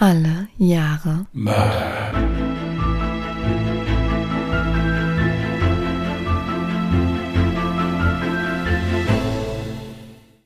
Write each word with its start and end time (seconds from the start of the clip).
Alle 0.00 0.46
Jahre 0.58 1.26
Mörder. 1.32 2.12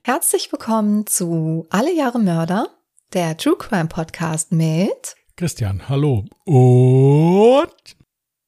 Herzlich 0.05 0.51
willkommen 0.51 1.07
zu 1.07 1.67
Alle 1.69 1.95
Jahre 1.95 2.19
Mörder, 2.19 2.69
der 3.13 3.37
True 3.37 3.57
Crime 3.59 3.89
Podcast 3.89 4.53
mit 4.53 5.17
Christian, 5.37 5.87
hallo. 5.87 6.25
Und 6.47 7.97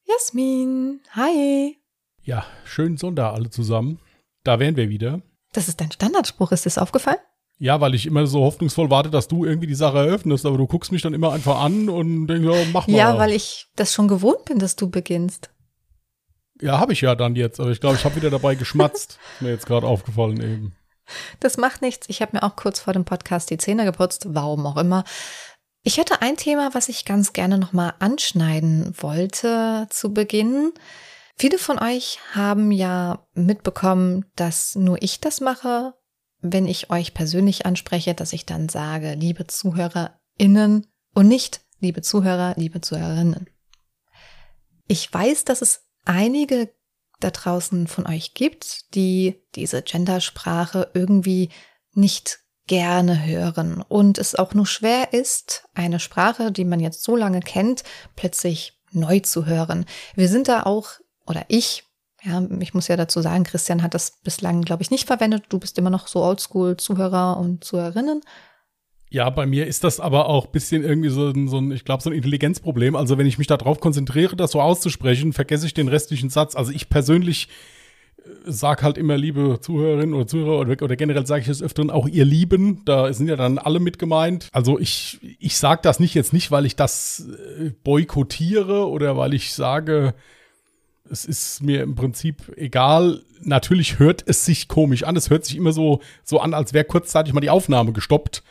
Jasmin. 0.06 1.02
Hi. 1.10 1.76
ja, 2.22 2.46
schönen 2.64 2.96
Sonntag 2.96 3.34
alle 3.34 3.50
zusammen. 3.50 4.00
Da 4.42 4.58
wären 4.58 4.76
wir 4.76 4.88
wieder. 4.88 5.20
Das 5.52 5.68
ist 5.68 5.82
dein 5.82 5.92
Standardspruch, 5.92 6.52
ist 6.52 6.64
dir 6.64 6.78
aufgefallen? 6.78 7.18
Ja, 7.58 7.80
weil 7.80 7.94
ich 7.94 8.06
immer 8.06 8.26
so 8.26 8.42
hoffnungsvoll 8.42 8.90
warte, 8.90 9.10
dass 9.10 9.28
du 9.28 9.44
irgendwie 9.44 9.68
die 9.68 9.74
Sache 9.74 9.98
eröffnest, 9.98 10.44
aber 10.44 10.58
du 10.58 10.66
guckst 10.66 10.90
mich 10.90 11.02
dann 11.02 11.14
immer 11.14 11.32
einfach 11.32 11.60
an 11.60 11.88
und 11.88 12.26
denkst, 12.26 12.44
ja, 12.44 12.64
mach 12.72 12.86
mal. 12.88 12.96
Ja, 12.96 13.18
weil 13.18 13.32
ich 13.32 13.68
das 13.76 13.92
schon 13.92 14.08
gewohnt 14.08 14.44
bin, 14.44 14.58
dass 14.58 14.76
du 14.76 14.90
beginnst. 14.90 15.50
Ja, 16.60 16.78
habe 16.78 16.92
ich 16.92 17.00
ja 17.00 17.14
dann 17.14 17.36
jetzt, 17.36 17.60
aber 17.60 17.70
ich 17.70 17.80
glaube, 17.80 17.96
ich 17.96 18.04
habe 18.04 18.16
wieder 18.16 18.30
dabei 18.30 18.54
geschmatzt. 18.54 19.18
Ist 19.34 19.42
mir 19.42 19.50
jetzt 19.50 19.66
gerade 19.66 19.86
aufgefallen 19.86 20.40
eben. 20.40 20.74
Das 21.40 21.56
macht 21.56 21.82
nichts. 21.82 22.08
Ich 22.08 22.22
habe 22.22 22.36
mir 22.36 22.42
auch 22.42 22.56
kurz 22.56 22.80
vor 22.80 22.92
dem 22.92 23.04
Podcast 23.04 23.50
die 23.50 23.58
Zähne 23.58 23.84
geputzt, 23.84 24.26
warum 24.28 24.66
auch 24.66 24.76
immer. 24.76 25.04
Ich 25.82 25.98
hätte 25.98 26.22
ein 26.22 26.36
Thema, 26.36 26.70
was 26.72 26.88
ich 26.88 27.04
ganz 27.04 27.34
gerne 27.34 27.58
nochmal 27.58 27.94
anschneiden 27.98 28.94
wollte 28.96 29.86
zu 29.90 30.14
Beginn. 30.14 30.72
Viele 31.36 31.58
von 31.58 31.78
euch 31.78 32.20
haben 32.32 32.70
ja 32.70 33.26
mitbekommen, 33.34 34.24
dass 34.36 34.76
nur 34.76 35.02
ich 35.02 35.20
das 35.20 35.40
mache, 35.40 35.92
wenn 36.52 36.66
ich 36.66 36.90
euch 36.90 37.14
persönlich 37.14 37.64
anspreche, 37.64 38.14
dass 38.14 38.34
ich 38.34 38.44
dann 38.44 38.68
sage, 38.68 39.14
liebe 39.14 39.46
ZuhörerInnen 39.46 40.86
und 41.14 41.28
nicht 41.28 41.62
liebe 41.80 42.02
Zuhörer, 42.02 42.54
liebe 42.56 42.80
Zuhörerinnen. 42.80 43.48
Ich 44.86 45.12
weiß, 45.12 45.44
dass 45.44 45.62
es 45.62 45.86
einige 46.04 46.70
da 47.20 47.30
draußen 47.30 47.86
von 47.86 48.06
euch 48.06 48.34
gibt, 48.34 48.94
die 48.94 49.42
diese 49.54 49.82
Gendersprache 49.82 50.90
irgendwie 50.92 51.48
nicht 51.92 52.40
gerne 52.66 53.24
hören 53.24 53.82
und 53.82 54.18
es 54.18 54.34
auch 54.34 54.52
nur 54.54 54.66
schwer 54.66 55.12
ist, 55.12 55.68
eine 55.74 56.00
Sprache, 56.00 56.52
die 56.52 56.64
man 56.64 56.80
jetzt 56.80 57.02
so 57.02 57.16
lange 57.16 57.40
kennt, 57.40 57.84
plötzlich 58.16 58.80
neu 58.90 59.20
zu 59.20 59.46
hören. 59.46 59.86
Wir 60.14 60.28
sind 60.28 60.48
da 60.48 60.64
auch, 60.64 60.90
oder 61.26 61.44
ich, 61.48 61.84
ja, 62.24 62.42
ich 62.60 62.72
muss 62.72 62.88
ja 62.88 62.96
dazu 62.96 63.20
sagen, 63.20 63.44
Christian 63.44 63.82
hat 63.82 63.94
das 63.94 64.18
bislang, 64.22 64.62
glaube 64.62 64.82
ich, 64.82 64.90
nicht 64.90 65.06
verwendet. 65.06 65.44
Du 65.50 65.58
bist 65.58 65.78
immer 65.78 65.90
noch 65.90 66.08
so 66.08 66.22
oldschool 66.22 66.76
Zuhörer 66.76 67.36
und 67.36 67.64
Zuhörerinnen. 67.64 68.22
Ja, 69.10 69.28
bei 69.30 69.46
mir 69.46 69.66
ist 69.66 69.84
das 69.84 70.00
aber 70.00 70.28
auch 70.28 70.46
bisschen 70.46 70.82
irgendwie 70.82 71.10
so 71.10 71.28
ein, 71.28 71.48
so 71.48 71.58
ein 71.58 71.70
ich 71.70 71.84
glaube, 71.84 72.02
so 72.02 72.10
ein 72.10 72.16
Intelligenzproblem. 72.16 72.96
Also 72.96 73.18
wenn 73.18 73.26
ich 73.26 73.38
mich 73.38 73.46
darauf 73.46 73.78
konzentriere, 73.78 74.36
das 74.36 74.52
so 74.52 74.60
auszusprechen, 74.60 75.32
vergesse 75.32 75.66
ich 75.66 75.74
den 75.74 75.88
restlichen 75.88 76.30
Satz. 76.30 76.56
Also 76.56 76.72
ich 76.72 76.88
persönlich 76.88 77.48
äh, 78.18 78.30
sag 78.46 78.82
halt 78.82 78.96
immer, 78.96 79.18
liebe 79.18 79.60
Zuhörerinnen 79.60 80.14
oder 80.14 80.26
Zuhörer, 80.26 80.60
oder, 80.60 80.82
oder 80.82 80.96
generell 80.96 81.26
sage 81.26 81.42
ich 81.42 81.48
es 81.48 81.62
öfteren 81.62 81.90
auch 81.90 82.08
ihr 82.08 82.24
Lieben. 82.24 82.84
Da 82.86 83.12
sind 83.12 83.28
ja 83.28 83.36
dann 83.36 83.58
alle 83.58 83.80
mit 83.80 83.98
gemeint. 83.98 84.48
Also 84.50 84.78
ich, 84.80 85.20
ich 85.38 85.58
sag 85.58 85.82
das 85.82 86.00
nicht 86.00 86.14
jetzt 86.14 86.32
nicht, 86.32 86.50
weil 86.50 86.64
ich 86.64 86.74
das 86.74 87.28
äh, 87.60 87.70
boykottiere 87.84 88.88
oder 88.88 89.16
weil 89.16 89.34
ich 89.34 89.52
sage, 89.52 90.14
es 91.10 91.24
ist 91.24 91.62
mir 91.62 91.82
im 91.82 91.94
Prinzip 91.94 92.52
egal. 92.56 93.22
Natürlich 93.40 93.98
hört 93.98 94.22
es 94.26 94.44
sich 94.44 94.68
komisch 94.68 95.02
an. 95.04 95.16
Es 95.16 95.30
hört 95.30 95.44
sich 95.44 95.56
immer 95.56 95.72
so, 95.72 96.00
so 96.22 96.40
an, 96.40 96.54
als 96.54 96.72
wäre 96.72 96.84
kurzzeitig 96.84 97.32
mal 97.34 97.40
die 97.40 97.50
Aufnahme 97.50 97.92
gestoppt. 97.92 98.42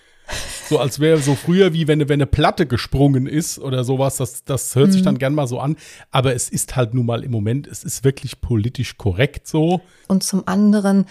So 0.69 0.79
als 0.79 0.99
wäre 0.99 1.17
so 1.17 1.35
früher, 1.35 1.73
wie 1.73 1.87
wenn, 1.87 1.99
eine- 1.99 2.07
wenn 2.09 2.21
eine 2.21 2.25
Platte 2.27 2.65
gesprungen 2.65 3.27
ist 3.27 3.59
oder 3.59 3.83
sowas. 3.83 4.17
Das, 4.17 4.43
das 4.45 4.73
hört 4.75 4.93
sich 4.93 5.01
dann 5.01 5.17
gern 5.17 5.35
mal 5.35 5.47
so 5.47 5.59
an. 5.59 5.75
Aber 6.11 6.33
es 6.33 6.47
ist 6.49 6.75
halt 6.75 6.93
nun 6.93 7.05
mal 7.05 7.23
im 7.23 7.31
Moment, 7.31 7.67
es 7.67 7.83
ist 7.83 8.03
wirklich 8.05 8.39
politisch 8.39 8.97
korrekt 8.97 9.47
so. 9.47 9.81
Und 10.07 10.23
zum 10.23 10.47
anderen, 10.47 11.07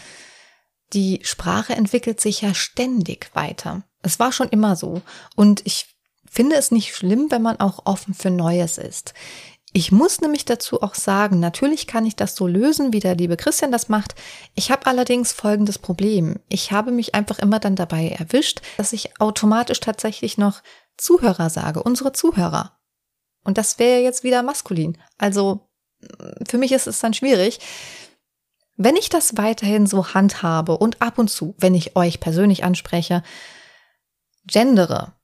die 0.95 1.21
Sprache 1.25 1.75
entwickelt 1.75 2.21
sich 2.21 2.41
ja 2.41 2.55
ständig 2.55 3.31
weiter. 3.35 3.83
Es 4.03 4.19
war 4.19 4.33
schon 4.33 4.49
immer 4.49 4.77
so. 4.77 5.03
Und 5.37 5.61
ich 5.67 5.87
finde 6.31 6.57
es 6.57 6.71
nicht 6.71 6.95
schlimm, 6.95 7.27
wenn 7.31 7.43
man 7.43 7.61
auch 7.61 7.85
offen 7.85 8.15
für 8.15 8.31
Neues 8.31 8.79
ist. 8.79 9.13
Ich 9.75 9.91
muss 9.91 10.21
nämlich 10.21 10.45
dazu 10.45 10.83
auch 10.83 10.95
sagen, 10.95 11.41
natürlich 11.41 11.87
kann 11.87 12.05
ich 12.05 12.15
das 12.15 12.37
so 12.37 12.47
lösen, 12.47 12.93
wie 12.93 13.01
der 13.01 13.15
liebe 13.15 13.39
Christian 13.39 13.73
das 13.73 13.89
macht. 13.89 14.15
Ich 14.55 14.71
habe 14.71 14.87
allerdings 14.87 15.33
folgendes 15.33 15.79
Problem. 15.79 16.39
Ich 16.49 16.73
habe 16.73 16.91
mich 16.91 17.15
einfach 17.15 17.39
immer 17.39 17.59
dann 17.59 17.75
dabei 17.75 18.09
erwischt, 18.09 18.61
dass 18.77 18.93
ich 18.93 19.19
automatisch 19.19 19.81
tatsächlich 19.81 20.37
noch 20.37 20.63
Zuhörer 20.99 21.49
sage, 21.49 21.83
unsere 21.83 22.13
Zuhörer. 22.13 22.79
Und 23.45 23.57
das 23.57 23.79
wäre 23.79 24.03
jetzt 24.03 24.25
wieder 24.25 24.43
maskulin. 24.43 24.99
Also 25.17 25.69
für 26.47 26.59
mich 26.59 26.73
ist 26.73 26.87
es 26.87 27.01
dann 27.01 27.15
schwierig. 27.15 27.59
Wenn 28.77 28.97
ich 28.97 29.09
das 29.09 29.37
weiterhin 29.37 29.87
so 29.87 30.15
handhabe 30.15 30.77
und 30.77 31.01
ab 31.01 31.19
und 31.19 31.29
zu, 31.29 31.55
wenn 31.59 31.75
ich 31.75 31.97
euch 31.97 32.21
persönlich 32.21 32.65
anspreche, 32.65 33.23
gendere, 34.45 35.15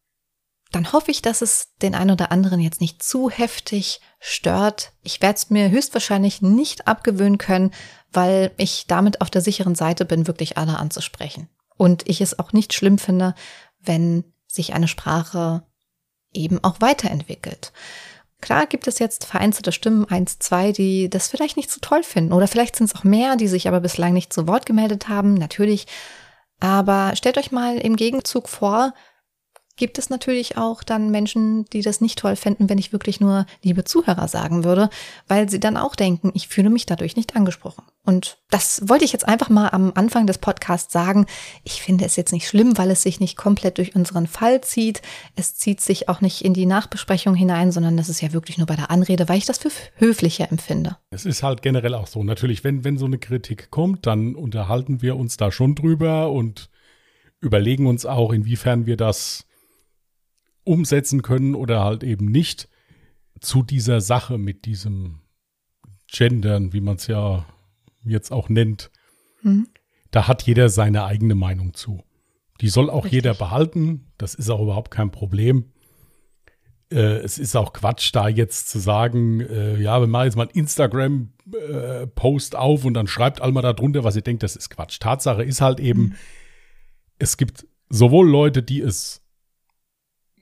dann 0.73 0.93
hoffe 0.93 1.11
ich, 1.11 1.23
dass 1.23 1.41
es 1.41 1.69
den 1.81 1.95
einen 1.95 2.11
oder 2.11 2.31
anderen 2.31 2.61
jetzt 2.61 2.81
nicht 2.81 3.03
zu 3.03 3.31
heftig 3.31 4.01
stört. 4.21 4.93
Ich 5.03 5.23
werde 5.23 5.37
es 5.37 5.51
mir 5.51 5.71
höchstwahrscheinlich 5.71 6.43
nicht 6.43 6.87
abgewöhnen 6.87 7.39
können, 7.39 7.73
weil 8.13 8.53
ich 8.59 8.87
damit 8.87 9.21
auf 9.21 9.31
der 9.31 9.41
sicheren 9.41 9.75
Seite 9.75 10.05
bin, 10.05 10.27
wirklich 10.27 10.59
alle 10.59 10.79
anzusprechen. 10.79 11.49
Und 11.77 12.09
ich 12.09 12.21
es 12.21 12.39
auch 12.39 12.53
nicht 12.53 12.75
schlimm 12.75 12.99
finde, 12.99 13.35
wenn 13.81 14.25
sich 14.47 14.75
eine 14.75 14.89
Sprache 14.89 15.63
eben 16.33 16.63
auch 16.63 16.81
weiterentwickelt. 16.81 17.73
Klar 18.41 18.67
gibt 18.67 18.87
es 18.87 18.99
jetzt 18.99 19.25
vereinzelte 19.25 19.73
Stimmen, 19.73 20.05
eins, 20.05 20.39
zwei, 20.39 20.73
die 20.73 21.09
das 21.09 21.29
vielleicht 21.29 21.57
nicht 21.57 21.71
so 21.71 21.81
toll 21.81 22.03
finden. 22.03 22.33
Oder 22.33 22.47
vielleicht 22.47 22.77
sind 22.77 22.87
es 22.87 22.95
auch 22.95 23.05
mehr, 23.05 23.37
die 23.37 23.49
sich 23.49 23.67
aber 23.67 23.81
bislang 23.81 24.13
nicht 24.13 24.33
zu 24.33 24.47
Wort 24.47 24.65
gemeldet 24.65 25.09
haben, 25.09 25.35
natürlich. 25.35 25.87
Aber 26.61 27.17
stellt 27.17 27.39
euch 27.39 27.53
mal 27.53 27.79
im 27.79 27.97
Gegenzug 27.97 28.49
vor, 28.49 28.95
gibt 29.79 29.99
es 29.99 30.11
natürlich 30.11 30.59
auch 30.59 30.83
dann 30.83 31.11
Menschen, 31.11 31.65
die 31.73 31.81
das 31.81 32.01
nicht 32.01 32.19
toll 32.19 32.37
fänden, 32.37 32.69
wenn 32.69 32.79
ich 32.79 32.93
wirklich 32.93 33.21
nur 33.21 33.47
liebe 33.63 33.85
Zuhörer 33.85 34.29
sagen 34.29 34.65
würde, 34.65 34.91
weil 35.27 35.49
sie 35.49 35.61
dann 35.61 35.77
auch 35.77 35.97
denken, 35.97 36.31
ich 36.35 36.49
fühle 36.49 36.69
mich 36.69 36.85
dadurch 36.85 37.17
nicht 37.17 37.37
angesprochen. 37.37 37.85
Und 38.05 38.39
das 38.51 38.83
wollte 38.89 39.05
ich 39.05 39.13
jetzt 39.13 39.29
einfach 39.29 39.49
mal 39.49 39.69
am 39.69 39.93
Anfang 39.95 40.27
des 40.27 40.39
Podcasts 40.39 40.93
sagen. 40.93 41.27
Ich 41.63 41.83
finde 41.83 42.05
es 42.05 42.17
jetzt 42.17 42.33
nicht 42.33 42.49
schlimm, 42.49 42.77
weil 42.77 42.91
es 42.91 43.03
sich 43.03 43.21
nicht 43.21 43.37
komplett 43.37 43.79
durch 43.79 43.95
unseren 43.95 44.27
Fall 44.27 44.61
zieht. 44.61 45.03
Es 45.37 45.55
zieht 45.55 45.81
sich 45.81 46.09
auch 46.09 46.21
nicht 46.21 46.43
in 46.43 46.55
die 46.55 46.67
Nachbesprechung 46.67 47.35
hinein, 47.35 47.73
sondern 47.73 47.97
das 47.97 48.09
ist 48.09 48.21
ja 48.21 48.33
wirklich 48.33 48.59
nur 48.59 48.67
bei 48.67 48.77
der 48.77 48.91
Anrede, 48.91 49.29
weil 49.29 49.39
ich 49.39 49.47
das 49.47 49.59
für 49.59 49.71
höflicher 49.97 50.51
empfinde. 50.51 50.97
Es 51.11 51.25
ist 51.25 51.43
halt 51.43 51.63
generell 51.63 51.95
auch 51.95 52.07
so. 52.07 52.25
Natürlich, 52.25 52.65
wenn, 52.65 52.85
wenn 52.85 52.99
so 52.99 53.07
eine 53.07 53.19
Kritik 53.19 53.71
kommt, 53.71 54.07
dann 54.07 54.35
unterhalten 54.35 55.03
wir 55.03 55.17
uns 55.17 55.37
da 55.37 55.53
schon 55.53 55.75
drüber 55.75 56.31
und 56.33 56.71
überlegen 57.41 57.87
uns 57.87 58.07
auch, 58.07 58.33
inwiefern 58.33 58.87
wir 58.87 58.97
das 58.97 59.48
umsetzen 60.69 61.23
können 61.23 61.55
oder 61.55 61.83
halt 61.83 62.05
eben 62.05 62.27
nicht 62.27 62.69
zu 63.41 63.63
dieser 63.63 64.01
Sache 64.01 64.39
mit 64.39 64.67
diesem 64.67 65.21
Gendern, 66.11 66.73
wie 66.73 66.81
man 66.81 66.97
es 66.97 67.07
ja 67.07 67.47
jetzt 68.05 68.33
auch 68.33 68.49
nennt. 68.49 68.91
Hm? 69.43 69.69
Da 70.11 70.29
hat 70.29 70.43
jeder 70.45 70.69
seine 70.69 71.05
eigene 71.05 71.35
Meinung 71.35 71.75
zu. 71.75 72.03
Die 72.61 72.69
soll 72.69 72.91
auch 72.91 73.05
Richtig. 73.05 73.25
jeder 73.25 73.35
behalten. 73.35 74.13
Das 74.19 74.35
ist 74.35 74.51
auch 74.51 74.61
überhaupt 74.61 74.91
kein 74.91 75.11
Problem. 75.11 75.73
Äh, 76.91 77.19
es 77.19 77.39
ist 77.39 77.57
auch 77.57 77.73
Quatsch, 77.73 78.15
da 78.15 78.29
jetzt 78.29 78.69
zu 78.69 78.79
sagen, 78.79 79.41
äh, 79.41 79.81
ja, 79.81 80.01
wir 80.01 80.07
machen 80.07 80.25
jetzt 80.25 80.37
mal 80.37 80.45
einen 80.45 80.53
Instagram-Post 80.53 82.57
auf 82.57 82.85
und 82.85 82.95
dann 82.95 83.07
schreibt 83.07 83.43
all 83.43 83.53
mal 83.53 83.63
da 83.63 83.75
drunter, 83.75 84.05
was 84.05 84.17
ihr 84.17 84.23
denkt, 84.23 84.43
das 84.43 84.57
ist 84.57 84.71
Quatsch. 84.71 84.99
Tatsache 84.99 85.45
ist 85.45 85.61
halt 85.61 85.81
eben, 85.81 86.15
es 87.19 87.37
gibt 87.37 87.67
sowohl 87.91 88.29
Leute, 88.29 88.63
die 88.63 88.81
es 88.81 89.23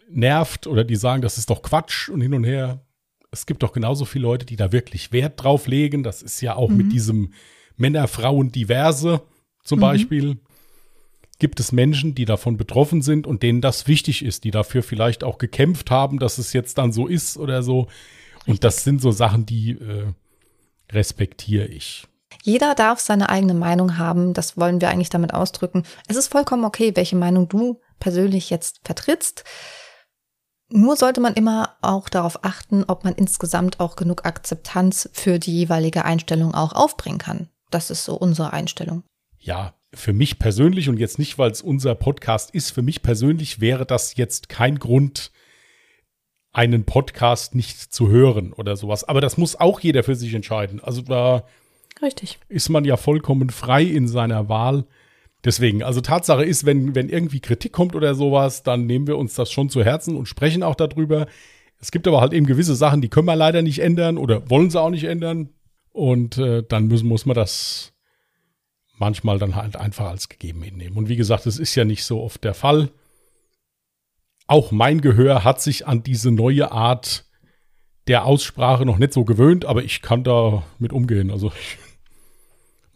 nervt 0.09 0.67
oder 0.67 0.85
die 0.85 0.97
sagen, 0.97 1.23
das 1.23 1.39
ist 1.39 1.51
doch 1.51 1.63
Quatsch 1.63 2.09
und 2.09 2.21
hin 2.21 2.35
und 2.35 2.45
her. 2.45 2.81
Es 3.31 3.47
gibt 3.47 3.63
doch 3.63 3.73
genauso 3.73 4.05
viele 4.05 4.23
Leute, 4.23 4.47
die 4.47 4.57
da 4.57 4.73
wirklich 4.73 5.13
Wert 5.13 5.43
drauf 5.43 5.67
legen. 5.67 6.03
Das 6.03 6.23
ist 6.23 6.41
ja 6.41 6.55
auch 6.57 6.71
mit 6.71 6.93
diesem 6.93 7.33
Männer, 7.77 8.09
Frauen, 8.09 8.51
diverse 8.53 9.23
zum 9.65 9.79
Mhm. 9.79 9.83
Beispiel. 9.83 10.37
Gibt 11.39 11.61
es 11.61 11.71
Menschen, 11.71 12.15
die 12.15 12.25
davon 12.25 12.57
betroffen 12.57 13.03
sind 13.03 13.27
und 13.27 13.43
denen 13.43 13.61
das 13.61 13.87
wichtig 13.87 14.25
ist, 14.25 14.45
die 14.45 14.51
dafür 14.51 14.83
vielleicht 14.83 15.23
auch 15.23 15.37
gekämpft 15.37 15.91
haben, 15.91 16.19
dass 16.19 16.39
es 16.39 16.55
jetzt 16.55 16.79
dann 16.79 16.93
so 16.93 17.07
ist 17.07 17.37
oder 17.37 17.63
so. 17.63 17.89
Und 18.47 18.65
das 18.65 18.85
sind 18.85 19.03
so 19.03 19.11
Sachen, 19.11 19.45
die 19.45 19.73
äh, 19.73 20.07
respektiere 20.93 21.67
ich. 21.67 22.07
Jeder 22.43 22.75
darf 22.75 23.01
seine 23.01 23.29
eigene 23.29 23.55
Meinung 23.55 23.99
haben, 23.99 24.33
das 24.33 24.57
wollen 24.57 24.81
wir 24.81 24.89
eigentlich 24.89 25.11
damit 25.11 25.35
ausdrücken. 25.35 25.83
Es 26.07 26.17
ist 26.17 26.29
vollkommen 26.29 26.65
okay, 26.65 26.93
welche 26.95 27.17
Meinung 27.17 27.49
du 27.49 27.81
persönlich 27.99 28.51
jetzt 28.51 28.81
vertrittst. 28.85 29.45
Nur 30.69 30.97
sollte 30.97 31.21
man 31.21 31.35
immer 31.35 31.77
auch 31.81 32.09
darauf 32.09 32.45
achten, 32.45 32.85
ob 32.89 33.05
man 33.05 33.15
insgesamt 33.15 33.79
auch 33.79 33.95
genug 33.97 34.27
Akzeptanz 34.27 35.09
für 35.13 35.39
die 35.39 35.53
jeweilige 35.53 36.05
Einstellung 36.05 36.55
auch 36.55 36.73
aufbringen 36.73 37.19
kann. 37.19 37.49
Das 37.71 37.91
ist 37.91 38.05
so 38.05 38.17
unsere 38.17 38.53
Einstellung. 38.53 39.05
Ja, 39.39 39.75
für 39.95 40.13
mich 40.13 40.39
persönlich 40.39 40.89
und 40.89 40.99
jetzt 40.99 41.19
nicht, 41.19 41.39
weil 41.39 41.51
es 41.51 41.63
unser 41.63 41.95
Podcast 41.95 42.51
ist, 42.51 42.71
für 42.71 42.83
mich 42.83 43.03
persönlich 43.03 43.61
wäre 43.61 43.87
das 43.87 44.17
jetzt 44.17 44.49
kein 44.49 44.79
Grund, 44.79 45.31
einen 46.53 46.85
Podcast 46.85 47.55
nicht 47.55 47.93
zu 47.93 48.09
hören 48.09 48.53
oder 48.53 48.77
sowas. 48.77 49.05
Aber 49.05 49.21
das 49.21 49.37
muss 49.37 49.57
auch 49.57 49.79
jeder 49.81 50.03
für 50.03 50.17
sich 50.17 50.33
entscheiden. 50.35 50.81
Also 50.83 51.03
da 51.03 51.45
Richtig. 52.01 52.39
ist 52.49 52.71
man 52.71 52.85
ja 52.85 52.97
vollkommen 52.97 53.51
frei 53.51 53.85
in 53.85 54.09
seiner 54.09 54.49
Wahl. 54.49 54.87
Deswegen, 55.47 55.85
also 55.85 56.01
Tatsache 56.01 56.45
ist, 56.45 56.67
wenn, 56.67 56.97
wenn 56.97 57.09
irgendwie 57.09 57.39
Kritik 57.39 57.71
kommt 57.71 57.95
oder 57.95 58.17
sowas, 58.17 58.65
dann 58.65 58.85
nehmen 58.85 59.07
wir 59.07 59.17
uns 59.17 59.35
das 59.35 59.53
schon 59.53 59.71
zu 59.71 59.85
Herzen 59.85 60.17
und 60.17 60.27
sprechen 60.27 60.65
auch 60.65 60.75
darüber. 60.75 61.29
Es 61.79 61.93
gibt 61.93 62.09
aber 62.09 62.21
halt 62.21 62.33
eben 62.33 62.47
gewisse 62.47 62.75
Sachen, 62.75 63.01
die 63.01 63.09
können 63.09 63.29
wir 63.29 63.37
leider 63.37 63.63
nicht 63.63 63.79
ändern 63.79 64.19
oder 64.19 64.51
wollen 64.51 64.71
sie 64.71 64.81
auch 64.81 64.91
nicht 64.91 65.05
ändern. 65.05 65.51
Und 65.93 66.37
äh, 66.37 66.65
dann 66.69 66.89
müssen, 66.89 67.07
muss 67.07 67.27
man 67.27 67.37
das 67.37 67.93
manchmal 68.99 69.39
dann 69.39 69.55
halt 69.55 69.77
einfach 69.77 70.07
als 70.07 70.29
gegeben 70.29 70.63
hinnehmen. 70.63 70.97
Und 70.97 71.09
wie 71.09 71.17
gesagt, 71.17 71.47
das 71.47 71.59
ist 71.59 71.77
ja 71.77 71.85
nicht 71.85 72.03
so 72.03 72.23
oft 72.23 72.43
der 72.43 72.55
Fall. 72.55 72.91
Auch 74.49 74.73
mein 74.73 75.01
Gehör 75.01 75.45
hat 75.45 75.61
sich 75.61 75.87
an 75.87 76.03
diese 76.03 76.33
neue 76.33 76.73
Art 76.73 77.25
der 78.09 78.25
Aussprache 78.25 78.85
noch 78.85 78.99
nicht 78.99 79.13
so 79.13 79.25
gewöhnt, 79.25 79.65
aber 79.65 79.85
ich 79.85 80.03
kann 80.03 80.25
da 80.25 80.65
mit 80.81 80.93
umgehen. 80.93 81.31
Also 81.31 81.53
ich, 81.53 81.79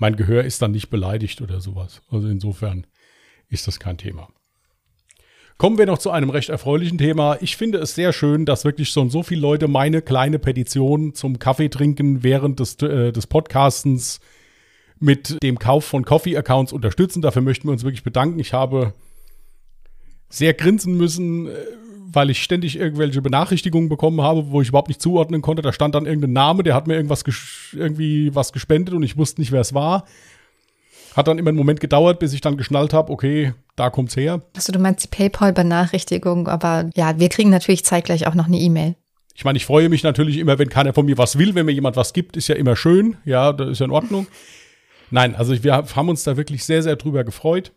mein 0.01 0.17
Gehör 0.17 0.45
ist 0.45 0.61
dann 0.63 0.73
nicht 0.73 0.91
beleidigt 0.91 1.41
oder 1.41 1.61
sowas. 1.61 2.03
Also 2.11 2.27
insofern 2.29 2.87
ist 3.49 3.69
das 3.69 3.79
kein 3.79 3.99
Thema. 3.99 4.29
Kommen 5.59 5.77
wir 5.77 5.85
noch 5.85 5.99
zu 5.99 6.11
einem 6.11 6.31
recht 6.31 6.49
erfreulichen 6.49 6.97
Thema. 6.97 7.37
Ich 7.43 7.57
finde 7.57 7.79
es 7.79 7.95
sehr 7.95 8.15
schön, 8.15 8.47
dass 8.47 8.65
wirklich 8.65 8.89
schon 8.89 9.11
so 9.11 9.23
viele 9.23 9.43
Leute 9.43 9.69
meine 9.69 10.01
kleine 10.01 10.39
Petition 10.39 11.15
zum 11.15 11.39
Kaffeetrinken 11.39 12.23
während 12.23 12.61
des, 12.61 12.81
äh, 12.81 13.13
des 13.13 13.27
Podcastens 13.27 14.21
mit 14.99 15.43
dem 15.43 15.59
Kauf 15.59 15.85
von 15.85 16.07
Coffee-Accounts 16.07 16.73
unterstützen. 16.73 17.21
Dafür 17.21 17.43
möchten 17.43 17.69
wir 17.69 17.73
uns 17.73 17.85
wirklich 17.85 18.03
bedanken. 18.03 18.39
Ich 18.39 18.55
habe 18.55 18.95
sehr 20.31 20.55
grinsen 20.55 20.97
müssen, 20.97 21.49
äh, 21.49 21.53
weil 22.13 22.31
ich 22.31 22.43
ständig 22.43 22.77
irgendwelche 22.77 23.23
Benachrichtigungen 23.23 23.89
bekommen 23.89 24.21
habe, 24.21 24.51
wo 24.51 24.61
ich 24.61 24.69
überhaupt 24.69 24.89
nicht 24.89 25.01
zuordnen 25.01 25.43
konnte. 25.43 25.63
Da 25.63 25.73
stand 25.73 25.95
dann 25.95 26.07
irgendein 26.07 26.33
Name, 26.33 26.63
der 26.63 26.75
hat 26.75 26.87
mir 26.87 26.95
irgendwas 26.95 27.25
irgendwie 27.73 28.35
was 28.35 28.53
gespendet 28.53 28.95
und 28.95 29.03
ich 29.03 29.17
wusste 29.17 29.41
nicht, 29.41 29.53
wer 29.53 29.61
es 29.61 29.75
war. 29.75 30.05
Hat 31.17 31.29
dann 31.29 31.39
immer 31.39 31.51
einen 31.51 31.59
Moment 31.59 31.81
gedauert, 31.81 32.19
bis 32.19 32.33
ich 32.33 32.41
dann 32.41 32.57
geschnallt 32.57 32.93
habe, 32.93 33.13
okay, 33.13 33.55
da 33.77 33.91
kommt's 33.91 34.17
her. 34.17 34.43
Also 34.55 34.73
du 34.73 34.79
meinst 34.79 35.05
die 35.05 35.09
PayPal-Benachrichtigung, 35.09 36.49
aber 36.49 36.91
ja, 36.95 37.19
wir 37.19 37.29
kriegen 37.29 37.51
natürlich 37.51 37.85
zeitgleich 37.85 38.27
auch 38.27 38.35
noch 38.35 38.47
eine 38.47 38.59
E-Mail. 38.59 38.97
Ich 39.35 39.45
meine, 39.45 39.57
ich 39.57 39.67
freue 39.67 39.89
mich 39.89 40.03
natürlich 40.03 40.39
immer, 40.39 40.59
wenn 40.59 40.69
keiner 40.69 40.93
von 40.93 41.07
mir 41.07 41.19
was 41.19 41.39
will, 41.39 41.55
wenn 41.55 41.67
mir 41.67 41.73
jemand 41.73 41.97
was 41.97 42.13
gibt, 42.13 42.37
ist 42.37 42.49
ja 42.49 42.57
immer 42.57 42.77
schön, 42.77 43.17
ja, 43.25 43.53
das 43.53 43.71
ist 43.71 43.79
ja 43.79 43.87
in 43.87 43.93
Ordnung. 43.93 44.27
Nein, 45.11 45.35
also 45.35 45.63
wir 45.63 45.75
haben 45.75 46.09
uns 46.09 46.25
da 46.25 46.37
wirklich 46.37 46.65
sehr, 46.65 46.83
sehr 46.83 46.97
drüber 46.97 47.25
gefreut 47.25 47.73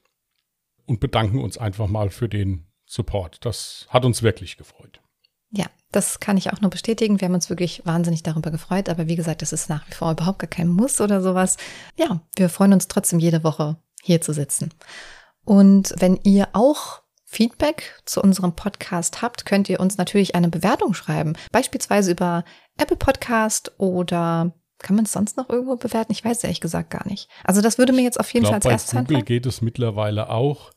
und 0.86 1.00
bedanken 1.00 1.40
uns 1.40 1.58
einfach 1.58 1.88
mal 1.88 2.10
für 2.10 2.30
den 2.30 2.66
Support. 2.94 3.46
Das 3.46 3.88
hat 3.90 4.06
uns 4.06 4.22
wirklich 4.22 4.58
gefreut. 4.58 5.02
Ja, 5.50 5.66
das 5.92 6.20
kann 6.20 6.38
ich 6.38 6.52
auch 6.52 6.62
nur 6.62 6.70
bestätigen. 6.70 7.22
Wir 7.22 7.28
haben 7.28 7.36
uns 7.36 7.50
wirklich 7.50 7.82
wahnsinnig 7.86 8.24
darüber 8.24 8.52
gefreut. 8.52 8.90
Aber 8.90 9.08
wie 9.08 9.16
gesagt, 9.16 9.42
das 9.42 9.54
ist 9.54 9.70
nach 9.70 9.88
wie 9.88 9.94
vor 9.94 10.12
überhaupt 10.12 10.40
gar 10.40 10.50
kein 10.50 10.68
Muss 10.68 11.02
oder 11.02 11.22
sowas. 11.22 11.58
Ja, 11.96 12.22
wir 12.36 12.50
freuen 12.50 12.74
uns 12.74 12.88
trotzdem 12.88 13.20
jede 13.20 13.44
Woche 13.44 13.78
hier 14.02 14.22
zu 14.22 14.34
sitzen. 14.34 14.74
Und 15.46 15.94
wenn 15.98 16.20
ihr 16.24 16.50
auch 16.54 17.02
Feedback 17.26 18.02
zu 18.06 18.22
unserem 18.22 18.56
Podcast 18.56 19.22
habt, 19.22 19.46
könnt 19.46 19.70
ihr 19.70 19.80
uns 19.80 19.98
natürlich 19.98 20.36
eine 20.36 20.50
Bewertung 20.50 20.94
schreiben. 20.94 21.34
Beispielsweise 21.52 22.12
über 22.12 22.44
Apple 22.78 22.98
Podcast 22.98 23.72
oder 23.80 24.54
kann 24.78 24.96
man 24.96 25.06
es 25.06 25.14
sonst 25.14 25.38
noch 25.38 25.50
irgendwo 25.50 25.78
bewerten? 25.78 26.12
Ich 26.12 26.24
weiß 26.24 26.44
ehrlich 26.44 26.62
gesagt 26.62 26.92
gar 26.92 27.08
nicht. 27.08 27.28
Also 27.44 27.62
das 27.62 27.78
würde 27.78 27.94
mir 27.94 28.04
jetzt 28.04 28.20
auf 28.20 28.32
jeden 28.34 28.44
glaub, 28.46 28.62
Fall 28.62 28.72
als 28.72 28.84
erstes 28.84 28.94
Bei 28.94 29.00
Google 29.00 29.16
einfallen. 29.16 29.26
geht 29.26 29.46
es 29.46 29.62
mittlerweile 29.62 30.30
auch. 30.30 30.72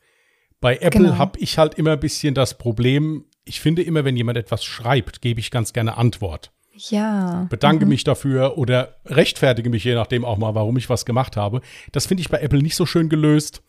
Bei 0.66 0.78
Apple 0.78 1.00
Genau. 1.02 1.18
habe 1.18 1.38
ich 1.38 1.58
halt 1.58 1.74
immer 1.74 1.92
ein 1.92 2.00
bisschen 2.00 2.34
das 2.34 2.58
Problem, 2.58 3.24
ich 3.44 3.60
finde 3.60 3.82
immer, 3.82 4.04
wenn 4.04 4.16
jemand 4.16 4.36
etwas 4.36 4.64
schreibt, 4.64 5.22
gebe 5.22 5.38
ich 5.38 5.52
ganz 5.52 5.72
gerne 5.72 5.96
Antwort. 5.96 6.50
Ja. 6.74 7.46
Bedanke 7.50 7.84
Mhm. 7.84 7.90
mich 7.90 8.02
dafür 8.02 8.58
oder 8.58 8.96
rechtfertige 9.06 9.70
mich 9.70 9.84
je 9.84 9.94
nachdem 9.94 10.24
auch 10.24 10.38
mal, 10.38 10.56
warum 10.56 10.76
ich 10.76 10.90
was 10.90 11.04
gemacht 11.04 11.36
habe. 11.36 11.60
Das 11.92 12.06
finde 12.06 12.22
ich 12.22 12.30
bei 12.30 12.40
Apple 12.40 12.62
nicht 12.62 12.74
so 12.74 12.84
schön 12.84 13.08
gelöst. 13.08 13.62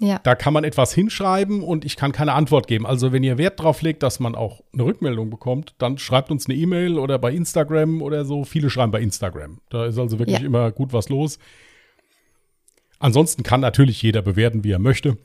Ja. 0.00 0.18
Da 0.24 0.34
kann 0.34 0.52
man 0.52 0.64
etwas 0.64 0.92
hinschreiben 0.92 1.62
und 1.62 1.84
ich 1.84 1.94
kann 1.94 2.10
keine 2.10 2.32
Antwort 2.32 2.66
geben. 2.66 2.86
Also 2.86 3.12
wenn 3.12 3.22
ihr 3.22 3.38
Wert 3.38 3.60
drauf 3.62 3.80
legt, 3.80 4.02
dass 4.02 4.18
man 4.18 4.34
auch 4.34 4.62
eine 4.72 4.84
Rückmeldung 4.84 5.30
bekommt, 5.30 5.76
dann 5.78 5.96
schreibt 5.96 6.32
uns 6.32 6.48
eine 6.48 6.58
E-Mail 6.58 6.98
oder 6.98 7.20
bei 7.20 7.30
Instagram 7.30 8.02
oder 8.02 8.24
so. 8.24 8.42
Viele 8.42 8.68
schreiben 8.68 8.90
bei 8.90 9.00
Instagram. 9.00 9.60
Da 9.70 9.86
ist 9.86 9.96
also 9.96 10.18
wirklich 10.18 10.40
Ja. 10.40 10.44
immer 10.46 10.72
gut 10.72 10.92
was 10.92 11.08
los. 11.08 11.38
Ansonsten 12.98 13.44
kann 13.44 13.60
natürlich 13.60 14.02
jeder 14.02 14.22
bewerten, 14.22 14.64
wie 14.64 14.72
er 14.72 14.80
möchte. 14.80 15.18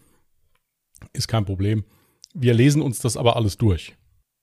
Ist 1.14 1.28
kein 1.28 1.46
Problem. 1.46 1.84
Wir 2.34 2.54
lesen 2.54 2.82
uns 2.82 3.00
das 3.00 3.18
aber 3.18 3.36
alles 3.36 3.58
durch. 3.58 3.96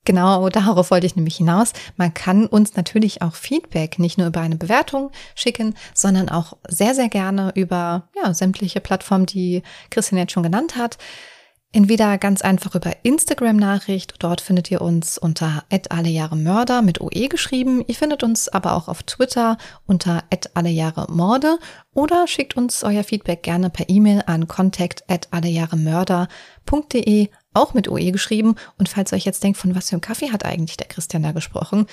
Genau, 0.05 0.49
darauf 0.49 0.91
wollte 0.91 1.07
ich 1.07 1.15
nämlich 1.15 1.37
hinaus. 1.37 1.73
Man 1.97 2.13
kann 2.13 2.45
uns 2.45 2.75
natürlich 2.75 3.23
auch 3.23 3.33
Feedback 3.33 3.97
nicht 3.97 4.19
nur 4.19 4.27
über 4.27 4.39
eine 4.39 4.55
Bewertung 4.55 5.11
schicken, 5.33 5.73
sondern 5.95 6.29
auch 6.29 6.57
sehr, 6.67 6.93
sehr 6.93 7.09
gerne 7.09 7.51
über 7.55 8.07
ja, 8.15 8.33
sämtliche 8.33 8.81
Plattformen, 8.81 9.25
die 9.25 9.63
Christian 9.89 10.19
jetzt 10.19 10.31
schon 10.31 10.43
genannt 10.43 10.75
hat. 10.75 10.99
Entweder 11.75 12.17
ganz 12.17 12.41
einfach 12.41 12.73
über 12.75 12.93
Instagram-Nachricht, 13.03 14.13
dort 14.19 14.39
findet 14.39 14.71
ihr 14.71 14.79
uns 14.79 15.17
unter 15.17 15.65
allejahremörder 15.89 16.81
mit 16.81 17.01
OE 17.01 17.27
geschrieben. 17.27 17.83
Ihr 17.85 17.95
findet 17.95 18.23
uns 18.23 18.47
aber 18.47 18.77
auch 18.77 18.87
auf 18.87 19.03
Twitter 19.03 19.57
unter 19.85 20.23
allejahremorde 20.53 21.57
oder 21.93 22.27
schickt 22.27 22.55
uns 22.55 22.81
euer 22.85 23.03
Feedback 23.03 23.43
gerne 23.43 23.69
per 23.69 23.89
E-Mail 23.89 24.23
an 24.25 24.47
contact 24.47 25.03
allejahremörder.de, 25.31 27.27
auch 27.53 27.73
mit 27.73 27.89
OE 27.89 28.11
geschrieben. 28.11 28.55
Und 28.77 28.87
falls 28.87 29.11
ihr 29.11 29.17
euch 29.17 29.25
jetzt 29.25 29.43
denkt, 29.43 29.57
von 29.57 29.75
was 29.75 29.89
für 29.89 29.95
einem 29.95 30.01
Kaffee 30.01 30.31
hat 30.31 30.45
eigentlich 30.45 30.77
der 30.77 30.87
Christian 30.87 31.23
da 31.23 31.33
gesprochen, 31.33 31.87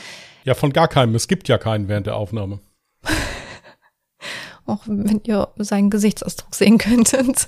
Ja, 0.44 0.55
von 0.55 0.73
gar 0.73 0.87
keinem. 0.87 1.17
Es 1.17 1.26
gibt 1.26 1.49
ja 1.49 1.58
keinen 1.58 1.88
während 1.88 2.06
der 2.06 2.14
Aufnahme. 2.14 2.61
auch 4.67 4.81
wenn 4.87 5.20
ihr 5.25 5.49
seinen 5.56 5.91
Gesichtsausdruck 5.91 6.55
sehen 6.55 6.79
könntet. 6.79 7.47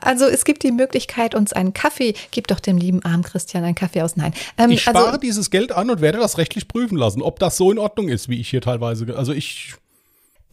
Also 0.00 0.26
es 0.26 0.44
gibt 0.44 0.62
die 0.62 0.72
Möglichkeit, 0.72 1.34
uns 1.34 1.52
einen 1.52 1.72
Kaffee, 1.72 2.14
gebt 2.30 2.50
doch 2.50 2.60
dem 2.60 2.78
lieben 2.78 3.04
armen 3.04 3.22
Christian 3.22 3.64
einen 3.64 3.74
Kaffee 3.74 4.02
aus. 4.02 4.16
Nein. 4.16 4.34
Ähm, 4.58 4.70
Ich 4.70 4.82
spare 4.82 5.06
also, 5.06 5.18
dieses 5.18 5.50
Geld 5.50 5.72
an 5.72 5.90
und 5.90 6.00
werde 6.00 6.18
das 6.18 6.38
rechtlich 6.38 6.68
prüfen 6.68 6.96
lassen, 6.96 7.22
ob 7.22 7.38
das 7.38 7.56
so 7.56 7.70
in 7.70 7.78
Ordnung 7.78 8.08
ist, 8.08 8.28
wie 8.28 8.40
ich 8.40 8.48
hier 8.48 8.60
teilweise. 8.60 9.16
Also 9.16 9.32
ich 9.32 9.74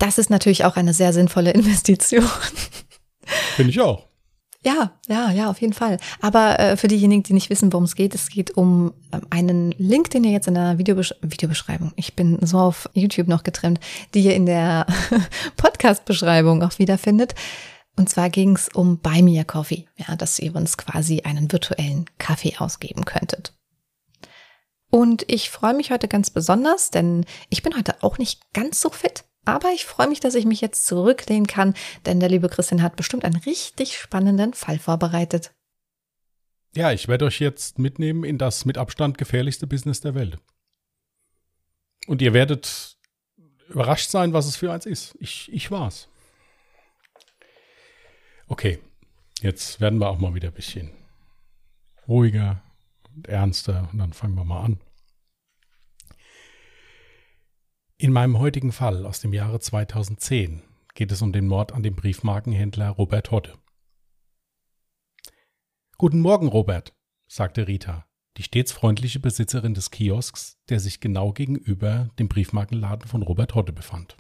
das 0.02 0.18
ist 0.18 0.32
natürlich 0.32 0.66
auch 0.66 0.78
eine 0.78 0.96
sehr 0.96 1.14
sinnvolle 1.14 1.52
Investition. 1.52 2.28
finde 3.56 3.70
ich 3.70 3.80
auch. 3.82 4.08
Ja, 4.64 4.92
ja, 5.08 5.32
ja, 5.32 5.50
auf 5.50 5.60
jeden 5.60 5.74
Fall. 5.74 5.98
Aber 6.22 6.60
äh, 6.60 6.78
für 6.78 6.88
diejenigen, 6.88 7.24
die 7.24 7.34
nicht 7.34 7.50
wissen, 7.50 7.74
worum 7.74 7.86
es 7.86 7.96
geht, 7.96 8.14
es 8.14 8.30
geht 8.30 8.52
um 8.52 8.94
ähm, 9.12 9.22
einen 9.32 9.72
Link, 9.72 10.12
den 10.12 10.24
ihr 10.24 10.32
jetzt 10.32 10.48
in 10.48 10.54
der 10.54 10.78
Videobesch 10.78 11.16
Videobeschreibung, 11.22 11.94
ich 11.96 12.16
bin 12.16 12.38
so 12.46 12.60
auf 12.60 12.88
YouTube 12.94 13.28
noch 13.28 13.42
getrimmt, 13.42 13.80
die 14.14 14.22
ihr 14.22 14.36
in 14.36 14.46
der 14.46 14.86
Podcast-Beschreibung 15.58 16.62
auch 16.62 16.78
wiederfindet. 16.78 17.34
Und 17.98 18.10
zwar 18.10 18.30
ging 18.30 18.56
es 18.56 18.70
um 18.70 19.00
Buy 19.00 19.24
Me 19.24 19.40
a 19.40 19.44
Coffee, 19.44 19.88
ja, 19.98 20.16
dass 20.16 20.38
ihr 20.38 20.56
uns 20.56 20.78
quasi 20.78 21.22
einen 21.22 21.52
virtuellen 21.52 22.06
Kaffee 22.20 22.54
ausgeben 22.58 23.04
könntet. 23.06 23.54
Und 24.92 25.26
ich 25.28 25.50
freue 25.50 25.74
mich 25.74 25.90
heute 25.90 26.08
ganz 26.08 26.30
besonders, 26.30 26.92
denn 26.92 27.26
ich 27.50 27.64
bin 27.64 27.76
heute 27.76 27.96
auch 28.04 28.20
nicht 28.20 28.54
ganz 28.54 28.80
so 28.80 28.90
fit. 28.90 29.24
Aber 29.46 29.72
ich 29.74 29.86
freue 29.86 30.08
mich, 30.08 30.20
dass 30.20 30.36
ich 30.36 30.46
mich 30.46 30.62
jetzt 30.62 30.86
zurücklehnen 30.86 31.48
kann, 31.48 31.74
denn 32.06 32.20
der 32.20 32.30
liebe 32.30 32.50
Christian 32.50 32.82
hat 32.82 32.96
bestimmt 32.96 33.26
einen 33.26 33.38
richtig 33.38 33.98
spannenden 33.98 34.54
Fall 34.54 34.78
vorbereitet. 34.78 35.52
Ja, 36.74 36.92
ich 36.92 37.08
werde 37.08 37.26
euch 37.26 37.40
jetzt 37.40 37.80
mitnehmen 37.80 38.24
in 38.24 38.38
das 38.38 38.66
mit 38.66 38.78
Abstand 38.78 39.18
gefährlichste 39.18 39.68
Business 39.68 40.00
der 40.00 40.16
Welt. 40.16 40.38
Und 42.08 42.22
ihr 42.22 42.34
werdet 42.34 42.98
überrascht 43.68 44.10
sein, 44.10 44.34
was 44.34 44.46
es 44.46 44.56
für 44.56 44.72
eins 44.72 44.86
ist. 44.86 45.16
Ich, 45.20 45.52
ich 45.52 45.72
war's. 45.72 46.08
Okay, 48.48 48.80
jetzt 49.42 49.82
werden 49.82 50.00
wir 50.00 50.10
auch 50.10 50.20
mal 50.20 50.34
wieder 50.34 50.50
ein 50.50 50.54
bisschen 50.54 50.92
ruhiger 52.08 52.62
und 53.16 53.28
ernster 53.28 53.90
und 53.92 54.00
dann 54.00 54.14
fangen 54.14 54.36
wir 54.36 54.44
mal 54.44 54.64
an. 54.64 54.80
In 58.02 58.14
meinem 58.14 58.40
heutigen 58.40 58.72
Fall 58.72 59.06
aus 59.06 59.20
dem 59.20 59.32
Jahre 59.32 59.60
2010 59.60 60.64
geht 60.96 61.12
es 61.12 61.22
um 61.22 61.32
den 61.32 61.46
Mord 61.46 61.72
an 61.72 61.84
dem 61.84 61.96
Briefmarkenhändler 61.96 62.90
Robert 62.90 63.30
Hodde. 63.30 63.54
Guten 66.00 66.20
Morgen, 66.20 66.48
Robert, 66.48 66.96
sagte 67.28 67.68
Rita, 67.68 68.08
die 68.38 68.42
stets 68.42 68.72
freundliche 68.72 69.20
Besitzerin 69.20 69.76
des 69.76 69.92
Kiosks, 69.92 70.58
der 70.68 70.80
sich 70.80 71.00
genau 71.00 71.32
gegenüber 71.32 72.10
dem 72.18 72.28
Briefmarkenladen 72.28 73.08
von 73.08 73.22
Robert 73.22 73.54
Hodde 73.54 73.72
befand. 73.72 74.18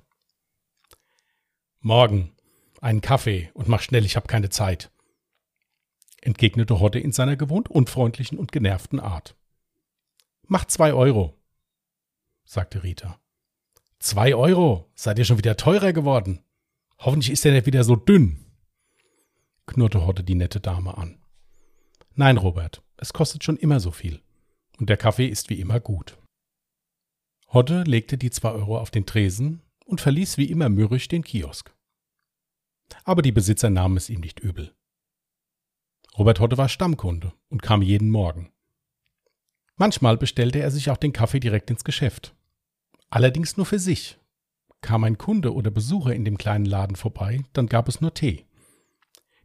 Morgen, 1.80 2.36
einen 2.82 3.02
Kaffee 3.02 3.50
und 3.56 3.68
mach 3.68 3.82
schnell, 3.82 4.06
ich 4.06 4.16
habe 4.16 4.28
keine 4.28 4.50
Zeit, 4.50 4.92
entgegnete 6.22 6.80
Hodde 6.80 7.00
in 7.00 7.14
seiner 7.14 7.36
gewohnt 7.36 7.68
unfreundlichen 7.68 8.38
und 8.38 8.52
genervten 8.52 9.00
Art. 9.00 9.36
Mach 10.44 10.66
zwei 10.66 10.94
Euro, 10.94 11.36
sagte 12.44 12.84
Rita. 12.84 13.21
Zwei 14.02 14.34
Euro? 14.34 14.92
Seid 14.96 15.20
ihr 15.20 15.26
schon 15.26 15.38
wieder 15.38 15.58
teurer 15.58 15.94
geworden? 15.94 16.44
Hoffentlich 16.98 17.30
ist 17.30 17.46
er 17.46 17.52
nicht 17.52 17.68
wieder 17.68 17.84
so 17.84 17.96
dünn, 17.96 18.44
knurrte 19.68 20.08
Hodde 20.08 20.24
die 20.24 20.34
nette 20.34 20.60
Dame 20.60 20.98
an. 20.98 21.24
Nein, 22.16 22.38
Robert, 22.38 22.82
es 22.98 23.14
kostet 23.14 23.44
schon 23.44 23.58
immer 23.58 23.80
so 23.80 23.92
viel. 23.92 24.20
Und 24.80 24.90
der 24.90 24.98
Kaffee 24.98 25.28
ist 25.28 25.52
wie 25.52 25.60
immer 25.60 25.80
gut. 25.80 26.18
Hodde 27.54 27.84
legte 27.84 28.18
die 28.18 28.32
zwei 28.32 28.50
Euro 28.50 28.80
auf 28.80 28.90
den 28.90 29.06
Tresen 29.06 29.62
und 29.86 30.02
verließ 30.02 30.40
wie 30.40 30.50
immer 30.50 30.68
mürrisch 30.68 31.08
den 31.08 31.24
Kiosk. 31.24 31.72
Aber 33.04 33.22
die 33.22 33.32
Besitzer 33.32 33.70
nahmen 33.70 33.98
es 33.98 34.10
ihm 34.10 34.22
nicht 34.22 34.40
übel. 34.40 34.74
Robert 36.18 36.40
Hodde 36.40 36.58
war 36.58 36.70
Stammkunde 36.70 37.34
und 37.50 37.62
kam 37.62 37.84
jeden 37.84 38.10
Morgen. 38.10 38.52
Manchmal 39.76 40.18
bestellte 40.18 40.60
er 40.60 40.72
sich 40.72 40.90
auch 40.90 40.98
den 40.98 41.14
Kaffee 41.14 41.40
direkt 41.40 41.70
ins 41.70 41.84
Geschäft. 41.84 42.36
Allerdings 43.12 43.58
nur 43.58 43.66
für 43.66 43.78
sich. 43.78 44.18
Kam 44.80 45.04
ein 45.04 45.18
Kunde 45.18 45.54
oder 45.54 45.70
Besucher 45.70 46.16
in 46.16 46.26
dem 46.26 46.38
kleinen 46.38 46.66
Laden 46.66 46.96
vorbei, 46.96 47.44
dann 47.54 47.68
gab 47.68 47.88
es 47.88 48.02
nur 48.02 48.14
Tee. 48.14 48.46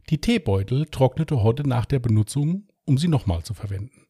Die 0.09 0.19
Teebeutel 0.19 0.85
trocknete 0.85 1.43
Hodde 1.43 1.67
nach 1.67 1.85
der 1.85 1.99
Benutzung, 1.99 2.69
um 2.85 2.97
sie 2.97 3.09
nochmal 3.09 3.43
zu 3.43 3.53
verwenden. 3.53 4.07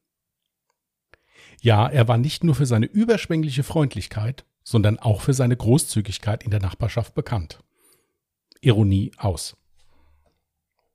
Ja, 1.60 1.88
er 1.88 2.08
war 2.08 2.20
nicht 2.20 2.44
nur 2.44 2.54
für 2.54 2.68
seine 2.68 2.86
überschwängliche 2.86 3.64
Freundlichkeit, 3.64 4.46
sondern 4.64 5.00
auch 5.00 5.22
für 5.22 5.34
seine 5.34 5.58
Großzügigkeit 5.58 6.44
in 6.44 6.52
der 6.52 6.62
Nachbarschaft 6.62 7.16
bekannt. 7.16 7.64
Ironie 8.62 9.12
aus. 9.18 9.58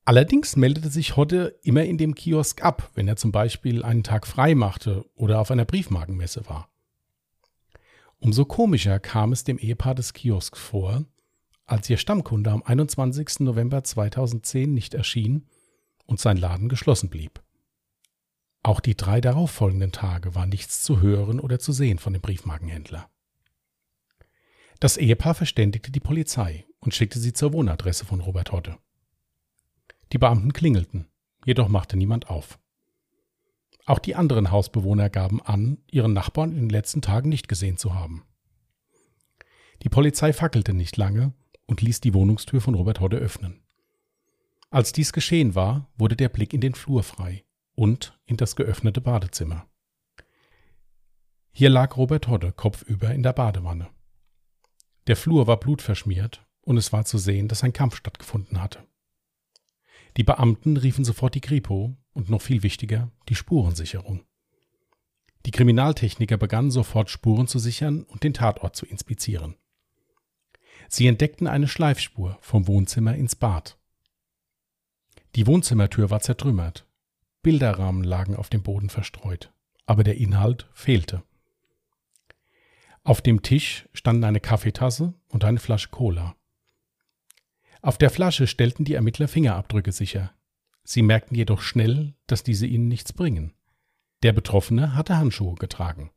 Allerdings 0.04 0.56
meldete 0.56 0.88
sich 0.88 1.16
Hodde 1.16 1.58
immer 1.62 1.84
in 1.84 1.98
dem 1.98 2.14
Kiosk 2.14 2.62
ab, 2.62 2.90
wenn 2.94 3.08
er 3.08 3.16
zum 3.16 3.32
Beispiel 3.32 3.82
einen 3.82 4.04
Tag 4.04 4.26
frei 4.26 4.54
machte 4.54 5.04
oder 5.14 5.40
auf 5.40 5.50
einer 5.50 5.64
Briefmarkenmesse 5.64 6.46
war. 6.48 6.71
Umso 8.22 8.44
komischer 8.44 9.00
kam 9.00 9.32
es 9.32 9.42
dem 9.42 9.58
Ehepaar 9.58 9.96
des 9.96 10.12
Kiosks 10.12 10.60
vor, 10.60 11.04
als 11.66 11.90
ihr 11.90 11.96
Stammkunde 11.96 12.52
am 12.52 12.62
21. 12.62 13.40
November 13.40 13.82
2010 13.82 14.72
nicht 14.72 14.94
erschien 14.94 15.48
und 16.06 16.20
sein 16.20 16.36
Laden 16.36 16.68
geschlossen 16.68 17.10
blieb. 17.10 17.42
Auch 18.62 18.78
die 18.78 18.96
drei 18.96 19.20
darauffolgenden 19.20 19.90
Tage 19.90 20.36
war 20.36 20.46
nichts 20.46 20.84
zu 20.84 21.00
hören 21.00 21.40
oder 21.40 21.58
zu 21.58 21.72
sehen 21.72 21.98
von 21.98 22.12
dem 22.12 22.22
Briefmarkenhändler. 22.22 23.10
Das 24.78 24.98
Ehepaar 24.98 25.34
verständigte 25.34 25.90
die 25.90 25.98
Polizei 25.98 26.64
und 26.78 26.94
schickte 26.94 27.18
sie 27.18 27.32
zur 27.32 27.52
Wohnadresse 27.52 28.04
von 28.04 28.20
Robert 28.20 28.52
Hotte. 28.52 28.78
Die 30.12 30.18
Beamten 30.18 30.52
klingelten, 30.52 31.08
jedoch 31.44 31.66
machte 31.66 31.96
niemand 31.96 32.30
auf. 32.30 32.60
Auch 33.84 33.98
die 33.98 34.14
anderen 34.14 34.50
Hausbewohner 34.50 35.10
gaben 35.10 35.42
an, 35.42 35.78
ihren 35.90 36.12
Nachbarn 36.12 36.52
in 36.52 36.60
den 36.60 36.70
letzten 36.70 37.02
Tagen 37.02 37.28
nicht 37.28 37.48
gesehen 37.48 37.76
zu 37.76 37.94
haben. 37.94 38.24
Die 39.82 39.88
Polizei 39.88 40.32
fackelte 40.32 40.72
nicht 40.72 40.96
lange 40.96 41.32
und 41.66 41.82
ließ 41.82 42.00
die 42.00 42.14
Wohnungstür 42.14 42.60
von 42.60 42.74
Robert 42.74 43.00
Hodde 43.00 43.16
öffnen. 43.16 43.62
Als 44.70 44.92
dies 44.92 45.12
geschehen 45.12 45.54
war, 45.54 45.90
wurde 45.96 46.16
der 46.16 46.28
Blick 46.28 46.54
in 46.54 46.60
den 46.60 46.74
Flur 46.74 47.02
frei 47.02 47.44
und 47.74 48.18
in 48.24 48.36
das 48.36 48.56
geöffnete 48.56 49.00
Badezimmer. 49.00 49.66
Hier 51.50 51.68
lag 51.68 51.96
Robert 51.96 52.28
Hodde 52.28 52.52
kopfüber 52.52 53.12
in 53.12 53.22
der 53.22 53.32
Badewanne. 53.32 53.90
Der 55.08 55.16
Flur 55.16 55.46
war 55.46 55.58
blutverschmiert 55.58 56.46
und 56.62 56.76
es 56.76 56.92
war 56.92 57.04
zu 57.04 57.18
sehen, 57.18 57.48
dass 57.48 57.64
ein 57.64 57.72
Kampf 57.72 57.96
stattgefunden 57.96 58.62
hatte. 58.62 58.86
Die 60.16 60.24
Beamten 60.24 60.76
riefen 60.76 61.04
sofort 61.04 61.34
die 61.34 61.40
Kripo 61.40 61.96
und 62.12 62.30
noch 62.30 62.42
viel 62.42 62.62
wichtiger 62.62 63.10
die 63.28 63.34
Spurensicherung. 63.34 64.24
Die 65.46 65.50
Kriminaltechniker 65.50 66.36
begannen 66.36 66.70
sofort 66.70 67.10
Spuren 67.10 67.48
zu 67.48 67.58
sichern 67.58 68.04
und 68.04 68.22
den 68.22 68.34
Tatort 68.34 68.76
zu 68.76 68.86
inspizieren. 68.86 69.56
Sie 70.88 71.06
entdeckten 71.06 71.46
eine 71.46 71.68
Schleifspur 71.68 72.38
vom 72.40 72.66
Wohnzimmer 72.66 73.14
ins 73.14 73.34
Bad. 73.34 73.78
Die 75.34 75.46
Wohnzimmertür 75.46 76.10
war 76.10 76.20
zertrümmert 76.20 76.86
Bilderrahmen 77.42 78.04
lagen 78.04 78.36
auf 78.36 78.48
dem 78.48 78.62
Boden 78.62 78.88
verstreut, 78.88 79.52
aber 79.84 80.04
der 80.04 80.16
Inhalt 80.16 80.68
fehlte. 80.72 81.24
Auf 83.02 83.20
dem 83.20 83.42
Tisch 83.42 83.88
standen 83.92 84.22
eine 84.22 84.38
Kaffeetasse 84.38 85.14
und 85.28 85.44
eine 85.44 85.58
Flasche 85.58 85.88
Cola. 85.88 86.36
Auf 87.80 87.98
der 87.98 88.10
Flasche 88.10 88.46
stellten 88.46 88.84
die 88.84 88.94
Ermittler 88.94 89.26
Fingerabdrücke 89.26 89.90
sicher. 89.90 90.32
Sie 90.84 91.02
merkten 91.02 91.36
jedoch 91.36 91.60
schnell, 91.60 92.14
dass 92.26 92.42
diese 92.42 92.66
ihnen 92.66 92.88
nichts 92.88 93.12
bringen. 93.12 93.54
Der 94.22 94.32
Betroffene 94.32 94.94
hatte 94.94 95.16
Handschuhe 95.16 95.54
getragen. 95.54 96.10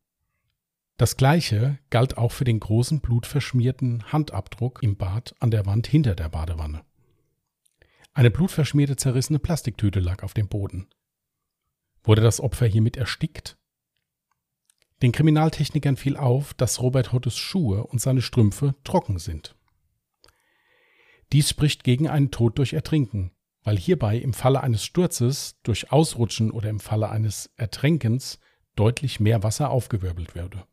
Das 0.97 1.17
gleiche 1.17 1.77
galt 1.89 2.17
auch 2.17 2.31
für 2.31 2.45
den 2.45 2.59
großen 2.59 3.01
blutverschmierten 3.01 4.11
Handabdruck 4.11 4.81
im 4.81 4.95
Bad 4.95 5.35
an 5.39 5.51
der 5.51 5.65
Wand 5.65 5.87
hinter 5.87 6.15
der 6.15 6.29
Badewanne. 6.29 6.85
Eine 8.13 8.31
blutverschmierte 8.31 8.95
zerrissene 8.95 9.39
Plastiktüte 9.39 9.99
lag 9.99 10.23
auf 10.23 10.33
dem 10.33 10.47
Boden. 10.47 10.87
Wurde 12.03 12.21
das 12.21 12.39
Opfer 12.39 12.65
hiermit 12.65 12.95
erstickt? 12.95 13.57
Den 15.01 15.11
Kriminaltechnikern 15.11 15.97
fiel 15.97 16.15
auf, 16.15 16.53
dass 16.53 16.81
Robert 16.81 17.11
Hottes 17.11 17.35
Schuhe 17.35 17.85
und 17.85 17.99
seine 17.99 18.21
Strümpfe 18.21 18.75
trocken 18.85 19.19
sind. 19.19 19.55
Dies 21.33 21.49
spricht 21.49 21.83
gegen 21.83 22.07
einen 22.07 22.31
Tod 22.31 22.57
durch 22.57 22.71
Ertrinken, 22.71 23.31
weil 23.65 23.77
hierbei 23.77 24.17
im 24.17 24.31
Falle 24.31 24.61
eines 24.61 24.85
Sturzes 24.85 25.57
durch 25.63 25.91
Ausrutschen 25.91 26.51
oder 26.51 26.69
im 26.69 26.79
Falle 26.79 27.09
eines 27.09 27.49
Ertränkens 27.57 28.39
deutlich 28.75 29.19
mehr 29.19 29.43
Wasser 29.43 29.71
aufgewirbelt 29.71 30.35
würde. 30.35 30.65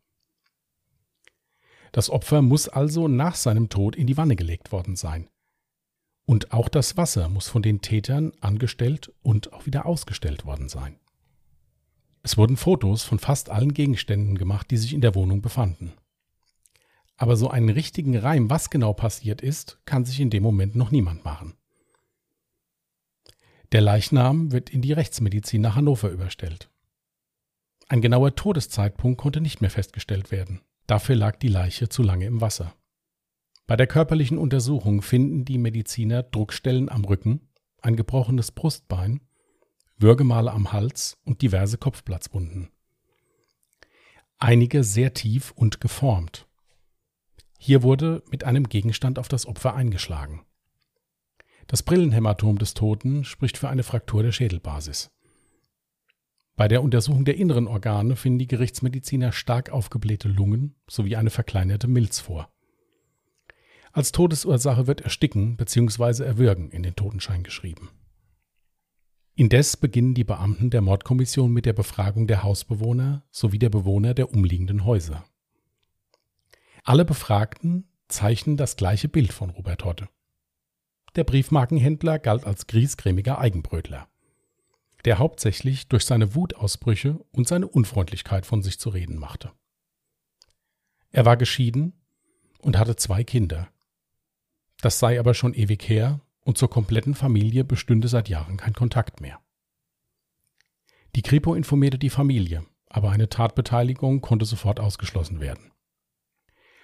Das 1.91 2.09
Opfer 2.09 2.41
muss 2.41 2.69
also 2.69 3.07
nach 3.07 3.35
seinem 3.35 3.69
Tod 3.69 3.95
in 3.95 4.07
die 4.07 4.15
Wanne 4.15 4.35
gelegt 4.35 4.71
worden 4.71 4.95
sein. 4.95 5.27
Und 6.25 6.53
auch 6.53 6.69
das 6.69 6.95
Wasser 6.95 7.29
muss 7.29 7.47
von 7.47 7.61
den 7.61 7.81
Tätern 7.81 8.31
angestellt 8.41 9.11
und 9.23 9.51
auch 9.53 9.65
wieder 9.65 9.85
ausgestellt 9.85 10.45
worden 10.45 10.69
sein. 10.69 10.99
Es 12.21 12.37
wurden 12.37 12.57
Fotos 12.57 13.03
von 13.03 13.19
fast 13.19 13.49
allen 13.49 13.73
Gegenständen 13.73 14.37
gemacht, 14.37 14.71
die 14.71 14.77
sich 14.77 14.93
in 14.93 15.01
der 15.01 15.15
Wohnung 15.15 15.41
befanden. 15.41 15.93
Aber 17.17 17.35
so 17.35 17.49
einen 17.49 17.69
richtigen 17.69 18.15
Reim, 18.17 18.49
was 18.49 18.69
genau 18.69 18.93
passiert 18.93 19.41
ist, 19.41 19.79
kann 19.85 20.05
sich 20.05 20.19
in 20.19 20.29
dem 20.29 20.43
Moment 20.43 20.75
noch 20.75 20.91
niemand 20.91 21.25
machen. 21.25 21.55
Der 23.73 23.81
Leichnam 23.81 24.51
wird 24.51 24.69
in 24.69 24.83
die 24.83 24.93
Rechtsmedizin 24.93 25.59
nach 25.59 25.75
Hannover 25.75 26.11
überstellt. 26.11 26.69
Ein 27.87 28.01
genauer 28.01 28.35
Todeszeitpunkt 28.35 29.19
konnte 29.19 29.41
nicht 29.41 29.61
mehr 29.61 29.71
festgestellt 29.71 30.29
werden. 30.29 30.61
Dafür 30.85 31.15
lag 31.15 31.37
die 31.37 31.47
Leiche 31.47 31.89
zu 31.89 32.03
lange 32.03 32.27
im 32.27 32.39
Wasser. 32.39 32.75
Bei 33.65 33.75
der 33.75 33.87
körperlichen 33.87 34.37
Untersuchung 34.37 35.01
finden 35.01 35.43
die 35.43 35.57
Mediziner 35.57 36.21
Druckstellen 36.21 36.87
am 36.87 37.03
Rücken, 37.03 37.49
ein 37.81 37.95
gebrochenes 37.95 38.51
Brustbein 38.51 39.21
Würgemale 39.97 40.51
am 40.51 40.71
Hals 40.71 41.17
und 41.23 41.41
diverse 41.41 41.79
Kopfplatzwunden. 41.79 42.69
Einige 44.37 44.83
sehr 44.83 45.15
tief 45.15 45.51
und 45.51 45.81
geformt. 45.81 46.45
Hier 47.57 47.81
wurde 47.81 48.21
mit 48.29 48.43
einem 48.43 48.69
Gegenstand 48.69 49.17
auf 49.17 49.29
das 49.29 49.47
Opfer 49.47 49.73
eingeschlagen. 49.73 50.45
Das 51.67 51.83
Brillenhämatom 51.83 52.57
des 52.57 52.73
Toten 52.73 53.23
spricht 53.23 53.57
für 53.57 53.69
eine 53.69 53.83
Fraktur 53.83 54.23
der 54.23 54.31
Schädelbasis. 54.31 55.11
Bei 56.55 56.67
der 56.67 56.83
Untersuchung 56.83 57.25
der 57.25 57.37
inneren 57.37 57.67
Organe 57.67 58.15
finden 58.15 58.39
die 58.39 58.47
Gerichtsmediziner 58.47 59.31
stark 59.31 59.71
aufgeblähte 59.71 60.27
Lungen 60.27 60.75
sowie 60.87 61.15
eine 61.15 61.31
verkleinerte 61.31 61.87
Milz 61.87 62.19
vor. 62.19 62.49
Als 63.91 64.11
Todesursache 64.11 64.87
wird 64.87 65.01
Ersticken 65.01 65.57
bzw. 65.57 66.23
Erwürgen 66.23 66.69
in 66.69 66.83
den 66.83 66.95
Totenschein 66.95 67.43
geschrieben. 67.43 67.89
Indes 69.35 69.77
beginnen 69.77 70.13
die 70.13 70.23
Beamten 70.23 70.69
der 70.69 70.81
Mordkommission 70.81 71.51
mit 71.51 71.65
der 71.65 71.73
Befragung 71.73 72.27
der 72.27 72.43
Hausbewohner 72.43 73.23
sowie 73.31 73.57
der 73.57 73.69
Bewohner 73.69 74.13
der 74.13 74.31
umliegenden 74.31 74.85
Häuser. 74.85 75.25
Alle 76.83 77.03
Befragten 77.03 77.87
zeichnen 78.07 78.57
das 78.57 78.75
gleiche 78.75 79.07
Bild 79.07 79.33
von 79.33 79.49
Robert 79.49 79.85
Hotte. 79.85 80.07
Der 81.15 81.23
Briefmarkenhändler 81.23 82.17
galt 82.17 82.45
als 82.45 82.65
griesgrämiger 82.65 83.37
Eigenbrötler, 83.37 84.07
der 85.05 85.19
hauptsächlich 85.19 85.87
durch 85.87 86.05
seine 86.05 86.33
Wutausbrüche 86.33 87.19
und 87.31 87.47
seine 87.47 87.67
Unfreundlichkeit 87.67 88.45
von 88.45 88.63
sich 88.63 88.79
zu 88.79 88.89
reden 88.89 89.19
machte. 89.19 89.51
Er 91.11 91.25
war 91.25 91.37
geschieden 91.37 91.93
und 92.59 92.77
hatte 92.77 92.95
zwei 92.95 93.23
Kinder. 93.23 93.67
Das 94.81 94.97
sei 94.97 95.19
aber 95.19 95.35
schon 95.35 95.53
ewig 95.53 95.87
her 95.87 96.19
und 96.41 96.57
zur 96.57 96.69
kompletten 96.69 97.13
Familie 97.13 97.63
bestünde 97.63 98.07
seit 98.07 98.27
Jahren 98.27 98.57
kein 98.57 98.73
Kontakt 98.73 99.21
mehr. 99.21 99.39
Die 101.15 101.21
Kripo 101.21 101.53
informierte 101.53 101.99
die 101.99 102.09
Familie, 102.09 102.65
aber 102.89 103.11
eine 103.11 103.29
Tatbeteiligung 103.29 104.21
konnte 104.21 104.45
sofort 104.45 104.79
ausgeschlossen 104.79 105.39
werden. 105.39 105.72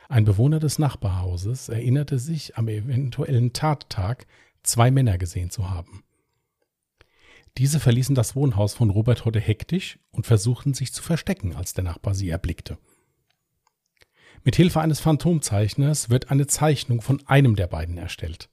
Ein 0.10 0.26
Bewohner 0.26 0.60
des 0.60 0.80
Nachbarhauses 0.80 1.70
erinnerte 1.70 2.18
sich 2.18 2.58
am 2.58 2.68
eventuellen 2.68 3.54
Tattag 3.54 4.26
zwei 4.64 4.90
Männer 4.90 5.20
gesehen 5.20 5.52
zu 5.52 5.70
haben. 5.70 6.04
Diese 7.60 7.80
verließen 7.80 8.16
das 8.16 8.36
Wohnhaus 8.36 8.74
von 8.74 8.90
Robert 8.90 9.26
Hodde 9.26 9.40
hektisch 9.40 10.00
und 10.10 10.26
versuchten 10.26 10.74
sich 10.74 10.94
zu 10.94 11.04
verstecken, 11.04 11.56
als 11.56 11.76
der 11.76 11.84
Nachbar 11.84 12.16
sie 12.16 12.28
erblickte. 12.30 12.80
Mit 14.44 14.56
Hilfe 14.56 14.82
eines 14.82 15.00
Phantomzeichners 15.00 16.10
wird 16.10 16.32
eine 16.32 16.48
Zeichnung 16.48 17.02
von 17.02 17.22
einem 17.28 17.56
der 17.56 17.68
beiden 17.68 18.00
erstellt. 18.00 18.50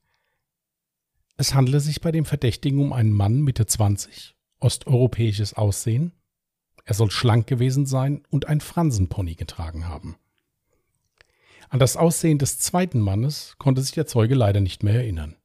Es 1.39 1.55
handele 1.55 1.81
sich 1.81 2.03
bei 2.03 2.13
dem 2.13 2.27
Verdächtigen 2.27 2.81
um 2.81 2.93
einen 2.93 3.13
Mann 3.13 3.41
Mitte 3.41 3.65
20, 3.65 4.37
osteuropäisches 4.61 5.55
Aussehen. 5.55 6.13
Er 6.85 6.95
soll 6.95 7.11
schlank 7.11 7.47
gewesen 7.47 7.87
sein 7.87 8.25
und 8.29 8.47
ein 8.47 8.61
Fransenpony 8.61 9.37
getragen 9.37 9.89
haben. 9.89 10.17
An 11.77 11.81
das 11.81 11.99
Aussehen 11.99 12.39
des 12.39 12.59
zweiten 12.59 13.01
Mannes 13.01 13.55
konnte 13.59 13.83
sich 13.83 13.91
der 13.93 14.07
Zeuge 14.07 14.35
leider 14.35 14.63
nicht 14.63 14.83
mehr 14.83 14.95
erinnern. 14.95 15.37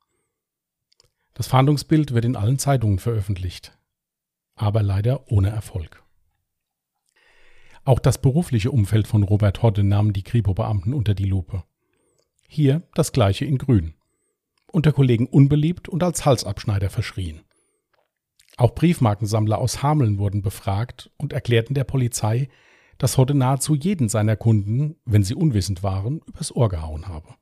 Das 1.33 1.47
Fahndungsbild 1.47 2.13
wird 2.13 2.23
in 2.23 2.37
allen 2.37 2.57
Zeitungen 2.57 2.99
veröffentlicht, 2.99 3.77
aber 4.55 4.81
leider 4.81 5.29
ohne 5.29 5.49
Erfolg. 5.49 6.01
Auch 7.83 7.99
das 7.99 8.21
berufliche 8.21 8.71
Umfeld 8.71 9.07
von 9.07 9.23
Robert 9.23 9.61
Hodde 9.61 9.83
nahmen 9.83 10.13
die 10.13 10.23
Kripo-Beamten 10.23 10.93
unter 10.93 11.15
die 11.15 11.25
Lupe. 11.25 11.65
Hier 12.47 12.83
das 12.93 13.11
gleiche 13.11 13.43
in 13.43 13.57
Grün. 13.57 13.95
Unter 14.71 14.93
Kollegen 14.93 15.27
unbeliebt 15.27 15.89
und 15.89 16.01
als 16.01 16.25
Halsabschneider 16.25 16.89
verschrien. 16.89 17.41
Auch 18.55 18.73
Briefmarkensammler 18.73 19.57
aus 19.57 19.83
Hameln 19.83 20.17
wurden 20.17 20.41
befragt 20.41 21.11
und 21.17 21.33
erklärten 21.33 21.73
der 21.73 21.83
Polizei, 21.83 22.47
dass 23.01 23.17
Hodde 23.17 23.33
nahezu 23.33 23.73
jeden 23.73 24.09
seiner 24.09 24.35
Kunden, 24.35 24.95
wenn 25.05 25.23
sie 25.23 25.33
unwissend 25.33 25.81
waren, 25.81 26.21
übers 26.27 26.55
Ohr 26.55 26.69
gehauen 26.69 27.07
habe. 27.07 27.33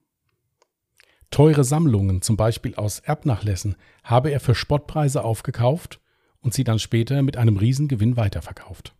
Teure 1.31 1.65
Sammlungen, 1.65 2.21
zum 2.21 2.37
Beispiel 2.37 2.75
aus 2.75 2.99
Erbnachlässen, 2.99 3.75
habe 4.01 4.31
er 4.31 4.39
für 4.39 4.55
Spottpreise 4.55 5.21
aufgekauft 5.21 5.99
und 6.39 6.53
sie 6.53 6.63
dann 6.63 6.79
später 6.79 7.21
mit 7.23 7.35
einem 7.35 7.57
Riesengewinn 7.57 8.15
weiterverkauft. 8.15 8.95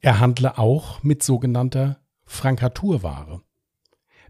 Er 0.00 0.20
handle 0.20 0.58
auch 0.58 1.02
mit 1.02 1.22
sogenannter 1.22 1.98
Frankaturware. 2.26 3.40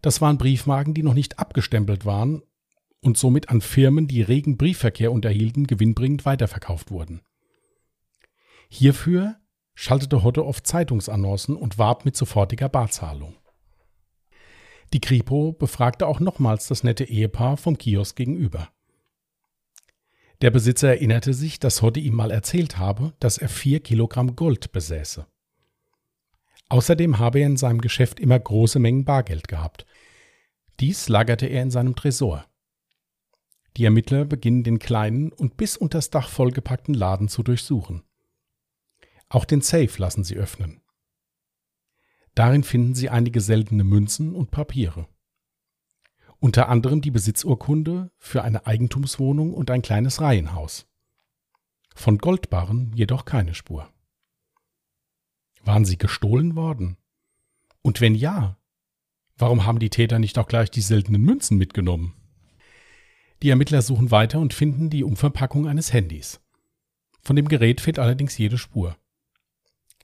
Das 0.03 0.21
waren 0.21 0.39
Briefmarken, 0.39 0.95
die 0.95 1.03
noch 1.03 1.15
nicht 1.15 1.41
abgestempelt 1.41 2.07
waren 2.07 2.45
und 3.01 3.19
somit 3.19 3.49
an 3.49 3.61
Firmen, 3.61 4.07
die 4.07 4.23
regen 4.23 4.57
Briefverkehr 4.57 5.11
unterhielten, 5.11 5.67
gewinnbringend 5.67 6.25
weiterverkauft 6.25 6.93
wurden. 6.93 7.23
Hierfür 8.69 9.40
schaltete 9.81 10.23
Hodde 10.23 10.45
oft 10.45 10.67
Zeitungsannoncen 10.67 11.57
und 11.57 11.79
warb 11.79 12.05
mit 12.05 12.15
sofortiger 12.15 12.69
Barzahlung. 12.69 13.35
Die 14.93 15.01
Kripo 15.01 15.53
befragte 15.53 16.07
auch 16.07 16.21
nochmals 16.21 16.69
das 16.69 16.85
nette 16.85 17.05
Ehepaar 17.05 17.57
vom 17.57 17.79
Kiosk 17.79 18.15
gegenüber. 18.15 18.69
Der 20.43 20.51
Besitzer 20.51 20.89
erinnerte 20.89 21.33
sich, 21.33 21.61
dass 21.61 21.81
Hodde 21.81 21.99
ihm 21.99 22.15
mal 22.15 22.31
erzählt 22.31 22.77
habe, 22.77 23.15
dass 23.21 23.39
er 23.39 23.49
vier 23.49 23.81
Kilogramm 23.81 24.37
Gold 24.37 24.71
besäße. 24.71 25.27
Außerdem 26.69 27.19
habe 27.19 27.41
er 27.41 27.47
in 27.47 27.57
seinem 27.57 27.81
Geschäft 27.81 28.21
immer 28.21 28.39
große 28.39 28.79
Mengen 28.79 29.07
Bargeld 29.07 29.49
gehabt. 29.49 29.87
Dies 30.79 31.09
lagerte 31.09 31.47
er 31.47 31.63
in 31.63 31.71
seinem 31.71 31.97
Tresor. 31.97 32.45
Die 33.79 33.87
Ermittler 33.87 34.27
beginnen 34.27 34.63
den 34.63 34.79
kleinen 34.79 35.33
und 35.33 35.57
bis 35.57 35.79
unters 35.79 36.11
Dach 36.11 36.29
vollgepackten 36.29 36.93
Laden 36.93 37.29
zu 37.29 37.43
durchsuchen. 37.43 38.03
Auch 39.31 39.45
den 39.45 39.63
Safe 39.63 39.91
lassen 39.97 40.25
sie 40.25 40.35
öffnen. 40.35 40.83
Darin 42.35 42.65
finden 42.65 42.95
sie 42.95 43.09
einige 43.09 43.41
seltene 43.41 43.85
Münzen 43.85 44.35
und 44.35 44.51
Papiere. 44.51 45.09
Unter 46.41 46.69
anderem 46.69 47.01
die 47.01 47.13
Besitzurkunde 47.13 48.11
für 48.19 48.43
eine 48.43 48.67
Eigentumswohnung 48.67 49.55
und 49.55 49.71
ein 49.71 49.83
kleines 49.83 50.21
Reihenhaus. 50.21 50.87
Von 51.95 52.19
Goldbarren 52.19 52.93
jedoch 52.95 53.25
keine 53.25 53.55
Spur. 53.55 53.89
Waren 55.63 55.85
sie 55.85 55.99
gestohlen 55.99 56.57
worden? 56.57 56.97
Und 57.83 58.01
wenn 58.01 58.15
ja, 58.15 58.59
warum 59.37 59.65
haben 59.65 59.79
die 59.79 59.91
Täter 59.91 60.19
nicht 60.19 60.39
auch 60.39 60.49
gleich 60.49 60.71
die 60.71 60.81
seltenen 60.81 61.23
Münzen 61.23 61.57
mitgenommen? 61.57 62.15
Die 63.43 63.51
Ermittler 63.51 63.83
suchen 63.83 64.11
weiter 64.11 64.41
und 64.41 64.55
finden 64.55 64.91
die 64.91 65.05
Umverpackung 65.05 65.69
eines 65.69 65.93
Handys. 65.93 66.41
Von 67.21 67.37
dem 67.37 67.49
Gerät 67.49 67.81
fehlt 67.81 67.99
allerdings 67.99 68.37
jede 68.37 68.59
Spur. 68.59 68.97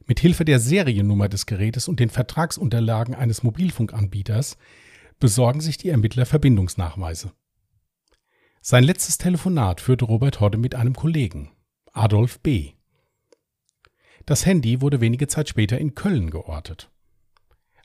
Mit 0.07 0.21
Hilfe 0.21 0.45
der 0.45 0.61
Seriennummer 0.61 1.29
des 1.29 1.47
Gerätes 1.47 1.89
und 1.89 1.99
den 1.99 2.11
Vertragsunterlagen 2.11 3.15
eines 3.15 3.43
Mobilfunkanbieters 3.43 4.57
besorgen 5.19 5.61
sich 5.61 5.79
die 5.79 5.89
Ermittler 5.89 6.27
Verbindungsnachweise. 6.27 7.33
Sein 8.61 8.85
letztes 8.85 9.19
Telefonat 9.19 9.81
führte 9.81 10.05
Robert 10.05 10.41
Hodde 10.41 10.59
mit 10.59 10.77
einem 10.77 10.95
Kollegen, 10.95 11.51
Adolf 11.93 12.39
B. 12.41 12.73
Das 14.27 14.47
Handy 14.47 14.81
wurde 14.81 15.01
wenige 15.01 15.27
Zeit 15.27 15.49
später 15.49 15.79
in 15.79 15.95
Köln 15.95 16.31
geortet. 16.31 16.91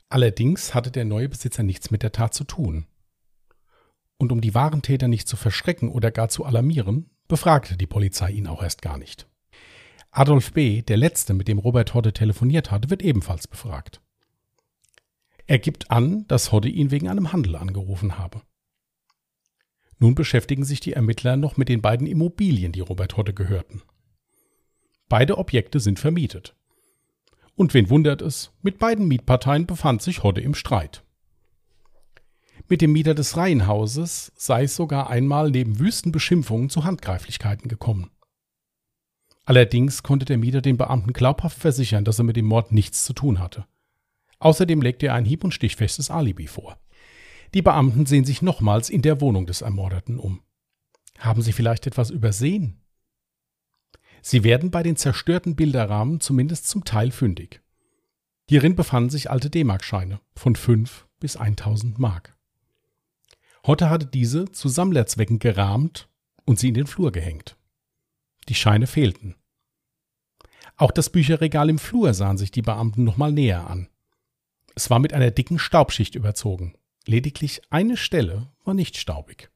Allerdings 0.08 0.74
hatte 0.74 0.90
der 0.90 1.04
neue 1.04 1.28
Besitzer 1.28 1.62
nichts 1.62 1.90
mit 1.90 2.02
der 2.02 2.12
Tat 2.12 2.34
zu 2.34 2.44
tun. 2.44 2.86
Und 4.18 4.30
um 4.30 4.40
die 4.40 4.54
wahren 4.54 4.82
Täter 4.82 5.08
nicht 5.08 5.26
zu 5.26 5.36
verschrecken 5.36 5.88
oder 5.88 6.12
gar 6.12 6.28
zu 6.28 6.44
alarmieren, 6.44 7.10
befragte 7.26 7.76
die 7.76 7.86
Polizei 7.86 8.30
ihn 8.30 8.46
auch 8.46 8.62
erst 8.62 8.82
gar 8.82 8.98
nicht. 8.98 9.26
Adolf 10.14 10.52
B., 10.52 10.82
der 10.82 10.98
letzte, 10.98 11.32
mit 11.32 11.48
dem 11.48 11.58
Robert 11.58 11.94
Hodde 11.94 12.12
telefoniert 12.12 12.70
hatte, 12.70 12.90
wird 12.90 13.02
ebenfalls 13.02 13.48
befragt. 13.48 14.02
Er 15.46 15.58
gibt 15.58 15.90
an, 15.90 16.26
dass 16.28 16.52
Hodde 16.52 16.68
ihn 16.68 16.90
wegen 16.90 17.08
einem 17.08 17.32
Handel 17.32 17.56
angerufen 17.56 18.18
habe. 18.18 18.42
Nun 19.98 20.14
beschäftigen 20.14 20.64
sich 20.64 20.80
die 20.80 20.92
Ermittler 20.92 21.36
noch 21.36 21.56
mit 21.56 21.70
den 21.70 21.80
beiden 21.80 22.06
Immobilien, 22.06 22.72
die 22.72 22.80
Robert 22.80 23.16
Hodde 23.16 23.32
gehörten. 23.32 23.82
Beide 25.08 25.38
Objekte 25.38 25.80
sind 25.80 25.98
vermietet. 25.98 26.54
Und 27.54 27.72
wen 27.72 27.88
wundert 27.88 28.20
es, 28.20 28.52
mit 28.60 28.78
beiden 28.78 29.08
Mietparteien 29.08 29.66
befand 29.66 30.02
sich 30.02 30.22
Hodde 30.22 30.42
im 30.42 30.54
Streit. 30.54 31.04
Mit 32.68 32.82
dem 32.82 32.92
Mieter 32.92 33.14
des 33.14 33.36
Reihenhauses 33.36 34.32
sei 34.36 34.64
es 34.64 34.76
sogar 34.76 35.08
einmal 35.08 35.50
neben 35.50 35.78
wüsten 35.78 36.12
Beschimpfungen 36.12 36.68
zu 36.68 36.84
Handgreiflichkeiten 36.84 37.68
gekommen. 37.68 38.10
Allerdings 39.44 40.02
konnte 40.02 40.24
der 40.24 40.38
Mieter 40.38 40.60
den 40.60 40.76
Beamten 40.76 41.12
glaubhaft 41.12 41.58
versichern, 41.58 42.04
dass 42.04 42.18
er 42.18 42.24
mit 42.24 42.36
dem 42.36 42.46
Mord 42.46 42.72
nichts 42.72 43.04
zu 43.04 43.12
tun 43.12 43.40
hatte. 43.40 43.66
Außerdem 44.38 44.82
legte 44.82 45.06
er 45.06 45.14
ein 45.14 45.24
hieb- 45.24 45.44
und 45.44 45.52
stichfestes 45.52 46.10
Alibi 46.10 46.46
vor. 46.46 46.78
Die 47.54 47.62
Beamten 47.62 48.06
sehen 48.06 48.24
sich 48.24 48.42
nochmals 48.42 48.88
in 48.88 49.02
der 49.02 49.20
Wohnung 49.20 49.46
des 49.46 49.62
Ermordeten 49.62 50.18
um. 50.18 50.42
Haben 51.18 51.42
sie 51.42 51.52
vielleicht 51.52 51.86
etwas 51.86 52.10
übersehen? 52.10 52.80
Sie 54.22 54.44
werden 54.44 54.70
bei 54.70 54.82
den 54.82 54.96
zerstörten 54.96 55.56
Bilderrahmen 55.56 56.20
zumindest 56.20 56.68
zum 56.68 56.84
Teil 56.84 57.10
fündig. 57.10 57.60
Hierin 58.48 58.76
befanden 58.76 59.10
sich 59.10 59.30
alte 59.30 59.50
D-Mark-Scheine 59.50 60.20
von 60.34 60.56
5 60.56 61.06
bis 61.18 61.36
1000 61.36 61.98
Mark. 61.98 62.36
Hotte 63.66 63.90
hatte 63.90 64.06
diese 64.06 64.50
zu 64.50 64.68
Sammlerzwecken 64.68 65.38
gerahmt 65.38 66.08
und 66.44 66.58
sie 66.58 66.68
in 66.68 66.74
den 66.74 66.86
Flur 66.86 67.12
gehängt. 67.12 67.56
Die 68.48 68.54
Scheine 68.54 68.86
fehlten. 68.86 69.36
Auch 70.76 70.90
das 70.90 71.10
Bücherregal 71.10 71.70
im 71.70 71.78
Flur 71.78 72.14
sahen 72.14 72.38
sich 72.38 72.50
die 72.50 72.62
Beamten 72.62 73.04
nochmal 73.04 73.32
näher 73.32 73.68
an. 73.68 73.88
Es 74.74 74.90
war 74.90 74.98
mit 74.98 75.12
einer 75.12 75.30
dicken 75.30 75.58
Staubschicht 75.58 76.14
überzogen. 76.14 76.74
Lediglich 77.06 77.62
eine 77.70 77.96
Stelle 77.96 78.48
war 78.64 78.74
nicht 78.74 78.96
staubig. 78.96 79.50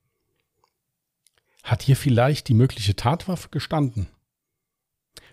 Hat 1.62 1.83
hier 1.83 1.96
vielleicht 1.96 2.49
die 2.49 2.55
mögliche 2.55 2.94
Tatwaffe 2.96 3.49
gestanden? 3.49 4.09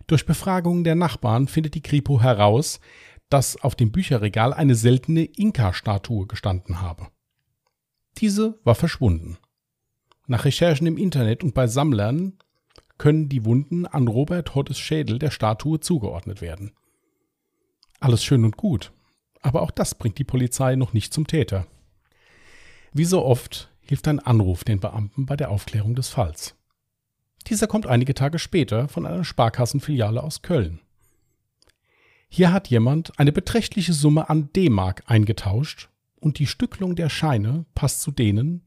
Durch 0.08 0.26
Befragungen 0.26 0.84
der 0.84 0.96
Nachbarn 0.96 1.48
findet 1.48 1.76
die 1.76 1.82
Kripo 1.82 2.22
heraus, 2.22 2.80
dass 3.30 3.62
auf 3.62 3.76
dem 3.76 3.92
Bücherregal 3.92 4.54
eine 4.54 4.76
seltene 4.76 5.26
Inka-Statue 5.26 6.28
gestanden 6.28 6.82
habe. 6.82 7.08
Diese 8.18 8.60
war 8.64 8.76
verschwunden. 8.76 9.38
Nach 10.28 10.46
Recherchen 10.46 10.88
im 10.88 10.98
Internet 10.98 11.44
und 11.44 11.54
bei 11.54 11.68
Sammlern 11.68 12.38
können 13.04 13.28
die 13.28 13.44
Wunden 13.44 13.86
an 13.86 14.08
Robert 14.08 14.56
Hoddes 14.56 14.80
Schädel 14.80 15.20
der 15.20 15.30
Statue 15.30 15.82
zugeordnet 15.82 16.40
werden. 16.40 16.72
Alles 18.00 18.24
schön 18.24 18.46
und 18.46 18.56
gut, 18.56 18.94
aber 19.42 19.62
auch 19.62 19.72
das 19.72 19.94
bringt 19.94 20.20
die 20.20 20.24
Polizei 20.24 20.78
noch 20.78 20.94
nicht 20.94 21.14
zum 21.14 21.28
Täter. 21.28 21.68
Wie 22.94 23.04
so 23.04 23.26
oft 23.26 23.70
hilft 23.82 24.08
ein 24.08 24.22
Anruf 24.22 24.64
den 24.64 24.80
Beamten 24.80 25.26
bei 25.26 25.36
der 25.36 25.52
Aufklärung 25.52 25.96
des 25.96 26.08
Falls. 26.08 26.56
Dieser 27.48 27.68
kommt 27.68 27.88
einige 27.88 28.14
Tage 28.14 28.40
später 28.40 28.88
von 28.88 29.06
einer 29.06 29.26
Sparkassenfiliale 29.26 30.24
aus 30.24 30.42
Köln. 30.42 30.80
Hier 32.30 32.54
hat 32.54 32.70
jemand 32.70 33.20
eine 33.20 33.34
beträchtliche 33.34 33.92
Summe 33.92 34.30
an 34.30 34.50
D-Mark 34.56 35.04
eingetauscht 35.08 35.90
und 36.22 36.40
die 36.40 36.48
Stücklung 36.48 36.96
der 36.96 37.10
Scheine 37.10 37.66
passt 37.76 38.00
zu 38.00 38.12
denen, 38.12 38.64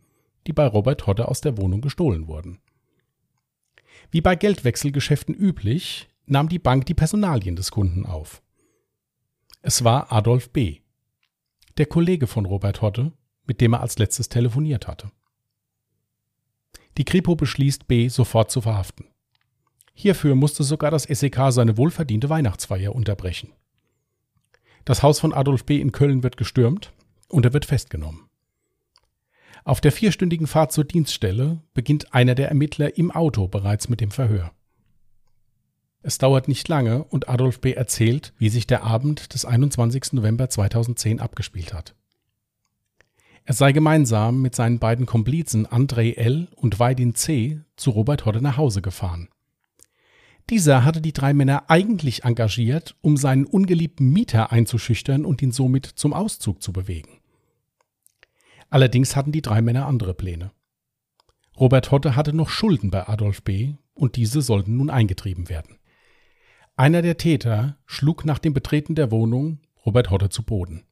die 0.47 0.53
bei 0.53 0.67
Robert 0.67 1.07
Hodde 1.07 1.27
aus 1.27 1.41
der 1.41 1.57
Wohnung 1.57 1.81
gestohlen 1.81 2.27
wurden. 2.27 2.59
Wie 4.11 4.21
bei 4.21 4.37
Geldwechselgeschäften 4.37 5.35
üblich, 5.35 6.09
nahm 6.27 6.49
die 6.49 6.59
Bank 6.59 6.87
die 6.87 6.95
Personalien 6.95 7.57
des 7.57 7.71
Kunden 7.71 8.07
auf. 8.07 8.43
Es 9.63 9.85
war 9.85 10.13
Adolf 10.13 10.51
B., 10.51 10.81
der 11.79 11.87
Kollege 11.87 12.27
von 12.27 12.47
Robert 12.47 12.83
Hotte, 12.83 13.13
mit 13.47 13.61
dem 13.61 13.75
er 13.75 13.81
als 13.81 13.99
letztes 13.99 14.29
telefoniert 14.29 14.87
hatte. 14.87 15.11
Die 16.97 17.05
Kripo 17.05 17.37
beschließt, 17.37 17.87
B 17.87 18.09
sofort 18.09 18.51
zu 18.51 18.61
verhaften. 18.61 19.07
Hierfür 19.93 20.35
musste 20.35 20.63
sogar 20.63 20.91
das 20.91 21.05
SEK 21.05 21.51
seine 21.51 21.77
wohlverdiente 21.77 22.29
Weihnachtsfeier 22.29 22.95
unterbrechen. 22.95 23.53
Das 24.85 25.03
Haus 25.03 25.21
von 25.21 25.33
Adolf 25.33 25.65
B. 25.65 25.81
in 25.81 25.93
Köln 25.93 26.23
wird 26.23 26.37
gestürmt 26.37 26.93
und 27.29 27.45
er 27.45 27.53
wird 27.53 27.65
festgenommen. 27.65 28.26
Auf 29.67 29.81
der 29.81 29.91
vierstündigen 29.91 30.47
Fahrt 30.47 30.71
zur 30.71 30.85
Dienststelle 30.85 31.59
beginnt 31.75 32.15
einer 32.15 32.37
der 32.37 32.49
Ermittler 32.49 32.97
im 32.97 33.11
Auto 33.11 33.49
bereits 33.49 33.89
mit 33.89 34.01
dem 34.01 34.13
Verhör. 34.13 34.53
Es 36.03 36.19
dauert 36.19 36.47
nicht 36.47 36.69
lange 36.69 37.03
und 37.03 37.29
Adolf 37.29 37.61
B. 37.61 37.73
erzählt, 37.73 38.33
wie 38.39 38.49
sich 38.49 38.69
der 38.69 38.85
Abend 38.85 39.35
des 39.35 39.45
21. 39.45 40.13
November 40.13 40.49
2010 40.49 41.19
abgespielt 41.19 41.75
hat. 41.75 41.97
Er 43.45 43.55
sei 43.55 43.73
gemeinsam 43.73 44.41
mit 44.41 44.55
seinen 44.55 44.79
beiden 44.79 45.05
Komplizen 45.05 45.67
André 45.67 46.15
L. 46.15 46.47
und 46.55 46.79
Weidin 46.79 47.17
C. 47.17 47.59
zu 47.75 47.91
Robert 47.91 48.25
Hodde 48.25 48.41
nach 48.41 48.59
Hause 48.59 48.83
gefahren. 48.83 49.31
Dieser 50.49 50.85
hatte 50.85 51.01
die 51.01 51.13
drei 51.13 51.35
Männer 51.35 51.65
eigentlich 51.67 52.23
engagiert, 52.23 52.95
um 53.01 53.17
seinen 53.17 53.47
ungeliebten 53.47 54.13
Mieter 54.13 54.53
einzuschüchtern 54.53 55.25
und 55.25 55.43
ihn 55.43 55.51
somit 55.51 55.87
zum 55.87 56.13
Auszug 56.13 56.63
zu 56.63 56.73
bewegen. 56.73 57.19
Allerdings 58.71 59.17
hatten 59.17 59.33
die 59.33 59.43
drei 59.43 59.63
Männer 59.63 59.87
andere 59.87 60.15
Pläne. 60.15 60.51
Robert 61.59 61.91
Hodde 61.91 62.17
hatte 62.17 62.33
noch 62.33 62.51
Schulden 62.51 62.91
bei 62.91 63.09
Adolf 63.09 63.43
B. 63.43 63.75
und 63.95 64.17
diese 64.17 64.43
sollten 64.43 64.77
nun 64.77 64.91
eingetrieben 64.91 65.49
werden. 65.49 65.79
Einer 66.77 67.01
der 67.01 67.17
Täter 67.17 67.79
schlug 67.87 68.27
nach 68.27 68.39
dem 68.39 68.53
Betreten 68.53 68.95
der 68.95 69.11
Wohnung 69.11 69.61
Robert 69.87 70.11
Hodde 70.11 70.29
zu 70.29 70.43
Boden. 70.43 70.85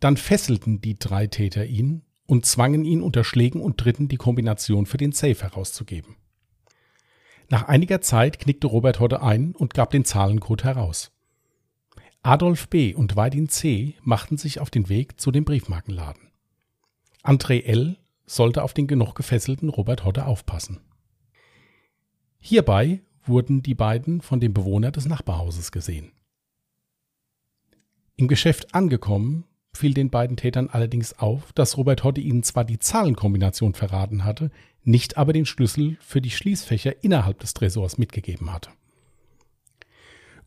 Dann 0.00 0.16
fesselten 0.16 0.80
die 0.80 0.98
drei 0.98 1.26
Täter 1.26 1.64
ihn 1.64 2.02
und 2.26 2.44
zwangen 2.44 2.84
ihn 2.84 3.00
unter 3.00 3.24
Schlägen 3.24 3.62
und 3.62 3.82
Dritten 3.82 4.08
die 4.08 4.16
Kombination 4.16 4.86
für 4.86 4.98
den 4.98 5.12
Safe 5.12 5.40
herauszugeben. 5.40 6.16
Nach 7.48 7.66
einiger 7.68 8.00
Zeit 8.00 8.38
knickte 8.38 8.66
Robert 8.66 9.00
Hodde 9.00 9.22
ein 9.22 9.54
und 9.56 9.74
gab 9.74 9.90
den 9.90 10.04
Zahlencode 10.04 10.64
heraus. 10.64 11.10
Adolf 12.22 12.68
B. 12.68 12.94
und 12.94 13.16
Weidin 13.16 13.48
C. 13.48 13.94
machten 14.02 14.36
sich 14.36 14.60
auf 14.60 14.70
den 14.70 14.88
Weg 14.88 15.20
zu 15.20 15.30
dem 15.30 15.44
Briefmarkenladen. 15.44 16.29
André 17.22 17.64
L. 17.64 17.96
sollte 18.26 18.62
auf 18.62 18.72
den 18.72 18.86
noch 18.86 19.14
gefesselten 19.14 19.68
Robert 19.68 20.04
Hodde 20.04 20.26
aufpassen. 20.26 20.80
Hierbei 22.38 23.02
wurden 23.24 23.62
die 23.62 23.74
beiden 23.74 24.22
von 24.22 24.40
dem 24.40 24.54
Bewohner 24.54 24.90
des 24.90 25.06
Nachbarhauses 25.06 25.72
gesehen. 25.72 26.12
Im 28.16 28.28
Geschäft 28.28 28.74
angekommen 28.74 29.44
fiel 29.72 29.94
den 29.94 30.10
beiden 30.10 30.36
Tätern 30.36 30.68
allerdings 30.68 31.18
auf, 31.18 31.52
dass 31.52 31.76
Robert 31.76 32.02
Hodde 32.04 32.20
ihnen 32.20 32.42
zwar 32.42 32.64
die 32.64 32.78
Zahlenkombination 32.78 33.74
verraten 33.74 34.24
hatte, 34.24 34.50
nicht 34.82 35.16
aber 35.16 35.32
den 35.32 35.46
Schlüssel 35.46 35.96
für 36.00 36.20
die 36.20 36.30
Schließfächer 36.30 37.04
innerhalb 37.04 37.38
des 37.38 37.54
Tresors 37.54 37.98
mitgegeben 37.98 38.52
hatte. 38.52 38.70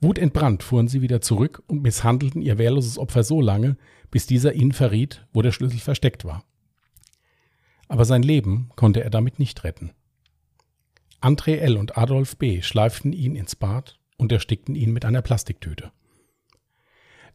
Wutentbrannt 0.02 0.64
fuhren 0.64 0.88
sie 0.88 1.02
wieder 1.02 1.22
zurück 1.22 1.64
und 1.68 1.82
misshandelten 1.82 2.42
ihr 2.42 2.58
wehrloses 2.58 2.98
Opfer 2.98 3.24
so 3.24 3.40
lange, 3.40 3.78
bis 4.12 4.28
dieser 4.28 4.54
ihnen 4.54 4.74
verriet, 4.74 5.26
wo 5.32 5.42
der 5.42 5.52
Schlüssel 5.52 5.80
versteckt 5.80 6.26
war. 6.26 6.44
Aber 7.94 8.06
sein 8.06 8.24
Leben 8.24 8.72
konnte 8.76 9.04
er 9.04 9.12
damit 9.12 9.38
nicht 9.38 9.64
retten. 9.64 9.92
André 11.22 11.58
L. 11.58 11.78
und 11.78 11.96
Adolf 11.96 12.38
B. 12.38 12.64
schleiften 12.64 13.14
ihn 13.14 13.36
ins 13.36 13.56
Bad 13.56 14.00
und 14.18 14.32
erstickten 14.32 14.74
ihn 14.74 14.94
mit 14.94 15.06
einer 15.06 15.22
Plastiktüte. 15.22 15.92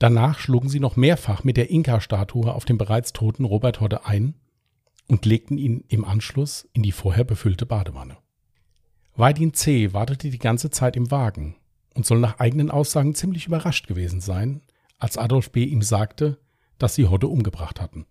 Danach 0.00 0.40
schlugen 0.40 0.68
sie 0.68 0.80
noch 0.80 0.96
mehrfach 0.96 1.44
mit 1.44 1.56
der 1.56 1.70
Inka-Statue 1.70 2.52
auf 2.52 2.64
den 2.64 2.76
bereits 2.76 3.12
toten 3.12 3.44
Robert 3.44 3.80
Hodde 3.80 4.04
ein 4.04 4.34
und 5.06 5.26
legten 5.26 5.58
ihn 5.58 5.84
im 5.86 6.04
Anschluss 6.04 6.68
in 6.72 6.82
die 6.82 6.90
vorher 6.90 7.22
befüllte 7.22 7.64
Badewanne. 7.64 8.16
Weidin 9.14 9.54
C. 9.54 9.92
wartete 9.92 10.28
die 10.28 10.38
ganze 10.38 10.70
Zeit 10.70 10.96
im 10.96 11.12
Wagen 11.12 11.54
und 11.94 12.04
soll 12.04 12.18
nach 12.18 12.40
eigenen 12.40 12.72
Aussagen 12.72 13.14
ziemlich 13.14 13.46
überrascht 13.46 13.86
gewesen 13.86 14.20
sein, 14.20 14.62
als 14.98 15.18
Adolf 15.18 15.52
B. 15.52 15.62
ihm 15.62 15.82
sagte, 15.82 16.40
dass 16.78 16.96
sie 16.96 17.06
Hodde 17.06 17.28
umgebracht 17.28 17.80
hatten. 17.80 18.06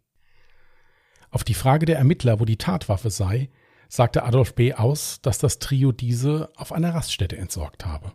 Auf 1.29 1.43
die 1.43 1.53
Frage 1.53 1.85
der 1.85 1.97
Ermittler, 1.97 2.39
wo 2.39 2.45
die 2.45 2.57
Tatwaffe 2.57 3.09
sei, 3.09 3.49
sagte 3.89 4.23
Adolf 4.23 4.55
B. 4.55 4.73
aus, 4.73 5.21
dass 5.21 5.37
das 5.37 5.59
Trio 5.59 5.91
diese 5.91 6.49
auf 6.55 6.71
einer 6.71 6.93
Raststätte 6.93 7.37
entsorgt 7.37 7.85
habe. 7.85 8.13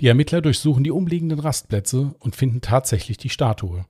Die 0.00 0.06
Ermittler 0.06 0.40
durchsuchen 0.40 0.84
die 0.84 0.90
umliegenden 0.90 1.40
Rastplätze 1.40 2.14
und 2.20 2.36
finden 2.36 2.60
tatsächlich 2.60 3.16
die 3.16 3.30
Statue. 3.30 3.84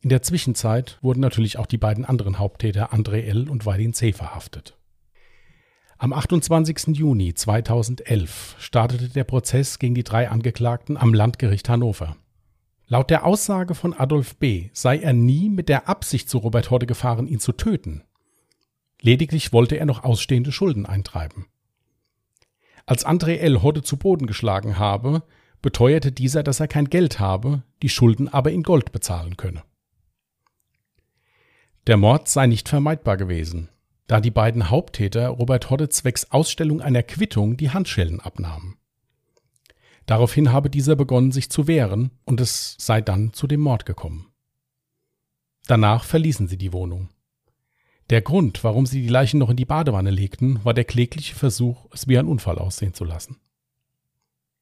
In 0.00 0.10
der 0.10 0.22
Zwischenzeit 0.22 0.98
wurden 1.02 1.20
natürlich 1.20 1.58
auch 1.58 1.66
die 1.66 1.78
beiden 1.78 2.04
anderen 2.04 2.38
Haupttäter 2.38 2.92
André 2.92 3.22
L. 3.22 3.48
und 3.48 3.66
Weidin 3.66 3.92
C. 3.92 4.12
verhaftet. 4.12 4.76
Am 5.98 6.12
28. 6.12 6.88
Juni 6.88 7.34
2011 7.34 8.56
startete 8.58 9.08
der 9.08 9.24
Prozess 9.24 9.78
gegen 9.78 9.94
die 9.94 10.04
drei 10.04 10.28
Angeklagten 10.28 10.96
am 10.96 11.14
Landgericht 11.14 11.68
Hannover. 11.68 12.16
Laut 12.88 13.10
der 13.10 13.26
Aussage 13.26 13.74
von 13.74 13.94
Adolf 13.94 14.36
B. 14.36 14.70
sei 14.72 14.98
er 14.98 15.12
nie 15.12 15.48
mit 15.48 15.68
der 15.68 15.88
Absicht 15.88 16.30
zu 16.30 16.38
Robert 16.38 16.70
Horde 16.70 16.86
gefahren, 16.86 17.26
ihn 17.26 17.40
zu 17.40 17.52
töten. 17.52 18.04
Lediglich 19.00 19.52
wollte 19.52 19.76
er 19.76 19.86
noch 19.86 20.04
ausstehende 20.04 20.52
Schulden 20.52 20.86
eintreiben. 20.86 21.46
Als 22.86 23.04
André 23.04 23.38
L. 23.38 23.62
Hodde 23.62 23.82
zu 23.82 23.96
Boden 23.96 24.26
geschlagen 24.26 24.78
habe, 24.78 25.24
beteuerte 25.60 26.12
dieser, 26.12 26.44
dass 26.44 26.60
er 26.60 26.68
kein 26.68 26.88
Geld 26.88 27.18
habe, 27.18 27.64
die 27.82 27.88
Schulden 27.88 28.28
aber 28.28 28.52
in 28.52 28.62
Gold 28.62 28.92
bezahlen 28.92 29.36
könne. 29.36 29.64
Der 31.88 31.96
Mord 31.96 32.28
sei 32.28 32.46
nicht 32.46 32.68
vermeidbar 32.68 33.16
gewesen, 33.16 33.68
da 34.06 34.20
die 34.20 34.30
beiden 34.30 34.70
Haupttäter 34.70 35.28
Robert 35.28 35.70
Hodde 35.70 35.88
zwecks 35.88 36.30
Ausstellung 36.30 36.80
einer 36.80 37.02
Quittung 37.02 37.56
die 37.56 37.70
Handschellen 37.70 38.20
abnahmen. 38.20 38.76
Daraufhin 40.06 40.52
habe 40.52 40.70
dieser 40.70 40.96
begonnen, 40.96 41.32
sich 41.32 41.50
zu 41.50 41.66
wehren, 41.66 42.12
und 42.24 42.40
es 42.40 42.76
sei 42.78 43.00
dann 43.00 43.32
zu 43.32 43.46
dem 43.46 43.60
Mord 43.60 43.86
gekommen. 43.86 44.28
Danach 45.66 46.04
verließen 46.04 46.46
sie 46.46 46.56
die 46.56 46.72
Wohnung. 46.72 47.08
Der 48.08 48.22
Grund, 48.22 48.62
warum 48.62 48.86
sie 48.86 49.02
die 49.02 49.08
Leichen 49.08 49.38
noch 49.38 49.50
in 49.50 49.56
die 49.56 49.64
Badewanne 49.64 50.10
legten, 50.10 50.64
war 50.64 50.74
der 50.74 50.84
klägliche 50.84 51.34
Versuch, 51.34 51.86
es 51.92 52.06
wie 52.06 52.16
ein 52.16 52.28
Unfall 52.28 52.58
aussehen 52.58 52.94
zu 52.94 53.04
lassen. 53.04 53.36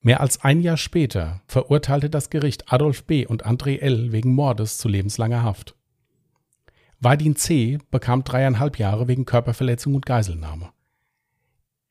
Mehr 0.01 0.21
als 0.21 0.43
ein 0.43 0.63
Jahr 0.63 0.79
später 0.79 1.43
verurteilte 1.47 2.09
das 2.09 2.31
Gericht 2.31 2.73
Adolf 2.73 3.05
B. 3.05 3.27
und 3.27 3.47
André 3.47 3.81
L. 3.81 4.13
wegen 4.13 4.35
Mordes 4.35 4.79
zu 4.79 4.89
lebenslanger 4.89 5.43
Haft. 5.43 5.77
Vadin 7.01 7.37
C. 7.37 7.79
bekam 7.91 8.25
dreieinhalb 8.25 8.79
Jahre 8.79 9.09
wegen 9.09 9.27
Körperverletzung 9.27 9.95
und 9.95 10.07
Geiselnahme. 10.07 10.71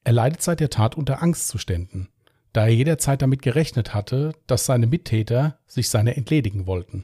Er 0.04 0.14
leidet 0.14 0.42
seit 0.42 0.60
der 0.60 0.70
Tat 0.72 0.96
unter 0.96 1.22
Angstzuständen, 1.22 2.10
da 2.54 2.68
er 2.68 2.74
jederzeit 2.74 3.22
damit 3.22 3.42
gerechnet 3.42 3.94
hatte, 3.94 4.34
dass 4.48 4.66
seine 4.66 4.88
Mittäter 4.88 5.60
sich 5.66 5.90
seiner 5.90 6.16
entledigen 6.16 6.68
wollten, 6.68 7.04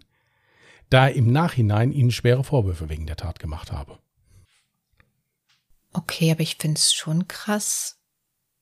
da 0.90 1.08
er 1.08 1.16
im 1.16 1.32
Nachhinein 1.32 1.92
ihnen 1.92 2.12
schwere 2.12 2.44
Vorwürfe 2.44 2.90
wegen 2.90 3.08
der 3.08 3.18
Tat 3.18 3.40
gemacht 3.40 3.72
habe. 3.72 3.98
Okay, 5.92 6.32
aber 6.32 6.42
ich 6.42 6.58
finde 6.58 6.78
es 6.78 6.94
schon 6.94 7.28
krass, 7.28 8.00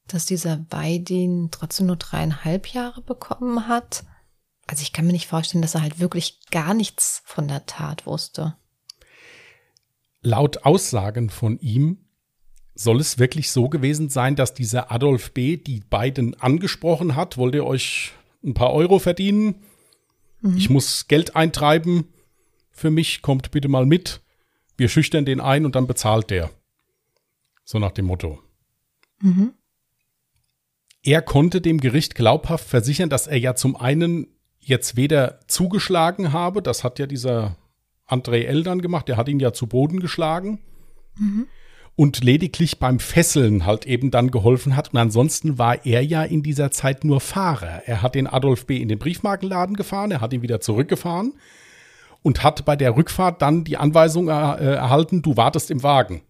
dass 0.08 0.26
dieser 0.26 0.66
Weidin 0.70 1.50
trotzdem 1.52 1.88
nur 1.88 1.98
dreieinhalb 1.98 2.68
Jahre 2.68 3.02
bekommen 3.02 3.68
hat. 3.68 4.06
Also 4.66 4.82
ich 4.82 4.94
kann 4.94 5.06
mir 5.06 5.12
nicht 5.12 5.28
vorstellen, 5.28 5.62
dass 5.62 5.76
er 5.76 5.82
halt 5.82 6.00
wirklich 6.00 6.40
gar 6.52 6.74
nichts 6.74 7.22
von 7.26 7.50
der 7.50 7.66
Tat 7.66 8.06
wusste. 8.06 8.56
Laut 10.22 10.66
Aussagen 10.66 11.30
von 11.30 11.60
ihm 11.60 12.07
soll 12.78 13.00
es 13.00 13.18
wirklich 13.18 13.50
so 13.52 13.70
gewesen 13.70 14.10
sein, 14.10 14.36
dass 14.36 14.54
dieser 14.54 14.92
Adolf 14.92 15.32
B. 15.32 15.58
die 15.58 15.82
beiden 15.82 16.40
angesprochen 16.40 17.16
hat, 17.16 17.38
wollt 17.38 17.56
ihr 17.56 17.66
euch 17.66 18.14
ein 18.44 18.54
paar 18.54 18.72
Euro 18.72 19.00
verdienen? 19.00 19.64
Mhm. 20.42 20.58
Ich 20.58 20.70
muss 20.70 21.08
Geld 21.08 21.36
eintreiben. 21.36 22.14
Für 22.72 22.92
mich 22.92 23.22
kommt 23.24 23.50
bitte 23.52 23.68
mal 23.68 23.86
mit. 23.86 24.22
Wir 24.78 24.90
schüchtern 24.90 25.26
den 25.26 25.42
ein 25.42 25.66
und 25.66 25.76
dann 25.76 25.88
bezahlt 25.88 26.30
der. 26.30 26.52
So 27.66 27.80
nach 27.80 27.92
dem 27.92 28.06
Motto. 28.06 28.40
Mhm. 29.22 29.54
Er 31.04 31.24
konnte 31.24 31.62
dem 31.62 31.80
Gericht 31.80 32.14
glaubhaft 32.14 32.68
versichern, 32.68 33.10
dass 33.10 33.26
er 33.26 33.40
ja 33.40 33.56
zum 33.56 33.76
einen 33.76 34.28
jetzt 34.60 34.96
weder 34.98 35.40
zugeschlagen 35.48 36.32
habe, 36.32 36.62
das 36.62 36.84
hat 36.84 37.00
ja 37.00 37.08
dieser 37.08 37.56
André 38.08 38.44
L. 38.44 38.64
dann 38.64 38.82
gemacht, 38.82 39.08
der 39.08 39.18
hat 39.18 39.30
ihn 39.30 39.40
ja 39.40 39.54
zu 39.54 39.66
Boden 39.66 40.00
geschlagen. 40.00 40.60
Mhm. 41.16 41.48
Und 41.98 42.24
lediglich 42.24 42.80
beim 42.80 43.00
Fesseln 43.00 43.66
halt 43.66 43.86
eben 43.86 44.12
dann 44.12 44.32
geholfen 44.32 44.78
hat. 44.78 44.94
Und 44.94 45.00
ansonsten 45.00 45.58
war 45.58 45.86
er 45.86 46.02
ja 46.02 46.24
in 46.24 46.44
dieser 46.44 46.72
Zeit 46.72 47.04
nur 47.04 47.20
Fahrer. 47.20 47.82
Er 47.86 48.02
hat 48.02 48.16
den 48.16 48.28
Adolf 48.28 48.66
B. 48.66 48.78
in 48.78 48.88
den 48.88 49.00
Briefmarkenladen 49.00 49.76
gefahren, 49.76 50.12
er 50.12 50.22
hat 50.22 50.32
ihn 50.32 50.42
wieder 50.44 50.62
zurückgefahren 50.62 51.34
und 52.22 52.44
hat 52.44 52.64
bei 52.64 52.76
der 52.76 52.96
Rückfahrt 52.96 53.42
dann 53.42 53.66
die 53.66 53.78
Anweisung 53.78 54.30
er, 54.30 54.62
äh, 54.62 54.76
erhalten, 54.76 55.22
du 55.22 55.36
wartest 55.36 55.72
im 55.72 55.84
Wagen 55.84 56.22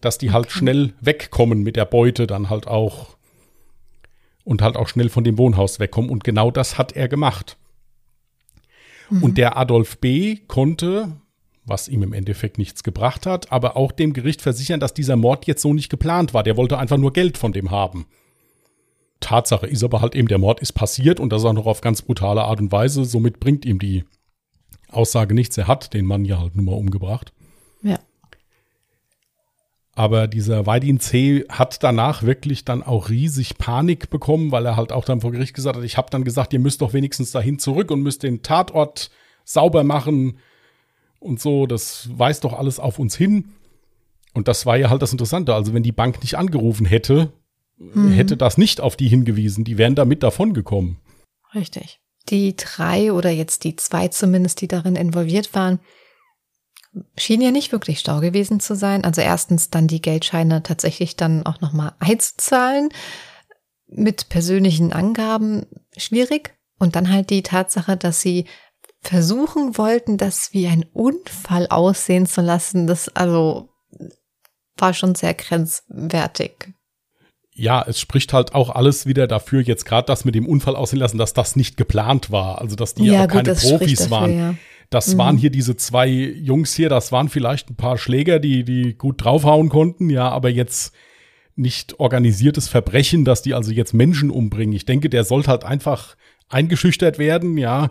dass 0.00 0.18
die 0.18 0.32
halt 0.32 0.46
okay. 0.46 0.58
schnell 0.58 0.94
wegkommen 1.00 1.62
mit 1.62 1.76
der 1.76 1.84
Beute 1.84 2.26
dann 2.26 2.50
halt 2.50 2.66
auch 2.66 3.16
und 4.44 4.62
halt 4.62 4.76
auch 4.76 4.88
schnell 4.88 5.08
von 5.08 5.24
dem 5.24 5.38
Wohnhaus 5.38 5.78
wegkommen. 5.78 6.10
Und 6.10 6.24
genau 6.24 6.50
das 6.50 6.78
hat 6.78 6.92
er 6.92 7.08
gemacht. 7.08 7.58
Mhm. 9.10 9.22
Und 9.22 9.38
der 9.38 9.56
Adolf 9.56 9.98
B. 9.98 10.36
konnte, 10.48 11.12
was 11.64 11.88
ihm 11.88 12.02
im 12.02 12.12
Endeffekt 12.12 12.58
nichts 12.58 12.82
gebracht 12.82 13.26
hat, 13.26 13.52
aber 13.52 13.76
auch 13.76 13.92
dem 13.92 14.12
Gericht 14.12 14.42
versichern, 14.42 14.80
dass 14.80 14.94
dieser 14.94 15.16
Mord 15.16 15.46
jetzt 15.46 15.62
so 15.62 15.74
nicht 15.74 15.90
geplant 15.90 16.34
war. 16.34 16.42
Der 16.42 16.56
wollte 16.56 16.78
einfach 16.78 16.96
nur 16.96 17.12
Geld 17.12 17.38
von 17.38 17.52
dem 17.52 17.70
haben. 17.70 18.06
Tatsache 19.20 19.66
ist 19.66 19.84
aber 19.84 20.00
halt 20.00 20.14
eben, 20.14 20.28
der 20.28 20.38
Mord 20.38 20.60
ist 20.60 20.72
passiert 20.72 21.20
und 21.20 21.30
das 21.30 21.44
auch 21.44 21.52
noch 21.52 21.66
auf 21.66 21.82
ganz 21.82 22.02
brutale 22.02 22.42
Art 22.42 22.60
und 22.60 22.72
Weise. 22.72 23.04
Somit 23.04 23.38
bringt 23.38 23.64
ihm 23.64 23.78
die 23.78 24.04
Aussage 24.88 25.34
nichts. 25.34 25.56
Er 25.58 25.68
hat 25.68 25.92
den 25.92 26.06
Mann 26.06 26.24
ja 26.24 26.40
halt 26.40 26.56
nur 26.56 26.64
mal 26.64 26.74
umgebracht. 26.78 27.32
Ja. 27.82 27.98
Aber 29.94 30.26
dieser 30.26 30.66
Weidin 30.66 30.98
C. 30.98 31.44
hat 31.50 31.82
danach 31.82 32.22
wirklich 32.22 32.64
dann 32.64 32.82
auch 32.82 33.10
riesig 33.10 33.58
Panik 33.58 34.08
bekommen, 34.08 34.50
weil 34.50 34.64
er 34.64 34.76
halt 34.76 34.92
auch 34.92 35.04
dann 35.04 35.20
vor 35.20 35.32
Gericht 35.32 35.54
gesagt 35.54 35.76
hat, 35.76 35.84
ich 35.84 35.98
habe 35.98 36.08
dann 36.10 36.24
gesagt, 36.24 36.54
ihr 36.54 36.60
müsst 36.60 36.80
doch 36.80 36.94
wenigstens 36.94 37.32
dahin 37.32 37.58
zurück 37.58 37.90
und 37.90 38.02
müsst 38.02 38.22
den 38.22 38.42
Tatort 38.42 39.10
sauber 39.44 39.84
machen 39.84 40.38
und 41.20 41.38
so, 41.38 41.66
das 41.66 42.08
weist 42.12 42.44
doch 42.44 42.54
alles 42.54 42.80
auf 42.80 42.98
uns 42.98 43.14
hin. 43.14 43.52
Und 44.32 44.48
das 44.48 44.66
war 44.66 44.76
ja 44.76 44.90
halt 44.90 45.02
das 45.02 45.12
Interessante. 45.12 45.54
Also 45.54 45.74
wenn 45.74 45.82
die 45.82 45.92
Bank 45.92 46.20
nicht 46.22 46.36
angerufen 46.36 46.86
hätte, 46.86 47.32
mhm. 47.78 48.10
hätte 48.10 48.36
das 48.36 48.58
nicht 48.58 48.80
auf 48.80 48.96
die 48.96 49.08
hingewiesen. 49.08 49.64
Die 49.64 49.78
wären 49.78 49.94
damit 49.94 50.22
davon 50.22 50.54
gekommen. 50.54 50.98
Richtig. 51.54 52.00
Die 52.28 52.56
drei 52.56 53.12
oder 53.12 53.30
jetzt 53.30 53.64
die 53.64 53.76
zwei 53.76 54.08
zumindest, 54.08 54.60
die 54.60 54.68
darin 54.68 54.96
involviert 54.96 55.54
waren, 55.54 55.80
schien 57.16 57.40
ja 57.40 57.50
nicht 57.50 57.72
wirklich 57.72 58.00
stau 58.00 58.20
gewesen 58.20 58.60
zu 58.60 58.74
sein. 58.74 59.04
Also 59.04 59.20
erstens 59.20 59.70
dann 59.70 59.88
die 59.88 60.02
Geldscheine 60.02 60.62
tatsächlich 60.62 61.16
dann 61.16 61.44
auch 61.44 61.60
nochmal 61.60 61.92
einzuzahlen. 61.98 62.88
Mit 63.88 64.28
persönlichen 64.28 64.92
Angaben 64.92 65.66
schwierig. 65.96 66.54
Und 66.78 66.96
dann 66.96 67.12
halt 67.12 67.28
die 67.28 67.42
Tatsache, 67.42 67.96
dass 67.96 68.22
sie 68.22 68.46
versuchen 69.02 69.78
wollten, 69.78 70.16
das 70.16 70.52
wie 70.52 70.66
ein 70.66 70.84
Unfall 70.92 71.66
aussehen 71.68 72.26
zu 72.26 72.40
lassen. 72.40 72.86
Das 72.86 73.08
also 73.08 73.68
war 74.76 74.94
schon 74.94 75.14
sehr 75.14 75.34
grenzwertig. 75.34 76.72
Ja, 77.52 77.84
es 77.86 78.00
spricht 78.00 78.32
halt 78.32 78.54
auch 78.54 78.70
alles 78.70 79.06
wieder 79.06 79.26
dafür, 79.26 79.60
jetzt 79.60 79.84
gerade 79.84 80.06
das 80.06 80.24
mit 80.24 80.34
dem 80.34 80.46
Unfall 80.46 80.76
aussehen 80.76 80.98
lassen, 80.98 81.18
dass 81.18 81.34
das 81.34 81.56
nicht 81.56 81.76
geplant 81.76 82.30
war. 82.30 82.60
Also, 82.60 82.76
dass 82.76 82.94
die 82.94 83.06
ja, 83.06 83.26
gut, 83.26 83.44
keine 83.44 83.54
Profis 83.54 83.98
dafür, 83.98 84.10
waren. 84.10 84.38
Ja. 84.38 84.54
Das 84.88 85.14
mhm. 85.14 85.18
waren 85.18 85.36
hier 85.36 85.50
diese 85.50 85.76
zwei 85.76 86.08
Jungs 86.08 86.74
hier, 86.74 86.88
das 86.88 87.12
waren 87.12 87.28
vielleicht 87.28 87.70
ein 87.70 87.76
paar 87.76 87.98
Schläger, 87.98 88.38
die, 88.38 88.64
die 88.64 88.94
gut 88.94 89.24
draufhauen 89.24 89.68
konnten, 89.68 90.10
ja, 90.10 90.28
aber 90.28 90.48
jetzt 90.48 90.94
nicht 91.54 92.00
organisiertes 92.00 92.68
Verbrechen, 92.68 93.24
dass 93.24 93.42
die 93.42 93.54
also 93.54 93.72
jetzt 93.72 93.92
Menschen 93.92 94.30
umbringen. 94.30 94.74
Ich 94.74 94.86
denke, 94.86 95.10
der 95.10 95.24
sollte 95.24 95.50
halt 95.50 95.64
einfach 95.64 96.16
eingeschüchtert 96.48 97.18
werden, 97.18 97.58
ja, 97.58 97.90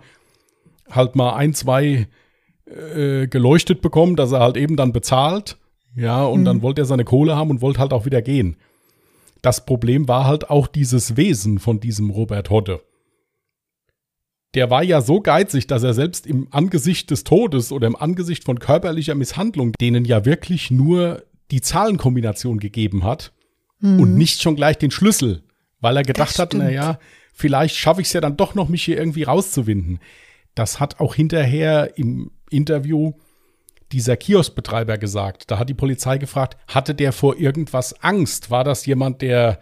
halt 0.91 1.15
mal 1.15 1.33
ein, 1.33 1.53
zwei 1.53 2.07
äh, 2.65 3.27
geleuchtet 3.27 3.81
bekommen, 3.81 4.15
dass 4.15 4.31
er 4.31 4.39
halt 4.39 4.57
eben 4.57 4.75
dann 4.75 4.93
bezahlt, 4.93 5.57
ja, 5.95 6.23
und 6.23 6.41
mhm. 6.41 6.45
dann 6.45 6.61
wollte 6.61 6.81
er 6.81 6.85
seine 6.85 7.03
Kohle 7.03 7.35
haben 7.35 7.49
und 7.49 7.61
wollte 7.61 7.79
halt 7.79 7.93
auch 7.93 8.05
wieder 8.05 8.21
gehen. 8.21 8.57
Das 9.41 9.65
Problem 9.65 10.07
war 10.07 10.25
halt 10.25 10.49
auch 10.49 10.67
dieses 10.67 11.17
Wesen 11.17 11.59
von 11.59 11.79
diesem 11.79 12.09
Robert 12.09 12.49
Hodde 12.49 12.81
der 14.55 14.69
war 14.69 14.83
ja 14.83 15.01
so 15.01 15.21
geizig, 15.21 15.67
dass 15.67 15.83
er 15.83 15.93
selbst 15.93 16.25
im 16.25 16.47
Angesicht 16.51 17.11
des 17.11 17.23
Todes 17.23 17.71
oder 17.71 17.87
im 17.87 17.95
Angesicht 17.95 18.43
von 18.43 18.59
körperlicher 18.59 19.15
Misshandlung 19.15 19.73
denen 19.79 20.05
ja 20.05 20.25
wirklich 20.25 20.71
nur 20.71 21.23
die 21.51 21.61
Zahlenkombination 21.61 22.59
gegeben 22.59 23.03
hat 23.03 23.31
mhm. 23.79 23.99
und 23.99 24.15
nicht 24.15 24.41
schon 24.41 24.55
gleich 24.55 24.77
den 24.77 24.91
Schlüssel, 24.91 25.43
weil 25.81 25.97
er 25.97 26.03
gedacht 26.03 26.39
hat, 26.39 26.53
naja, 26.53 26.99
vielleicht 27.33 27.75
schaffe 27.75 28.01
ich 28.01 28.07
es 28.07 28.13
ja 28.13 28.21
dann 28.21 28.37
doch 28.37 28.55
noch, 28.55 28.69
mich 28.69 28.83
hier 28.83 28.97
irgendwie 28.97 29.23
rauszuwinden. 29.23 29.99
Das 30.55 30.79
hat 30.79 30.99
auch 30.99 31.15
hinterher 31.15 31.97
im 31.97 32.31
Interview 32.49 33.13
dieser 33.91 34.17
Kioskbetreiber 34.17 34.97
gesagt. 34.97 35.49
Da 35.49 35.57
hat 35.57 35.69
die 35.69 35.73
Polizei 35.73 36.17
gefragt, 36.17 36.57
hatte 36.67 36.93
der 36.93 37.11
vor 37.11 37.37
irgendwas 37.37 38.03
Angst? 38.03 38.51
War 38.51 38.63
das 38.63 38.85
jemand, 38.85 39.21
der 39.21 39.59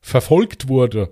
verfolgt 0.00 0.68
wurde? 0.68 1.10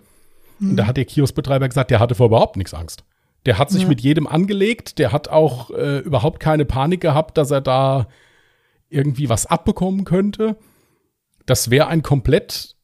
Mhm. 0.59 0.71
Und 0.71 0.77
da 0.77 0.87
hat 0.87 0.97
der 0.97 1.05
Kioskbetreiber 1.05 1.69
gesagt, 1.69 1.91
der 1.91 2.01
hatte 2.01 2.15
vor 2.15 2.27
überhaupt 2.27 2.57
nichts 2.57 2.75
Angst. 2.75 3.05
Der 3.47 3.59
hat 3.59 3.71
sich 3.71 3.83
ja. 3.83 3.89
mit 3.89 4.01
jedem 4.01 4.27
angelegt, 4.27 4.99
der 4.99 5.13
hat 5.13 5.29
auch 5.29 5.71
äh, 5.71 5.99
überhaupt 6.01 6.41
keine 6.41 6.65
Panik 6.65 7.01
gehabt, 7.01 7.39
dass 7.39 7.51
er 7.51 7.61
da 7.61 8.09
irgendwie 8.91 9.29
was 9.29 9.47
abbekommen 9.47 10.05
könnte. 10.05 10.57
Das 11.47 11.71
wäre 11.71 11.87
ein 11.87 12.03
komplett 12.03 12.77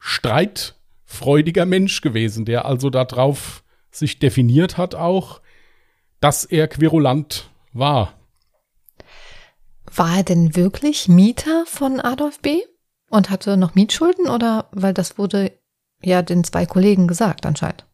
streitfreudiger 0.00 1.66
Mensch 1.66 2.00
gewesen, 2.00 2.44
der 2.44 2.64
also 2.64 2.90
darauf 2.90 3.62
sich 3.98 4.18
definiert 4.18 4.76
hat 4.76 4.94
auch, 4.94 5.40
dass 6.20 6.44
er 6.44 6.68
querulant 6.68 7.50
war. 7.72 8.14
War 9.94 10.18
er 10.18 10.22
denn 10.22 10.56
wirklich 10.56 11.08
Mieter 11.08 11.64
von 11.66 12.00
Adolf 12.00 12.40
B. 12.40 12.62
und 13.08 13.30
hatte 13.30 13.56
noch 13.56 13.74
Mietschulden 13.74 14.28
oder 14.28 14.68
weil 14.72 14.92
das 14.92 15.16
wurde 15.18 15.52
ja 16.02 16.22
den 16.22 16.44
zwei 16.44 16.66
Kollegen 16.66 17.06
gesagt 17.06 17.46
anscheinend? 17.46 17.86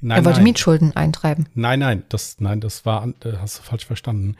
Nein, 0.00 0.18
er 0.18 0.24
wollte 0.24 0.38
nein. 0.38 0.44
Mietschulden 0.44 0.96
eintreiben. 0.96 1.48
Nein, 1.54 1.78
nein, 1.80 2.04
das, 2.08 2.40
nein, 2.40 2.60
das 2.60 2.84
war, 2.84 3.06
äh, 3.24 3.32
hast 3.38 3.58
du 3.58 3.62
falsch 3.62 3.86
verstanden. 3.86 4.36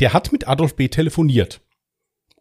Der 0.00 0.12
hat 0.12 0.32
mit 0.32 0.48
Adolf 0.48 0.76
B. 0.76 0.88
telefoniert. 0.88 1.60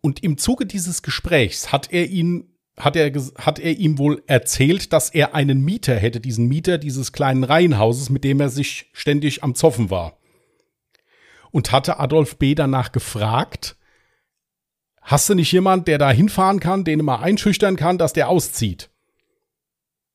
Und 0.01 0.23
im 0.23 0.38
Zuge 0.38 0.65
dieses 0.65 1.01
Gesprächs 1.01 1.71
hat 1.71 1.91
er 1.91 2.07
ihn, 2.07 2.55
hat 2.77 2.95
er, 2.95 3.11
hat 3.38 3.59
er 3.59 3.77
ihm 3.77 3.97
wohl 3.97 4.21
erzählt, 4.27 4.91
dass 4.91 5.09
er 5.09 5.33
einen 5.33 5.63
Mieter 5.63 5.95
hätte, 5.95 6.19
diesen 6.19 6.47
Mieter 6.47 6.77
dieses 6.77 7.13
kleinen 7.13 7.43
Reihenhauses, 7.43 8.09
mit 8.09 8.23
dem 8.23 8.39
er 8.39 8.49
sich 8.49 8.89
ständig 8.91 9.43
am 9.43 9.55
Zoffen 9.55 9.89
war. 9.89 10.17
Und 11.51 11.71
hatte 11.71 11.99
Adolf 11.99 12.38
B. 12.38 12.53
danach 12.53 12.91
gefragt, 12.91 13.77
hast 15.01 15.29
du 15.29 15.35
nicht 15.35 15.51
jemand, 15.53 15.88
der 15.88 15.97
da 15.97 16.11
hinfahren 16.11 16.59
kann, 16.59 16.83
den 16.83 17.03
mal 17.05 17.21
einschüchtern 17.21 17.77
kann, 17.77 17.97
dass 17.97 18.11
der 18.11 18.27
auszieht? 18.27 18.89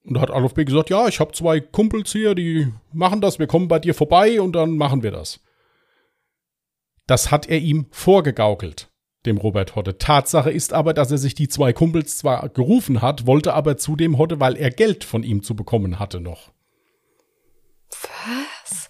Und 0.04 0.14
da 0.14 0.20
hat 0.20 0.30
Adolf 0.30 0.52
B. 0.52 0.64
gesagt, 0.64 0.90
ja, 0.90 1.08
ich 1.08 1.18
habe 1.18 1.32
zwei 1.32 1.60
Kumpels 1.60 2.12
hier, 2.12 2.34
die 2.34 2.70
machen 2.92 3.22
das, 3.22 3.38
wir 3.38 3.46
kommen 3.46 3.68
bei 3.68 3.78
dir 3.78 3.94
vorbei 3.94 4.40
und 4.40 4.52
dann 4.52 4.76
machen 4.76 5.02
wir 5.02 5.12
das. 5.12 5.40
Das 7.06 7.30
hat 7.30 7.48
er 7.48 7.58
ihm 7.58 7.86
vorgegaukelt, 7.90 8.89
dem 9.26 9.36
Robert 9.36 9.76
Hotte. 9.76 9.98
Tatsache 9.98 10.50
ist 10.50 10.72
aber, 10.72 10.94
dass 10.94 11.10
er 11.10 11.18
sich 11.18 11.34
die 11.34 11.48
zwei 11.48 11.72
Kumpels 11.72 12.16
zwar 12.16 12.48
gerufen 12.48 13.02
hat, 13.02 13.26
wollte 13.26 13.54
aber 13.54 13.76
zu 13.76 13.96
dem 13.96 14.18
Hotte, 14.18 14.40
weil 14.40 14.56
er 14.56 14.70
Geld 14.70 15.04
von 15.04 15.22
ihm 15.22 15.42
zu 15.42 15.54
bekommen 15.54 15.98
hatte 15.98 16.20
noch. 16.20 16.52
Was? 17.90 18.88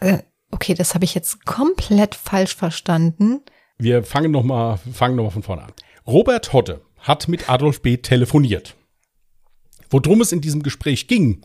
Äh, 0.00 0.22
okay, 0.50 0.74
das 0.74 0.94
habe 0.94 1.04
ich 1.04 1.14
jetzt 1.14 1.44
komplett 1.44 2.14
falsch 2.14 2.54
verstanden. 2.54 3.42
Wir 3.78 4.04
fangen 4.04 4.30
nochmal 4.30 4.78
fangen 4.92 5.16
noch 5.16 5.24
mal 5.24 5.30
von 5.30 5.42
vorne 5.42 5.62
an. 5.62 5.72
Robert 6.06 6.52
Hotte 6.52 6.82
hat 6.98 7.28
mit 7.28 7.48
Adolf 7.48 7.82
B. 7.82 7.96
telefoniert. 7.96 8.76
Worum 9.88 10.20
es 10.20 10.32
in 10.32 10.40
diesem 10.40 10.62
Gespräch 10.62 11.08
ging, 11.08 11.42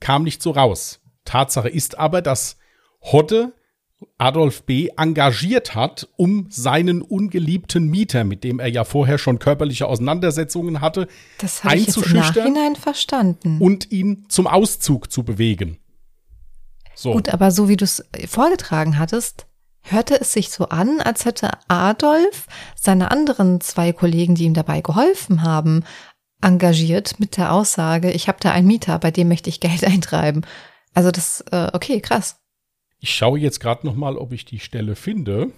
kam 0.00 0.24
nicht 0.24 0.42
so 0.42 0.50
raus. 0.50 1.00
Tatsache 1.24 1.68
ist 1.68 1.98
aber, 1.98 2.22
dass 2.22 2.56
Hodde 3.00 3.52
Adolf 4.18 4.64
B. 4.64 4.90
engagiert 4.96 5.74
hat, 5.74 6.08
um 6.16 6.46
seinen 6.50 7.02
ungeliebten 7.02 7.88
Mieter, 7.88 8.24
mit 8.24 8.44
dem 8.44 8.60
er 8.60 8.68
ja 8.68 8.84
vorher 8.84 9.18
schon 9.18 9.38
körperliche 9.38 9.86
Auseinandersetzungen 9.86 10.80
hatte, 10.80 11.08
das 11.38 11.64
einzuschüchtern 11.64 12.54
und 13.58 13.90
ihn 13.90 14.26
zum 14.28 14.46
Auszug 14.46 15.10
zu 15.10 15.22
bewegen. 15.22 15.78
So. 16.94 17.12
Gut, 17.12 17.28
aber 17.28 17.50
so 17.50 17.68
wie 17.68 17.76
du 17.76 17.84
es 17.84 18.04
vorgetragen 18.26 18.98
hattest, 18.98 19.46
hörte 19.82 20.20
es 20.20 20.32
sich 20.32 20.50
so 20.50 20.68
an, 20.68 21.00
als 21.00 21.24
hätte 21.24 21.50
Adolf 21.68 22.46
seine 22.74 23.10
anderen 23.10 23.60
zwei 23.60 23.92
Kollegen, 23.92 24.34
die 24.34 24.44
ihm 24.44 24.54
dabei 24.54 24.80
geholfen 24.80 25.42
haben, 25.42 25.84
engagiert 26.42 27.18
mit 27.18 27.36
der 27.36 27.52
Aussage, 27.52 28.10
ich 28.10 28.28
habe 28.28 28.38
da 28.40 28.52
einen 28.52 28.66
Mieter, 28.66 28.98
bei 28.98 29.10
dem 29.10 29.28
möchte 29.28 29.50
ich 29.50 29.60
Geld 29.60 29.84
eintreiben. 29.86 30.42
Also 30.94 31.10
das, 31.10 31.42
äh, 31.52 31.68
okay, 31.72 32.00
krass. 32.00 32.36
Ich 33.00 33.14
schaue 33.14 33.38
jetzt 33.38 33.60
gerade 33.60 33.86
noch 33.86 33.94
mal, 33.94 34.16
ob 34.16 34.32
ich 34.32 34.44
die 34.44 34.58
Stelle 34.58 34.96
finde. 34.96 35.52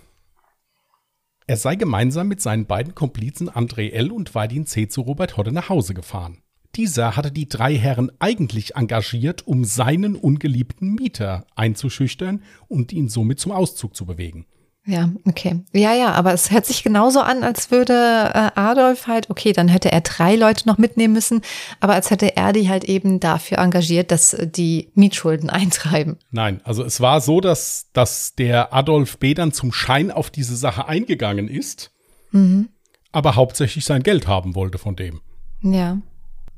Er 1.47 1.57
sei 1.57 1.77
gemeinsam 1.77 2.29
mit 2.29 2.43
seinen 2.43 2.67
beiden 2.67 2.95
Komplizen 2.95 3.49
André 3.49 3.91
L. 3.93 4.11
und 4.11 4.35
Weidin 4.35 4.67
C. 4.67 4.89
zu 4.89 5.01
Robert 5.01 5.37
Hodde 5.37 5.53
nach 5.53 5.69
Hause 5.69 5.95
gefahren. 5.95 6.43
Dieser 6.75 7.17
hatte 7.17 7.33
die 7.33 7.49
drei 7.49 7.77
Herren 7.77 8.13
eigentlich 8.19 8.77
engagiert, 8.77 9.47
um 9.47 9.65
seinen 9.65 10.15
ungeliebten 10.15 10.95
Mieter 10.95 11.47
einzuschüchtern 11.57 12.43
und 12.69 12.93
ihn 12.93 13.09
somit 13.09 13.41
zum 13.41 13.53
Auszug 13.53 13.97
zu 13.97 14.05
bewegen. 14.05 14.47
Ja, 14.89 15.11
okay. 15.27 15.61
Ja, 15.75 15.93
ja, 15.93 16.13
aber 16.13 16.33
es 16.33 16.51
hört 16.51 16.65
sich 16.65 16.83
genauso 16.83 17.21
an, 17.21 17.45
als 17.45 17.71
würde 17.71 17.93
äh, 17.93 18.51
Adolf 18.55 19.07
halt, 19.07 19.29
okay, 19.29 19.53
dann 19.53 19.69
hätte 19.69 19.93
er 19.93 20.01
drei 20.01 20.35
Leute 20.35 20.67
noch 20.67 20.79
mitnehmen 20.79 21.13
müssen, 21.13 21.43
aber 21.79 21.93
als 21.93 22.11
hätte 22.11 22.39
er 22.39 22.55
die 22.55 22.71
halt 22.71 22.85
eben 22.85 23.21
dafür 23.21 23.59
engagiert, 23.59 24.11
dass 24.11 24.35
die 24.41 24.91
Mietschulden 24.95 25.51
eintreiben. 25.51 26.17
Nein, 26.31 26.63
also 26.65 26.83
es 26.85 27.03
war 27.03 27.21
so, 27.21 27.43
dass, 27.43 27.91
dass 27.93 28.35
der 28.35 28.73
Adolf 28.73 29.19
B. 29.19 29.35
dann 29.35 29.53
zum 29.53 29.75
Schein 29.75 30.11
auf 30.11 30.31
diese 30.31 30.57
Sache 30.57 30.89
eingegangen 30.89 31.49
ist, 31.49 31.91
mhm. 32.31 32.71
aber 33.13 33.37
hauptsächlich 33.37 33.85
sein 33.85 34.03
Geld 34.03 34.27
haben 34.27 34.55
wollte 34.55 34.79
von 34.79 34.97
dem. 34.97 35.21
Ja. 35.61 35.99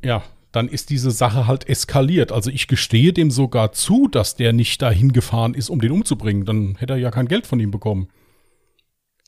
Ja, 0.05 0.23
dann 0.53 0.69
ist 0.69 0.91
diese 0.91 1.11
Sache 1.11 1.47
halt 1.47 1.69
eskaliert. 1.69 2.33
Also 2.33 2.51
ich 2.51 2.67
gestehe 2.67 3.13
dem 3.13 3.31
sogar 3.31 3.73
zu, 3.73 4.09
dass 4.09 4.35
der 4.37 4.53
nicht 4.53 4.83
dahin 4.83 5.13
gefahren 5.13 5.55
ist, 5.55 5.71
um 5.71 5.81
den 5.81 5.93
umzubringen. 5.93 6.45
Dann 6.45 6.77
hätte 6.77 6.95
er 6.95 6.99
ja 6.99 7.11
kein 7.11 7.29
Geld 7.29 7.47
von 7.47 7.61
ihm 7.61 7.71
bekommen. 7.71 8.09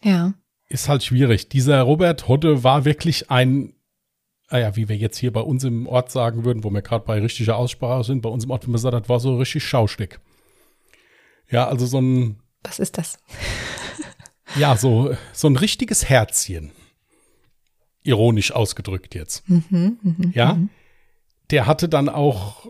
Ja. 0.02 0.35
Ist 0.68 0.88
halt 0.88 1.04
schwierig. 1.04 1.48
Dieser 1.48 1.82
Robert 1.82 2.28
Hodde 2.28 2.64
war 2.64 2.85
wirklich 2.85 3.30
ein, 3.30 3.74
naja, 4.50 4.68
ah 4.68 4.76
wie 4.76 4.88
wir 4.88 4.96
jetzt 4.96 5.18
hier 5.18 5.32
bei 5.32 5.40
uns 5.40 5.64
im 5.64 5.87
Ort 5.87 6.11
sagen 6.11 6.44
würden, 6.44 6.64
wo 6.64 6.70
wir 6.70 6.82
gerade 6.82 7.04
bei 7.04 7.20
richtiger 7.20 7.56
Aussprache 7.56 8.04
sind, 8.04 8.22
bei 8.22 8.28
uns 8.28 8.44
im 8.44 8.50
Ort, 8.50 8.64
wenn 8.64 8.72
man 8.72 8.80
sagt, 8.80 8.94
das 8.94 9.08
war 9.08 9.20
so 9.20 9.37
richtig 9.37 9.64
Schaustick. 9.64 10.18
Ja, 11.50 11.68
also 11.68 11.87
so 11.87 12.00
ein. 12.00 12.40
Was 12.64 12.78
ist 12.78 12.98
das? 12.98 13.18
Ja, 14.56 14.76
so, 14.76 15.16
so 15.32 15.48
ein 15.48 15.56
richtiges 15.56 16.11
Herzchen. 16.11 16.72
Ironisch 18.02 18.52
ausgedrückt 18.52 19.14
jetzt. 19.14 19.48
Mhm, 19.48 19.98
mh, 20.02 20.30
ja. 20.35 20.54
Mh. 20.54 20.68
Der 21.52 21.66
hatte 21.66 21.88
dann 21.88 22.08
auch 22.08 22.66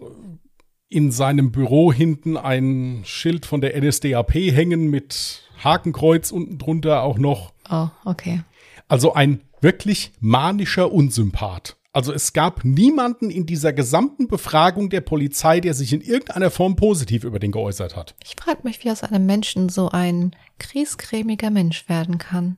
in 0.89 1.11
seinem 1.11 1.53
Büro 1.53 1.93
hinten 1.93 2.37
ein 2.37 3.03
Schild 3.05 3.47
von 3.47 3.61
der 3.61 3.81
NSDAP 3.81 4.35
hängen 4.35 4.91
mit 4.91 5.49
Hakenkreuz 5.63 6.33
unten 6.33 6.59
drunter 6.59 7.03
auch 7.03 7.17
noch. 7.17 7.53
Oh, 7.71 7.89
okay. 8.05 8.43
Also 8.89 9.15
ein 9.15 9.41
wirklich 9.61 10.13
manischer 10.21 10.93
Unsympath. 10.93 11.77
Also 11.95 12.13
es 12.13 12.33
gab 12.33 12.65
niemanden 12.65 13.31
in 13.31 13.47
dieser 13.47 13.73
gesamten 13.73 14.27
Befragung 14.27 14.91
der 14.91 15.03
Polizei, 15.03 15.61
der 15.61 15.75
sich 15.75 15.93
in 15.93 16.01
irgendeiner 16.01 16.51
Form 16.51 16.75
positiv 16.75 17.23
über 17.25 17.39
den 17.39 17.53
geäußert 17.53 17.97
hat. 17.97 18.15
Ich 18.25 18.35
frage 18.35 18.61
mich, 18.65 18.83
wie 18.83 18.91
aus 18.91 19.03
einem 19.03 19.27
Menschen 19.27 19.69
so 19.69 19.91
ein 19.91 20.35
griesgrämiger 20.59 21.51
Mensch 21.51 21.89
werden 21.89 22.19
kann. 22.19 22.57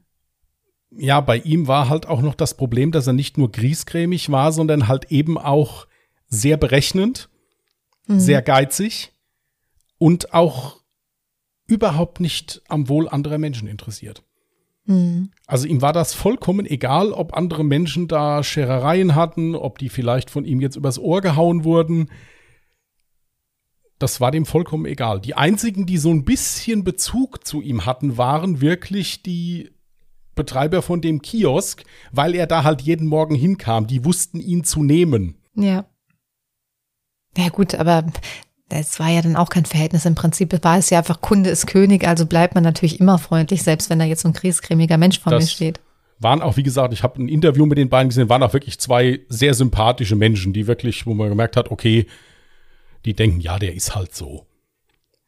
Ja, 0.91 1.21
bei 1.21 1.39
ihm 1.39 1.67
war 1.67 1.89
halt 1.89 2.07
auch 2.07 2.23
noch 2.23 2.37
das 2.37 2.57
Problem, 2.57 2.93
dass 2.93 3.09
er 3.09 3.13
nicht 3.13 3.37
nur 3.37 3.51
griesgrämig 3.51 4.31
war, 4.31 4.53
sondern 4.53 4.89
halt 4.89 5.11
eben 5.11 5.37
auch 5.37 5.87
sehr 6.35 6.57
berechnend, 6.57 7.29
mhm. 8.07 8.21
sehr 8.21 8.43
geizig 8.43 9.13
und 9.99 10.35
auch 10.35 10.81
überhaupt 11.67 12.21
nicht 12.21 12.63
am 12.69 12.89
Wohl 12.89 13.09
anderer 13.09 13.39
Menschen 13.39 13.69
interessiert. 13.69 14.23
Also 15.47 15.67
ihm 15.67 15.81
war 15.81 15.93
das 15.93 16.13
vollkommen 16.13 16.67
egal, 16.67 17.13
ob 17.13 17.35
andere 17.35 17.65
Menschen 17.65 18.07
da 18.07 18.43
Scherereien 18.43 19.15
hatten, 19.15 19.55
ob 19.55 19.79
die 19.79 19.89
vielleicht 19.89 20.31
von 20.31 20.45
ihm 20.45 20.61
jetzt 20.61 20.77
übers 20.77 20.99
Ohr 20.99 21.23
gehauen 21.23 21.65
wurden. 21.65 22.11
Das 23.99 24.21
war 24.21 24.31
dem 24.31 24.45
vollkommen 24.45 24.85
egal. 24.85 25.21
Die 25.21 25.35
einzigen, 25.35 25.87
die 25.87 25.97
so 25.97 26.11
ein 26.11 26.25
bisschen 26.25 26.85
Bezug 26.85 27.47
zu 27.47 27.63
ihm 27.63 27.87
hatten, 27.87 28.19
waren 28.19 28.61
wirklich 28.61 29.23
die 29.23 29.71
Betreiber 30.35 30.83
von 30.83 31.01
dem 31.01 31.23
Kiosk, 31.23 31.85
weil 32.13 32.35
er 32.35 32.47
da 32.47 32.65
halt 32.65 32.83
jeden 32.83 33.07
Morgen 33.07 33.37
hinkam. 33.37 33.87
Die 33.87 34.05
wussten 34.05 34.41
ihn 34.41 34.65
zu 34.65 34.83
nehmen. 34.83 35.37
Ja. 35.55 35.87
Ja 37.37 37.49
gut, 37.49 37.75
aber 37.75 38.05
es 38.69 38.99
war 38.99 39.09
ja 39.09 39.23
dann 39.23 39.37
auch 39.37 39.49
kein 39.49 39.65
Verhältnis. 39.65 40.05
Im 40.05 40.15
Prinzip 40.15 40.53
war 40.65 40.79
es 40.79 40.91
ja 40.91 40.99
einfach 40.99 41.21
Kunde 41.21 41.51
ist 41.51 41.67
König, 41.67 42.07
also 42.07 42.27
bleibt 42.27 42.55
man 42.55 42.65
natürlich 42.65 43.01
immer 43.01 43.19
freundlich, 43.19 43.63
selbst 43.63 43.91
wenn 43.91 43.99
da 43.99 44.05
jetzt 44.05 44.23
so 44.23 44.29
ein 44.29 44.35
kriescremiger 44.35 44.99
Mensch 44.99 45.21
vor 45.21 45.33
das 45.33 45.45
mir 45.45 45.49
steht. 45.49 45.81
Waren 46.19 46.43
auch, 46.43 46.57
wie 46.57 46.63
gesagt, 46.63 46.93
ich 46.93 47.03
habe 47.03 47.23
ein 47.23 47.29
Interview 47.29 47.67
mit 47.67 47.79
den 47.79 47.89
beiden 47.89 48.09
gesehen, 48.09 48.29
waren 48.29 48.43
auch 48.43 48.53
wirklich 48.53 48.79
zwei 48.79 49.21
sehr 49.29 49.55
sympathische 49.55 50.17
Menschen, 50.17 50.53
die 50.53 50.67
wirklich, 50.67 51.07
wo 51.07 51.15
man 51.15 51.29
gemerkt 51.29 51.57
hat, 51.57 51.71
okay, 51.71 52.07
die 53.05 53.15
denken, 53.15 53.41
ja, 53.41 53.59
der 53.59 53.75
ist 53.75 53.95
halt 53.95 54.15
so. 54.15 54.47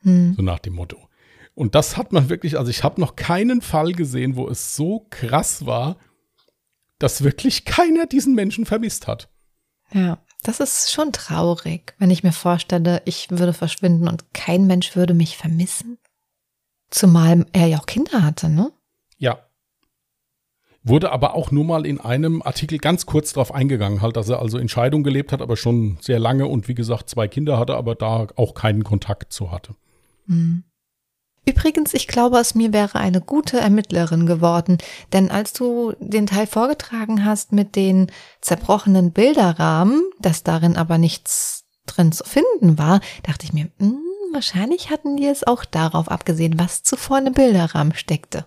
Hm. 0.02 0.34
So 0.36 0.42
nach 0.42 0.60
dem 0.60 0.74
Motto. 0.74 0.96
Und 1.54 1.74
das 1.74 1.96
hat 1.96 2.12
man 2.12 2.28
wirklich, 2.28 2.58
also 2.58 2.70
ich 2.70 2.84
habe 2.84 3.00
noch 3.00 3.16
keinen 3.16 3.62
Fall 3.62 3.92
gesehen, 3.92 4.36
wo 4.36 4.48
es 4.48 4.76
so 4.76 5.06
krass 5.10 5.66
war, 5.66 5.96
dass 6.98 7.24
wirklich 7.24 7.64
keiner 7.64 8.06
diesen 8.06 8.34
Menschen 8.34 8.64
vermisst 8.66 9.06
hat. 9.06 9.28
Ja. 9.92 10.18
Das 10.46 10.60
ist 10.60 10.92
schon 10.92 11.10
traurig, 11.10 11.94
wenn 11.98 12.08
ich 12.08 12.22
mir 12.22 12.30
vorstelle, 12.30 13.02
ich 13.04 13.32
würde 13.32 13.52
verschwinden 13.52 14.06
und 14.06 14.32
kein 14.32 14.68
Mensch 14.68 14.94
würde 14.94 15.12
mich 15.12 15.36
vermissen. 15.36 15.98
Zumal 16.88 17.46
er 17.52 17.66
ja 17.66 17.78
auch 17.78 17.86
Kinder 17.86 18.22
hatte, 18.22 18.48
ne? 18.48 18.70
Ja. 19.18 19.40
Wurde 20.84 21.10
aber 21.10 21.34
auch 21.34 21.50
nur 21.50 21.64
mal 21.64 21.84
in 21.84 21.98
einem 21.98 22.42
Artikel 22.42 22.78
ganz 22.78 23.06
kurz 23.06 23.32
darauf 23.32 23.52
eingegangen, 23.52 24.02
halt, 24.02 24.16
dass 24.16 24.28
er 24.28 24.38
also 24.38 24.58
in 24.58 24.68
Scheidung 24.68 25.02
gelebt 25.02 25.32
hat, 25.32 25.42
aber 25.42 25.56
schon 25.56 25.98
sehr 26.00 26.20
lange 26.20 26.46
und 26.46 26.68
wie 26.68 26.76
gesagt 26.76 27.10
zwei 27.10 27.26
Kinder 27.26 27.58
hatte, 27.58 27.74
aber 27.74 27.96
da 27.96 28.28
auch 28.36 28.54
keinen 28.54 28.84
Kontakt 28.84 29.32
zu 29.32 29.50
hatte. 29.50 29.74
Mhm. 30.26 30.62
Übrigens, 31.48 31.94
ich 31.94 32.08
glaube, 32.08 32.40
aus 32.40 32.56
mir 32.56 32.72
wäre 32.72 32.98
eine 32.98 33.20
gute 33.20 33.58
Ermittlerin 33.60 34.26
geworden, 34.26 34.78
denn 35.12 35.30
als 35.30 35.52
du 35.52 35.92
den 36.00 36.26
Teil 36.26 36.48
vorgetragen 36.48 37.24
hast 37.24 37.52
mit 37.52 37.76
den 37.76 38.10
zerbrochenen 38.40 39.12
Bilderrahmen, 39.12 40.02
dass 40.18 40.42
darin 40.42 40.76
aber 40.76 40.98
nichts 40.98 41.64
drin 41.86 42.10
zu 42.10 42.24
finden 42.24 42.78
war, 42.78 43.00
dachte 43.22 43.46
ich 43.46 43.52
mir, 43.52 43.70
mh, 43.78 43.90
hm, 43.90 44.00
wahrscheinlich 44.32 44.90
hatten 44.90 45.16
die 45.16 45.26
es 45.26 45.46
auch 45.46 45.64
darauf 45.64 46.10
abgesehen, 46.10 46.58
was 46.58 46.82
zuvor 46.82 47.18
in 47.18 47.26
dem 47.26 47.34
Bilderrahmen 47.34 47.94
steckte. 47.94 48.46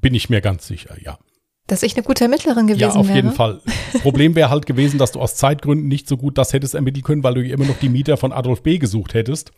Bin 0.00 0.14
ich 0.14 0.30
mir 0.30 0.40
ganz 0.40 0.66
sicher, 0.66 0.96
ja. 1.02 1.18
Dass 1.66 1.82
ich 1.82 1.94
eine 1.94 2.04
gute 2.04 2.24
Ermittlerin 2.24 2.66
gewesen 2.66 2.80
wäre? 2.80 2.92
Ja, 2.94 3.00
auf 3.00 3.08
wäre? 3.08 3.16
jeden 3.16 3.32
Fall. 3.32 3.60
Problem 4.02 4.34
wäre 4.34 4.48
halt 4.48 4.64
gewesen, 4.64 4.98
dass 4.98 5.12
du 5.12 5.20
aus 5.20 5.36
Zeitgründen 5.36 5.88
nicht 5.88 6.08
so 6.08 6.16
gut 6.16 6.38
das 6.38 6.52
hättest 6.54 6.74
ermitteln 6.74 7.02
können, 7.02 7.22
weil 7.22 7.34
du 7.34 7.42
immer 7.42 7.64
noch 7.66 7.78
die 7.78 7.88
Mieter 7.88 8.16
von 8.16 8.32
Adolf 8.32 8.62
B. 8.62 8.78
gesucht 8.78 9.12
hättest. 9.12 9.52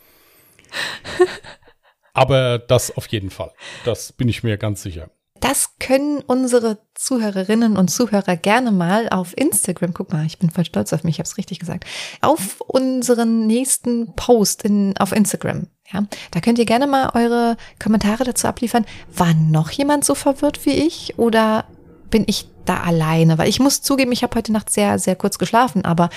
Aber 2.17 2.59
das 2.59 2.97
auf 2.97 3.07
jeden 3.09 3.29
Fall. 3.29 3.53
Das 3.85 4.11
bin 4.13 4.29
ich 4.29 4.43
mir 4.43 4.57
ganz 4.57 4.83
sicher. 4.83 5.11
Das 5.41 5.77
können 5.79 6.23
unsere 6.27 6.79
Zuhörerinnen 6.95 7.77
und 7.77 7.89
Zuhörer 7.89 8.37
gerne 8.37 8.73
mal 8.73 9.11
auf 9.11 9.37
Instagram, 9.37 9.93
guck 9.93 10.11
mal, 10.11 10.25
ich 10.25 10.39
bin 10.39 10.49
voll 10.49 10.65
stolz 10.65 10.95
auf 10.95 11.05
mich, 11.05 11.17
ich 11.17 11.19
habe 11.19 11.29
es 11.29 11.37
richtig 11.37 11.59
gesagt, 11.59 11.85
auf 12.23 12.63
unseren 12.63 13.47
nächsten 13.47 14.15
Post 14.15 14.63
in, 14.63 14.97
auf 14.97 15.13
Instagram. 15.13 15.67
Ja, 15.93 16.07
da 16.31 16.41
könnt 16.41 16.59
ihr 16.59 16.65
gerne 16.65 16.87
mal 16.87 17.11
eure 17.13 17.59
Kommentare 17.79 18.25
dazu 18.25 18.49
abliefern. 18.49 18.87
War 19.15 19.35
noch 19.35 19.71
jemand 19.71 20.07
so 20.07 20.15
verwirrt 20.15 20.65
wie 20.65 20.73
ich 20.73 21.19
oder 21.19 21.67
bin 22.09 22.25
ich 22.27 22.49
da 22.65 22.81
alleine? 22.81 23.37
Weil 23.37 23.51
ich 23.51 23.61
muss 23.61 23.83
zugeben, 23.83 24.13
ich 24.13 24.23
habe 24.23 24.37
heute 24.37 24.53
Nacht 24.53 24.71
sehr, 24.71 24.99
sehr 24.99 25.17
kurz 25.17 25.37
geschlafen, 25.37 25.85
aber 25.85 26.09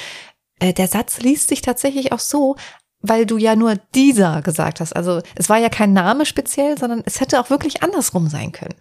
äh, 0.60 0.74
der 0.74 0.88
Satz 0.88 1.20
liest 1.20 1.50
sich 1.50 1.62
tatsächlich 1.62 2.12
auch 2.14 2.20
so, 2.20 2.56
weil 3.02 3.26
du 3.26 3.38
ja 3.38 3.56
nur 3.56 3.76
dieser 3.96 4.42
gesagt 4.42 4.80
hast. 4.80 4.94
Also 4.96 5.22
es 5.36 5.50
war 5.50 5.58
ja 5.58 5.70
kein 5.70 5.94
Name 5.94 6.26
speziell, 6.26 6.78
sondern 6.78 7.02
es 7.06 7.22
hätte 7.22 7.40
auch 7.40 7.50
wirklich 7.50 7.84
andersrum 7.84 8.28
sein 8.28 8.52
können. 8.52 8.76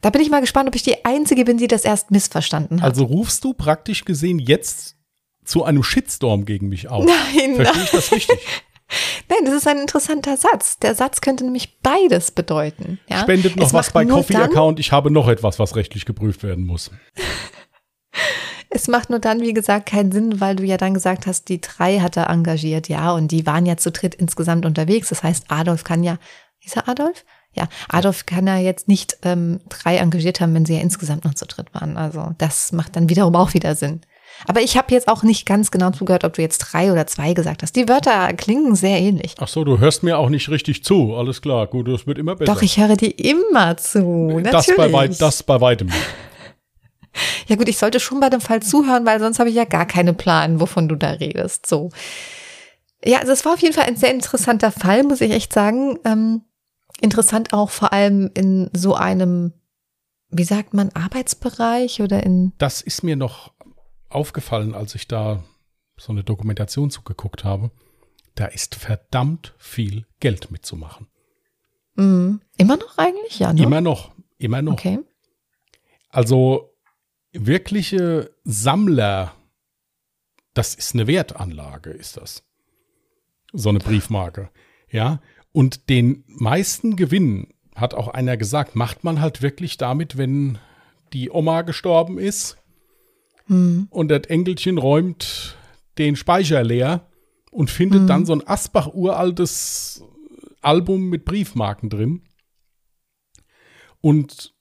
Da 0.00 0.10
bin 0.10 0.22
ich 0.22 0.30
mal 0.30 0.40
gespannt, 0.40 0.68
ob 0.68 0.74
ich 0.74 0.82
die 0.82 1.04
Einzige 1.04 1.44
bin, 1.44 1.58
die 1.58 1.66
das 1.66 1.84
erst 1.84 2.10
missverstanden 2.10 2.82
hat. 2.82 2.90
Also 2.90 3.04
rufst 3.04 3.44
du 3.44 3.52
praktisch 3.52 4.04
gesehen 4.04 4.38
jetzt 4.38 4.96
zu 5.44 5.64
einem 5.64 5.82
Shitstorm 5.82 6.44
gegen 6.44 6.68
mich 6.68 6.88
auf? 6.88 7.04
Nein, 7.04 7.56
Verstehe 7.56 7.82
ich 7.82 7.90
das 7.90 8.12
richtig? 8.12 8.38
Nein, 9.28 9.40
das 9.44 9.54
ist 9.54 9.68
ein 9.68 9.78
interessanter 9.78 10.36
Satz. 10.36 10.78
Der 10.78 10.94
Satz 10.94 11.20
könnte 11.20 11.44
nämlich 11.44 11.80
beides 11.80 12.30
bedeuten. 12.30 12.98
Ja? 13.08 13.20
Spendet 13.20 13.56
noch 13.56 13.66
es 13.66 13.74
was 13.74 13.90
bei 13.92 14.06
Coffee 14.06 14.36
Account. 14.36 14.80
Ich 14.80 14.92
habe 14.92 15.10
noch 15.10 15.28
etwas, 15.28 15.58
was 15.58 15.76
rechtlich 15.76 16.06
geprüft 16.06 16.42
werden 16.42 16.64
muss. 16.64 16.90
Es 18.70 18.86
macht 18.86 19.08
nur 19.10 19.18
dann, 19.18 19.40
wie 19.40 19.54
gesagt, 19.54 19.86
keinen 19.86 20.12
Sinn, 20.12 20.40
weil 20.40 20.56
du 20.56 20.64
ja 20.64 20.76
dann 20.76 20.94
gesagt 20.94 21.26
hast, 21.26 21.48
die 21.48 21.60
drei 21.60 22.00
hat 22.00 22.16
er 22.16 22.28
engagiert, 22.28 22.88
ja, 22.88 23.12
und 23.12 23.32
die 23.32 23.46
waren 23.46 23.64
ja 23.64 23.76
zu 23.76 23.90
dritt 23.90 24.14
insgesamt 24.14 24.66
unterwegs. 24.66 25.08
Das 25.08 25.22
heißt, 25.22 25.46
Adolf 25.48 25.84
kann 25.84 26.02
ja, 26.02 26.18
ist 26.62 26.76
er 26.76 26.88
Adolf? 26.88 27.24
Ja, 27.54 27.68
Adolf 27.88 28.26
kann 28.26 28.46
ja 28.46 28.58
jetzt 28.58 28.86
nicht 28.86 29.18
ähm, 29.22 29.60
drei 29.68 29.96
engagiert 29.96 30.40
haben, 30.40 30.54
wenn 30.54 30.66
sie 30.66 30.74
ja 30.74 30.80
insgesamt 30.80 31.24
noch 31.24 31.34
zu 31.34 31.46
dritt 31.46 31.74
waren. 31.74 31.96
Also 31.96 32.34
das 32.38 32.72
macht 32.72 32.94
dann 32.94 33.08
wiederum 33.08 33.34
auch 33.36 33.54
wieder 33.54 33.74
Sinn. 33.74 34.02
Aber 34.46 34.60
ich 34.60 34.76
habe 34.76 34.94
jetzt 34.94 35.08
auch 35.08 35.22
nicht 35.22 35.46
ganz 35.46 35.70
genau 35.70 35.90
zugehört, 35.90 36.24
ob 36.24 36.34
du 36.34 36.42
jetzt 36.42 36.58
drei 36.58 36.92
oder 36.92 37.06
zwei 37.06 37.32
gesagt 37.32 37.62
hast. 37.62 37.74
Die 37.74 37.88
Wörter 37.88 38.32
klingen 38.34 38.76
sehr 38.76 39.00
ähnlich. 39.00 39.34
Ach 39.38 39.48
so, 39.48 39.64
du 39.64 39.78
hörst 39.78 40.02
mir 40.02 40.18
auch 40.18 40.28
nicht 40.28 40.48
richtig 40.48 40.84
zu. 40.84 41.14
Alles 41.16 41.42
klar, 41.42 41.66
gut, 41.66 41.88
das 41.88 42.06
wird 42.06 42.18
immer 42.18 42.36
besser. 42.36 42.52
Doch, 42.52 42.62
ich 42.62 42.78
höre 42.78 42.96
dir 42.96 43.18
immer 43.18 43.76
zu. 43.76 44.40
Natürlich. 44.40 44.50
Das 44.52 44.76
bei, 44.76 44.92
weit, 44.92 45.20
das 45.20 45.42
bei 45.42 45.60
weitem. 45.60 45.90
Ja 47.46 47.56
gut, 47.56 47.68
ich 47.68 47.78
sollte 47.78 48.00
schon 48.00 48.20
bei 48.20 48.30
dem 48.30 48.40
Fall 48.40 48.62
zuhören, 48.62 49.06
weil 49.06 49.20
sonst 49.20 49.38
habe 49.38 49.50
ich 49.50 49.56
ja 49.56 49.64
gar 49.64 49.86
keine 49.86 50.14
Plan, 50.14 50.60
wovon 50.60 50.88
du 50.88 50.96
da 50.96 51.10
redest. 51.10 51.66
So. 51.66 51.90
Ja, 53.04 53.20
also 53.20 53.32
es 53.32 53.44
war 53.44 53.54
auf 53.54 53.60
jeden 53.60 53.74
Fall 53.74 53.84
ein 53.84 53.96
sehr 53.96 54.10
interessanter 54.10 54.72
Fall, 54.72 55.02
muss 55.04 55.20
ich 55.20 55.30
echt 55.30 55.52
sagen. 55.52 55.98
Ähm, 56.04 56.42
interessant 57.00 57.52
auch 57.52 57.70
vor 57.70 57.92
allem 57.92 58.30
in 58.34 58.70
so 58.72 58.94
einem, 58.94 59.52
wie 60.30 60.44
sagt 60.44 60.74
man, 60.74 60.90
Arbeitsbereich 60.90 62.00
oder 62.02 62.22
in. 62.22 62.52
Das 62.58 62.80
ist 62.80 63.02
mir 63.02 63.16
noch 63.16 63.52
aufgefallen, 64.08 64.74
als 64.74 64.94
ich 64.94 65.06
da 65.06 65.42
so 65.96 66.12
eine 66.12 66.24
Dokumentation 66.24 66.90
zugeguckt 66.90 67.44
habe. 67.44 67.70
Da 68.34 68.46
ist 68.46 68.74
verdammt 68.74 69.54
viel 69.58 70.06
Geld 70.20 70.50
mitzumachen. 70.50 71.08
Mhm. 71.94 72.40
Immer 72.56 72.76
noch 72.76 72.96
eigentlich? 72.98 73.38
Ja, 73.38 73.52
ne? 73.52 73.62
Immer 73.62 73.80
noch. 73.80 74.12
Immer 74.38 74.62
noch. 74.62 74.74
Okay. 74.74 75.00
Also 76.10 76.74
wirkliche 77.32 78.30
Sammler, 78.44 79.34
das 80.54 80.74
ist 80.74 80.94
eine 80.94 81.06
Wertanlage, 81.06 81.90
ist 81.90 82.16
das. 82.16 82.42
So 83.52 83.68
eine 83.68 83.78
Briefmarke. 83.78 84.50
Ja. 84.90 85.20
Und 85.52 85.88
den 85.88 86.24
meisten 86.26 86.96
Gewinn, 86.96 87.48
hat 87.78 87.94
auch 87.94 88.08
einer 88.08 88.36
gesagt, 88.36 88.74
macht 88.74 89.04
man 89.04 89.20
halt 89.20 89.42
wirklich 89.42 89.76
damit, 89.76 90.18
wenn 90.18 90.58
die 91.12 91.30
Oma 91.30 91.62
gestorben 91.62 92.18
ist 92.18 92.58
hm. 93.46 93.86
und 93.90 94.08
das 94.08 94.24
Enkelchen 94.24 94.78
räumt 94.78 95.56
den 95.96 96.16
Speicher 96.16 96.62
leer 96.62 97.06
und 97.50 97.70
findet 97.70 98.00
hm. 98.00 98.06
dann 98.06 98.26
so 98.26 98.32
ein 98.32 98.46
Asbach 98.46 98.92
uraltes 98.92 100.02
Album 100.60 101.08
mit 101.08 101.24
Briefmarken 101.24 101.88
drin. 101.88 102.22
Und 104.00 104.54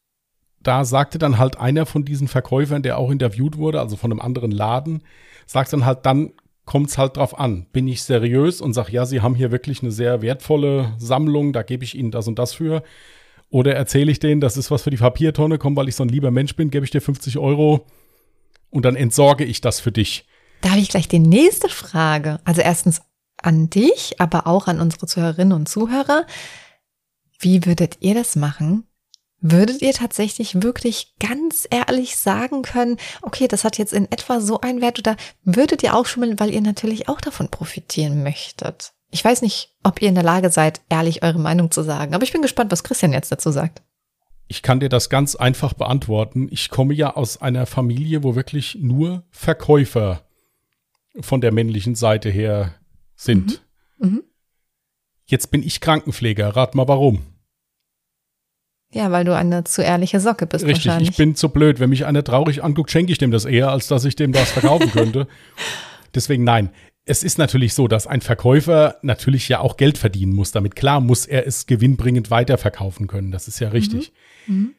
da 0.68 0.86
sagte 0.86 1.18
dann 1.18 1.38
halt 1.38 1.58
einer 1.60 1.86
von 1.86 2.04
diesen 2.04 2.28
Verkäufern, 2.28 2.84
der 2.84 2.98
auch 2.98 3.10
interviewt 3.10 3.58
wurde, 3.58 3.80
also 3.80 3.96
von 3.96 4.12
einem 4.12 4.22
anderen 4.22 4.52
Laden, 4.52 5.04
sagt 5.46 5.74
dann 5.74 5.86
halt, 5.86 6.06
dann 6.06 6.34
kommt 6.66 6.90
es 6.90 6.98
halt 6.98 7.18
drauf 7.18 7.40
an. 7.40 7.66
Bin 7.72 7.88
ich 7.88 8.04
seriös 8.04 8.60
und 8.60 8.74
sage, 8.74 8.92
ja, 8.92 9.06
Sie 9.06 9.22
haben 9.22 9.36
hier 9.36 9.52
wirklich 9.52 9.82
eine 9.82 9.92
sehr 9.92 10.22
wertvolle 10.22 10.94
Sammlung, 10.98 11.54
da 11.54 11.64
gebe 11.64 11.84
ich 11.84 11.96
Ihnen 11.96 12.12
das 12.12 12.28
und 12.28 12.38
das 12.38 12.54
für. 12.54 12.84
Oder 13.50 13.76
erzähle 13.76 14.12
ich 14.12 14.20
denen, 14.20 14.42
das 14.42 14.58
ist 14.58 14.70
was 14.70 14.84
für 14.84 14.90
die 14.90 14.98
Papiertonne, 14.98 15.58
komm, 15.58 15.78
weil 15.78 15.88
ich 15.88 15.96
so 15.96 16.04
ein 16.04 16.10
lieber 16.10 16.32
Mensch 16.32 16.56
bin, 16.56 16.70
gebe 16.70 16.84
ich 16.84 16.92
dir 16.92 17.02
50 17.02 17.38
Euro 17.38 17.86
und 18.70 18.84
dann 18.84 18.98
entsorge 18.98 19.46
ich 19.46 19.62
das 19.62 19.80
für 19.80 19.94
dich. 19.94 20.26
Da 20.62 20.72
habe 20.72 20.82
ich 20.82 20.90
gleich 20.90 21.08
die 21.08 21.20
nächste 21.20 21.70
Frage. 21.70 22.42
Also 22.44 22.62
erstens 22.62 23.02
an 23.42 23.70
dich, 23.70 24.20
aber 24.20 24.48
auch 24.48 24.68
an 24.68 24.82
unsere 24.82 25.08
Zuhörerinnen 25.08 25.54
und 25.54 25.70
Zuhörer. 25.70 26.26
Wie 27.40 27.66
würdet 27.66 27.98
ihr 28.02 28.16
das 28.16 28.36
machen? 28.36 28.84
Würdet 29.40 29.82
ihr 29.84 29.94
tatsächlich 29.94 30.64
wirklich 30.64 31.14
ganz 31.20 31.68
ehrlich 31.70 32.18
sagen 32.18 32.64
können, 32.64 32.98
okay, 33.22 33.48
das 33.48 33.64
hat 33.64 33.78
jetzt 33.78 33.94
in 33.94 34.12
etwa 34.12 34.42
so 34.42 34.62
einen 34.62 34.82
Wert 34.82 34.98
oder 34.98 35.16
würdet 35.44 35.84
ihr 35.84 35.96
auch 35.96 36.08
schummeln, 36.08 36.40
weil 36.40 36.54
ihr 36.54 36.62
natürlich 36.62 37.08
auch 37.08 37.22
davon 37.22 37.50
profitieren 37.50 38.24
möchtet? 38.24 38.94
Ich 39.12 39.24
weiß 39.24 39.44
nicht, 39.44 39.76
ob 39.84 40.02
ihr 40.02 40.10
in 40.10 40.16
der 40.16 40.24
Lage 40.24 40.50
seid, 40.50 40.82
ehrlich 40.90 41.24
eure 41.24 41.40
Meinung 41.40 41.70
zu 41.70 41.84
sagen, 41.84 42.16
aber 42.16 42.24
ich 42.24 42.34
bin 42.34 42.42
gespannt, 42.42 42.72
was 42.72 42.84
Christian 42.84 43.14
jetzt 43.14 43.32
dazu 43.32 43.52
sagt. 43.52 43.84
Ich 44.48 44.64
kann 44.64 44.80
dir 44.80 44.90
das 44.90 45.10
ganz 45.10 45.36
einfach 45.36 45.74
beantworten. 45.74 46.48
Ich 46.52 46.70
komme 46.70 46.94
ja 46.94 47.16
aus 47.16 47.42
einer 47.42 47.66
Familie, 47.66 48.24
wo 48.24 48.36
wirklich 48.36 48.78
nur 48.80 49.24
Verkäufer 49.30 50.26
von 51.20 51.42
der 51.42 51.52
männlichen 51.52 51.96
Seite 51.96 52.30
her 52.30 52.76
sind. 53.16 53.62
Mhm. 53.98 54.10
Mhm. 54.10 54.24
Jetzt 55.26 55.52
bin 55.52 55.64
ich 55.64 55.82
Krankenpfleger. 55.82 56.56
Rat 56.56 56.76
mal 56.76 56.88
warum. 56.88 57.37
Ja, 58.94 59.12
weil 59.12 59.26
du 59.26 59.36
eine 59.36 59.64
zu 59.66 59.82
ehrliche 59.82 60.20
Socke 60.20 60.48
bist 60.48 60.66
Richtig, 60.66 60.86
wahrscheinlich. 60.86 61.10
ich 61.10 61.18
bin 61.18 61.36
zu 61.36 61.50
blöd. 61.50 61.80
Wenn 61.80 61.90
mich 61.90 62.06
einer 62.06 62.24
traurig 62.24 62.64
anguckt, 62.64 62.90
schenke 62.90 63.12
ich 63.12 63.18
dem 63.18 63.32
das 63.32 63.46
eher, 63.46 63.70
als 63.70 63.88
dass 63.88 64.06
ich 64.06 64.16
dem 64.16 64.32
das 64.32 64.52
verkaufen 64.52 64.92
könnte. 64.92 65.28
Deswegen 66.16 66.44
nein. 66.44 66.72
Es 67.10 67.24
ist 67.24 67.38
natürlich 67.38 67.74
so, 67.74 67.88
dass 67.88 68.06
ein 68.06 68.20
Verkäufer 68.22 68.98
natürlich 69.02 69.48
ja 69.48 69.60
auch 69.60 69.78
Geld 69.78 69.98
verdienen 69.98 70.34
muss. 70.34 70.52
Damit 70.52 70.76
klar 70.76 71.00
muss 71.00 71.26
er 71.26 71.48
es 71.48 71.66
gewinnbringend 71.66 72.32
weiterverkaufen 72.32 73.08
können. 73.08 73.32
Das 73.32 73.48
ist 73.48 73.60
ja 73.60 73.70
richtig. 73.70 74.14
Mhm. 74.46 74.56
Mhm. 74.56 74.76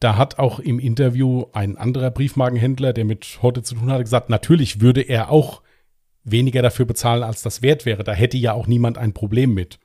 Da 0.00 0.16
hat 0.16 0.38
auch 0.38 0.60
im 0.60 0.78
Interview 0.78 1.46
ein 1.52 1.76
anderer 1.76 2.10
Briefmarkenhändler, 2.10 2.92
der 2.92 3.04
mit 3.04 3.38
Horte 3.42 3.62
zu 3.62 3.74
tun 3.74 3.90
hatte, 3.90 4.04
gesagt, 4.04 4.30
natürlich 4.30 4.80
würde 4.80 5.02
er 5.02 5.30
auch 5.30 5.62
weniger 6.24 6.62
dafür 6.62 6.84
bezahlen, 6.86 7.22
als 7.22 7.42
das 7.42 7.62
wert 7.62 7.84
wäre. 7.84 8.04
Da 8.04 8.12
hätte 8.12 8.36
ja 8.36 8.52
auch 8.52 8.66
niemand 8.66 8.98
ein 8.98 9.12
Problem 9.12 9.54
mit. 9.54 9.78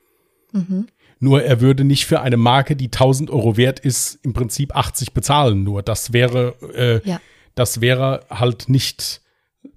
Mhm. 0.52 0.86
Nur 1.20 1.42
er 1.42 1.60
würde 1.60 1.84
nicht 1.84 2.06
für 2.06 2.20
eine 2.20 2.36
Marke, 2.36 2.76
die 2.76 2.86
1000 2.86 3.30
Euro 3.30 3.56
wert 3.56 3.80
ist, 3.80 4.18
im 4.22 4.32
Prinzip 4.32 4.74
80 4.76 5.12
bezahlen. 5.14 5.62
Nur 5.62 5.82
das 5.82 6.12
wäre, 6.12 6.54
äh, 6.74 7.08
ja. 7.08 7.20
das 7.54 7.80
wäre 7.80 8.26
halt 8.30 8.68
nicht 8.68 9.20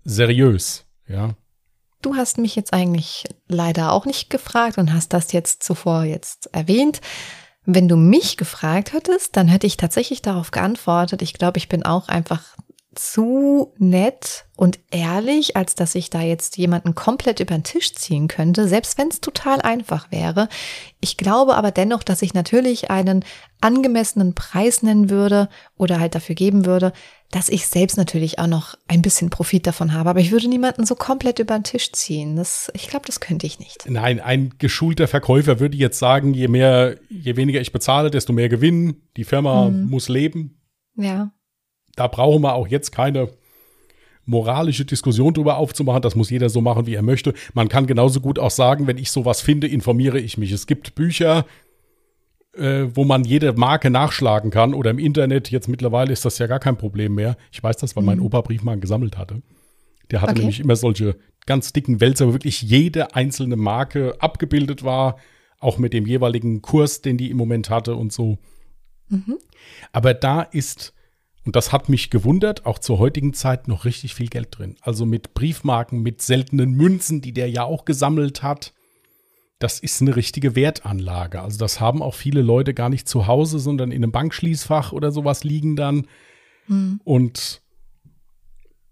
seriös. 0.04 0.86
Ja. 1.08 1.36
Du 2.02 2.16
hast 2.16 2.38
mich 2.38 2.56
jetzt 2.56 2.74
eigentlich 2.74 3.26
leider 3.48 3.92
auch 3.92 4.06
nicht 4.06 4.30
gefragt 4.30 4.78
und 4.78 4.94
hast 4.94 5.14
das 5.14 5.32
jetzt 5.32 5.64
zuvor 5.64 6.04
jetzt 6.04 6.50
erwähnt. 6.54 7.02
Wenn 7.66 7.88
du 7.88 7.98
mich 7.98 8.38
gefragt 8.38 8.94
hättest, 8.94 9.36
dann 9.36 9.48
hätte 9.48 9.68
ich 9.68 9.78
tatsächlich 9.78 10.22
darauf 10.22 10.52
geantwortet. 10.52 11.22
Ich 11.22 11.34
glaube, 11.34 11.58
ich 11.58 11.68
bin 11.68 11.84
auch 11.84 12.08
einfach 12.08 12.56
zu 12.98 13.74
nett 13.78 14.46
und 14.56 14.80
ehrlich, 14.92 15.56
als 15.56 15.76
dass 15.76 15.96
ich 15.96 16.10
da 16.10 16.22
jetzt 16.22 16.58
jemanden 16.58 16.96
komplett 16.96 17.40
über 17.40 17.56
den 17.56 17.64
Tisch 17.64 17.94
ziehen 17.94 18.28
könnte, 18.28 18.68
selbst 18.68 18.98
wenn 18.98 19.10
es 19.10 19.22
total 19.22 19.62
einfach 19.62 20.12
wäre. 20.12 20.50
Ich 21.00 21.16
glaube 21.16 21.56
aber 21.56 21.72
dennoch, 21.72 22.04
dass 22.04 22.22
ich 22.22 22.34
natürlich 22.34 22.90
einen 22.90 23.24
angemessenen 23.62 24.34
Preis 24.34 24.82
nennen 24.84 25.10
würde 25.10 25.50
oder 25.78 26.00
halt 26.00 26.16
dafür 26.16 26.36
geben 26.36 26.66
würde, 26.66 26.92
dass 27.30 27.50
ich 27.50 27.68
selbst 27.68 27.98
natürlich 27.98 28.40
auch 28.40 28.48
noch 28.48 28.76
ein 28.88 29.02
bisschen 29.02 29.30
Profit 29.30 29.68
davon 29.68 29.94
habe. 29.94 30.10
Aber 30.10 30.20
ich 30.20 30.32
würde 30.32 30.48
niemanden 30.48 30.86
so 30.86 30.96
komplett 30.96 31.40
über 31.40 31.58
den 31.58 31.64
Tisch 31.64 31.92
ziehen. 31.92 32.36
Das, 32.36 32.72
ich 32.74 32.88
glaube, 32.88 33.06
das 33.06 33.20
könnte 33.20 33.46
ich 33.46 33.60
nicht. 33.60 33.88
Nein, 33.88 34.20
ein 34.20 34.56
geschulter 34.58 35.08
Verkäufer 35.08 35.60
würde 35.60 35.78
jetzt 35.78 36.00
sagen, 36.00 36.34
je 36.34 36.48
mehr, 36.48 36.98
je 37.10 37.36
weniger 37.36 37.62
ich 37.62 37.72
bezahle, 37.72 38.10
desto 38.10 38.34
mehr 38.34 38.50
Gewinn. 38.50 39.04
Die 39.18 39.24
Firma 39.24 39.70
mhm. 39.70 39.90
muss 39.90 40.10
leben. 40.10 40.62
Ja 40.96 41.32
da 41.98 42.08
brauchen 42.08 42.44
wir 42.44 42.54
auch 42.54 42.68
jetzt 42.68 42.92
keine 42.92 43.30
moralische 44.26 44.86
Diskussion 44.86 45.34
darüber 45.34 45.58
aufzumachen. 45.58 46.02
Das 46.02 46.16
muss 46.16 46.30
jeder 46.30 46.50
so 46.50 46.62
machen, 46.62 46.86
wie 46.86 46.94
er 46.94 47.02
möchte. 47.02 47.34
Man 47.54 47.70
kann 47.70 47.88
genauso 47.88 48.22
gut 48.22 48.40
auch 48.40 48.52
sagen, 48.52 48.88
wenn 48.88 48.98
ich 48.98 49.10
sowas 49.10 49.42
finde, 49.42 49.68
informiere 49.68 50.20
ich 50.20 50.38
mich. 50.38 50.52
Es 50.52 50.68
gibt 50.68 50.96
Bücher, 50.96 51.46
äh, 52.54 52.86
wo 52.94 53.04
man 53.04 53.24
jede 53.24 53.54
Marke 53.54 53.90
nachschlagen 53.90 54.52
kann 54.52 54.74
oder 54.74 54.92
im 54.92 55.00
Internet. 55.00 55.50
Jetzt 55.50 55.68
mittlerweile 55.68 56.14
ist 56.14 56.26
das 56.26 56.38
ja 56.38 56.48
gar 56.48 56.60
kein 56.60 56.78
Problem 56.78 57.16
mehr. 57.16 57.36
Ich 57.52 57.64
weiß 57.64 57.78
das, 57.78 57.96
weil 57.96 58.04
mhm. 58.04 58.08
mein 58.08 58.20
Opa 58.20 58.42
Briefmarken 58.42 58.82
gesammelt 58.82 59.18
hatte. 59.18 59.42
Der 60.12 60.22
hatte 60.22 60.32
okay. 60.32 60.42
nämlich 60.42 60.60
immer 60.60 60.76
solche 60.76 61.16
ganz 61.46 61.74
dicken 61.74 62.00
Wälzer, 62.00 62.28
wo 62.28 62.34
wirklich 62.34 62.62
jede 62.62 63.16
einzelne 63.16 63.56
Marke 63.56 64.16
abgebildet 64.20 64.84
war, 64.84 65.18
auch 65.60 65.78
mit 65.78 65.94
dem 65.94 66.06
jeweiligen 66.06 66.62
Kurs, 66.62 67.02
den 67.02 67.18
die 67.18 67.32
im 67.32 67.38
Moment 67.38 67.70
hatte 67.70 67.96
und 67.96 68.14
so. 68.14 68.38
Mhm. 69.10 69.38
Aber 69.94 70.14
da 70.14 70.42
ist 70.42 70.94
und 71.48 71.56
das 71.56 71.72
hat 71.72 71.88
mich 71.88 72.10
gewundert, 72.10 72.66
auch 72.66 72.78
zur 72.78 73.00
heutigen 73.00 73.34
Zeit 73.34 73.70
noch 73.70 73.86
richtig 73.86 74.14
viel 74.14 74.28
Geld 74.28 74.50
drin. 74.52 74.76
Also 74.82 75.06
mit 75.06 75.34
Briefmarken, 75.34 76.02
mit 76.02 76.22
seltenen 76.22 76.74
Münzen, 76.74 77.22
die 77.22 77.32
der 77.32 77.50
ja 77.50 77.64
auch 77.64 77.86
gesammelt 77.86 78.44
hat. 78.44 78.74
Das 79.58 79.80
ist 79.80 80.02
eine 80.02 80.18
richtige 80.18 80.58
Wertanlage. 80.58 81.42
Also 81.42 81.58
das 81.58 81.80
haben 81.80 82.04
auch 82.04 82.16
viele 82.16 82.42
Leute 82.42 82.74
gar 82.74 82.90
nicht 82.90 83.08
zu 83.08 83.28
Hause, 83.28 83.60
sondern 83.60 83.92
in 83.92 84.04
einem 84.04 84.12
Bankschließfach 84.12 84.92
oder 84.92 85.14
sowas 85.14 85.46
liegen 85.46 85.78
dann 85.78 86.08
hm. 86.66 87.00
und 87.06 87.62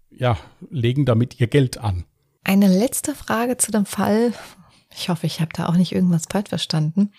ja, 0.08 0.38
legen 0.70 1.04
damit 1.04 1.38
ihr 1.38 1.48
Geld 1.48 1.76
an. 1.76 2.06
Eine 2.42 2.68
letzte 2.68 3.14
Frage 3.14 3.58
zu 3.58 3.70
dem 3.70 3.84
Fall. 3.84 4.32
Ich 4.94 5.10
hoffe, 5.10 5.26
ich 5.26 5.42
habe 5.42 5.50
da 5.52 5.66
auch 5.66 5.76
nicht 5.76 5.92
irgendwas 5.92 6.24
falsch 6.30 6.48
verstanden. 6.48 7.12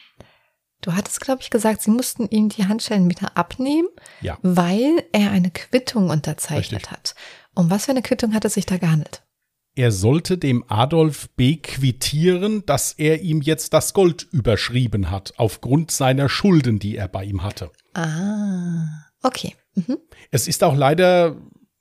Du 0.81 0.93
hattest, 0.93 1.21
glaube 1.21 1.41
ich, 1.41 1.49
gesagt, 1.49 1.81
sie 1.81 1.91
mussten 1.91 2.27
ihm 2.29 2.49
die 2.49 2.67
Handschellen 2.67 3.09
wieder 3.09 3.35
abnehmen, 3.35 3.87
ja. 4.21 4.37
weil 4.41 5.03
er 5.11 5.31
eine 5.31 5.51
Quittung 5.51 6.09
unterzeichnet 6.09 6.81
Richtig. 6.81 6.91
hat. 6.91 7.15
Um 7.55 7.69
was 7.69 7.85
für 7.85 7.91
eine 7.91 8.03
Quittung 8.03 8.33
hat 8.33 8.45
es 8.45 8.53
sich 8.53 8.65
da 8.65 8.77
gehandelt? 8.77 9.23
Er 9.75 9.91
sollte 9.91 10.39
dem 10.39 10.63
Adolf 10.69 11.29
B. 11.35 11.57
quittieren, 11.57 12.65
dass 12.65 12.93
er 12.93 13.21
ihm 13.21 13.41
jetzt 13.41 13.73
das 13.73 13.93
Gold 13.93 14.27
überschrieben 14.31 15.11
hat, 15.11 15.33
aufgrund 15.37 15.91
seiner 15.91 16.29
Schulden, 16.29 16.79
die 16.79 16.97
er 16.97 17.07
bei 17.07 17.23
ihm 17.25 17.43
hatte. 17.43 17.71
Ah, 17.93 19.05
okay. 19.21 19.55
Mhm. 19.75 19.97
Es 20.31 20.47
ist 20.47 20.63
auch 20.63 20.75
leider 20.75 21.37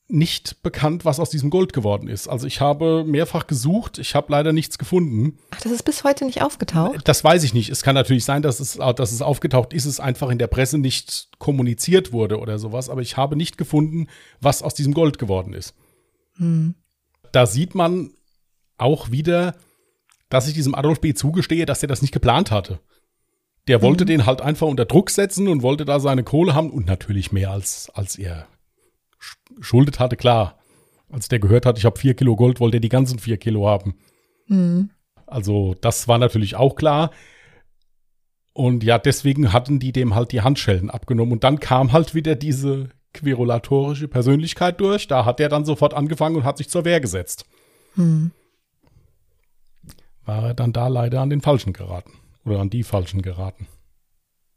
nicht 0.08 0.62
bekannt, 0.62 1.04
was 1.04 1.18
aus 1.18 1.30
diesem 1.30 1.50
Gold 1.50 1.72
geworden 1.72 2.08
ist. 2.08 2.28
Also 2.28 2.46
ich 2.46 2.60
habe 2.60 3.04
mehrfach 3.04 3.46
gesucht, 3.46 3.98
ich 3.98 4.14
habe 4.14 4.30
leider 4.30 4.52
nichts 4.52 4.78
gefunden. 4.78 5.38
Ach, 5.50 5.60
das 5.60 5.72
ist 5.72 5.82
bis 5.82 6.04
heute 6.04 6.24
nicht 6.24 6.42
aufgetaucht? 6.42 7.00
Das 7.04 7.24
weiß 7.24 7.42
ich 7.42 7.54
nicht. 7.54 7.70
Es 7.70 7.82
kann 7.82 7.94
natürlich 7.94 8.24
sein, 8.24 8.42
dass 8.42 8.60
es, 8.60 8.74
dass 8.74 9.12
es 9.12 9.20
aufgetaucht 9.20 9.72
ist, 9.72 9.84
es 9.84 9.98
einfach 9.98 10.30
in 10.30 10.38
der 10.38 10.46
Presse 10.46 10.78
nicht 10.78 11.28
kommuniziert 11.38 12.12
wurde 12.12 12.38
oder 12.38 12.58
sowas, 12.58 12.88
aber 12.88 13.02
ich 13.02 13.16
habe 13.16 13.34
nicht 13.34 13.58
gefunden, 13.58 14.06
was 14.40 14.62
aus 14.62 14.74
diesem 14.74 14.94
Gold 14.94 15.18
geworden 15.18 15.52
ist. 15.52 15.74
Hm. 16.36 16.74
Da 17.32 17.46
sieht 17.46 17.74
man 17.74 18.10
auch 18.78 19.10
wieder, 19.10 19.56
dass 20.28 20.46
ich 20.46 20.54
diesem 20.54 20.74
Adolf 20.74 21.00
B. 21.00 21.14
zugestehe, 21.14 21.66
dass 21.66 21.82
er 21.82 21.88
das 21.88 22.02
nicht 22.02 22.12
geplant 22.12 22.52
hatte. 22.52 22.78
Der 23.66 23.82
wollte 23.82 24.04
mhm. 24.04 24.08
den 24.08 24.26
halt 24.26 24.40
einfach 24.40 24.68
unter 24.68 24.84
Druck 24.84 25.10
setzen 25.10 25.48
und 25.48 25.62
wollte 25.62 25.84
da 25.84 25.98
seine 25.98 26.22
Kohle 26.22 26.54
haben 26.54 26.70
und 26.70 26.86
natürlich 26.86 27.32
mehr 27.32 27.50
als, 27.50 27.90
als 27.94 28.16
er 28.16 28.46
schuldet 29.60 29.98
hatte, 30.00 30.16
klar. 30.16 30.58
Als 31.10 31.28
der 31.28 31.38
gehört 31.38 31.66
hat, 31.66 31.78
ich 31.78 31.84
habe 31.84 31.98
vier 31.98 32.14
Kilo 32.14 32.36
Gold, 32.36 32.60
wollte 32.60 32.78
er 32.78 32.80
die 32.80 32.88
ganzen 32.88 33.18
vier 33.18 33.36
Kilo 33.36 33.68
haben. 33.68 33.94
Mhm. 34.48 34.90
Also 35.26 35.74
das 35.80 36.08
war 36.08 36.18
natürlich 36.18 36.56
auch 36.56 36.76
klar. 36.76 37.10
Und 38.52 38.82
ja, 38.84 38.98
deswegen 38.98 39.52
hatten 39.52 39.78
die 39.78 39.92
dem 39.92 40.14
halt 40.14 40.32
die 40.32 40.40
Handschellen 40.40 40.90
abgenommen. 40.90 41.32
Und 41.32 41.44
dann 41.44 41.60
kam 41.60 41.92
halt 41.92 42.14
wieder 42.14 42.34
diese 42.34 42.88
querulatorische 43.12 44.08
Persönlichkeit 44.08 44.80
durch. 44.80 45.08
Da 45.08 45.24
hat 45.24 45.40
er 45.40 45.48
dann 45.48 45.64
sofort 45.64 45.94
angefangen 45.94 46.36
und 46.36 46.44
hat 46.44 46.58
sich 46.58 46.68
zur 46.68 46.84
Wehr 46.84 47.00
gesetzt. 47.00 47.44
Mhm. 47.96 48.32
War 50.24 50.48
er 50.48 50.54
dann 50.54 50.72
da 50.72 50.88
leider 50.88 51.20
an 51.20 51.30
den 51.30 51.40
Falschen 51.40 51.72
geraten. 51.72 52.12
Oder 52.44 52.60
an 52.60 52.70
die 52.70 52.82
Falschen 52.82 53.22
geraten. 53.22 53.66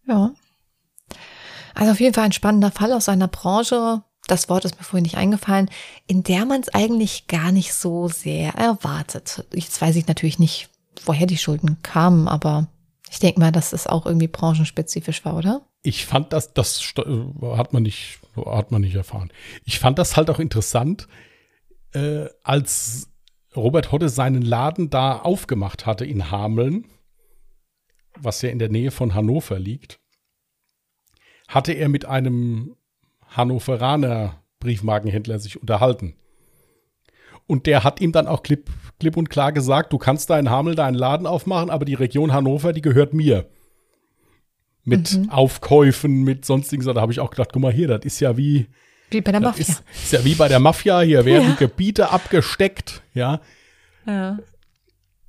Ja. 0.08 0.32
Also 1.74 1.92
auf 1.92 2.00
jeden 2.00 2.14
Fall 2.14 2.26
ein 2.26 2.32
spannender 2.32 2.72
Fall 2.72 2.94
aus 2.94 3.10
einer 3.10 3.28
Branche, 3.28 4.04
das 4.30 4.50
Wort 4.50 4.66
ist 4.66 4.78
mir 4.78 4.84
vorhin 4.84 5.04
nicht 5.04 5.18
eingefallen, 5.18 5.70
in 6.08 6.24
der 6.24 6.46
man 6.46 6.62
es 6.62 6.70
eigentlich 6.70 7.28
gar 7.28 7.52
nicht 7.52 7.74
so 7.74 8.08
sehr 8.08 8.54
erwartet. 8.54 9.46
Jetzt 9.54 9.82
weiß 9.82 9.96
ich 9.96 10.08
natürlich 10.08 10.40
nicht, 10.40 10.70
woher 11.06 11.26
die 11.26 11.38
Schulden 11.38 11.82
kamen, 11.82 12.28
aber 12.28 12.68
ich 13.10 13.20
denke 13.20 13.40
mal, 13.40 13.52
dass 13.52 13.74
es 13.74 13.88
auch 13.88 14.06
irgendwie 14.06 14.28
branchenspezifisch 14.28 15.26
war, 15.26 15.36
oder? 15.36 15.62
Ich 15.82 16.06
fand 16.06 16.34
das, 16.34 16.54
das 16.54 16.94
hat 17.42 17.74
man 17.74 17.84
nicht, 17.84 18.20
hat 18.46 18.72
man 18.72 18.82
nicht 18.82 18.96
erfahren. 18.96 19.32
Ich 19.66 19.80
fand 19.80 19.98
das 19.98 20.18
halt 20.18 20.30
auch 20.30 20.40
interessant, 20.40 21.08
äh, 21.94 22.26
als 22.44 23.10
Robert 23.56 23.92
Hodde 23.92 24.10
seinen 24.10 24.42
Laden 24.42 24.90
da 24.90 25.18
aufgemacht 25.18 25.86
hatte 25.86 26.06
in 26.06 26.30
Hameln, 26.30 26.86
was 28.16 28.42
ja 28.42 28.50
in 28.50 28.60
der 28.60 28.70
Nähe 28.70 28.92
von 28.92 29.16
Hannover 29.16 29.58
liegt, 29.58 30.00
hatte 31.48 31.74
er 31.74 31.90
mit 31.90 32.06
einem 32.06 32.76
Hannoveraner 33.30 34.42
Briefmarkenhändler 34.60 35.40
sich 35.40 35.62
unterhalten. 35.62 36.16
Und 37.48 37.66
der 37.66 37.84
hat 37.84 38.02
ihm 38.02 38.12
dann 38.12 38.28
auch 38.28 38.44
klipp, 38.44 38.70
klipp 39.00 39.18
und 39.18 39.30
klar 39.30 39.52
gesagt, 39.52 39.92
du 39.92 39.98
kannst 39.98 40.30
da 40.30 40.38
in 40.38 40.50
Hamel 40.50 40.76
deinen 40.76 40.96
Laden 40.96 41.26
aufmachen, 41.26 41.70
aber 41.70 41.86
die 41.86 41.96
Region 41.96 42.32
Hannover, 42.32 42.74
die 42.74 42.82
gehört 42.82 43.14
mir. 43.14 43.46
mit 44.84 45.18
mhm. 45.18 45.30
Aufkäufen, 45.30 46.24
mit 46.24 46.46
sonstigen 46.46 46.82
Sachen. 46.84 46.96
Da 46.96 47.02
habe 47.02 47.12
ich 47.12 47.20
auch 47.20 47.30
gedacht, 47.30 47.50
guck 47.54 47.62
mal 47.62 47.72
hier, 47.72 47.88
das 47.88 48.06
ist 48.06 48.20
ja 48.20 48.38
wie. 48.38 48.68
Wie 49.12 49.22
bei 49.22 49.32
der 49.32 49.42
Mafia. 49.42 49.62
Ist, 49.62 49.84
ist, 49.94 50.14
ja 50.14 50.24
wie 50.24 50.36
bei 50.36 50.48
der 50.48 50.60
Mafia. 50.60 51.02
Hier 51.02 51.26
werden 51.26 51.50
ja. 51.50 51.56
Gebiete 51.56 52.12
abgesteckt, 52.12 53.02
ja. 53.14 53.42
Ja. 54.06 54.40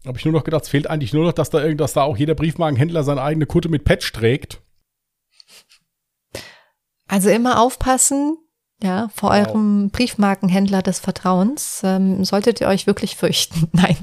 Habe 0.07 0.19
ich 0.19 0.25
nur 0.25 0.33
noch 0.33 0.45
gedacht, 0.45 0.65
es 0.65 0.69
fehlt 0.69 0.89
eigentlich 0.89 1.13
nur 1.13 1.25
noch, 1.25 1.33
dass 1.33 1.51
da 1.51 1.63
irgendwas 1.63 1.93
da 1.93 2.03
auch 2.03 2.17
jeder 2.17 2.35
Briefmarkenhändler 2.35 3.05
seine 3.05 3.23
eigene 3.23 3.47
Kutte 3.47 3.69
mit 3.69 3.85
Patch 3.85 4.13
trägt. 4.13 4.61
Also 7.11 7.29
immer 7.29 7.61
aufpassen, 7.61 8.39
ja, 8.83 9.09
vor 9.13 9.31
wow. 9.31 9.49
eurem 9.49 9.91
Briefmarkenhändler 9.91 10.81
des 10.81 11.01
Vertrauens 11.01 11.83
ähm, 11.85 12.25
solltet 12.25 12.61
ihr 12.61 12.69
euch 12.69 12.87
wirklich 12.87 13.17
fürchten. 13.17 13.69
Nein, 13.73 13.97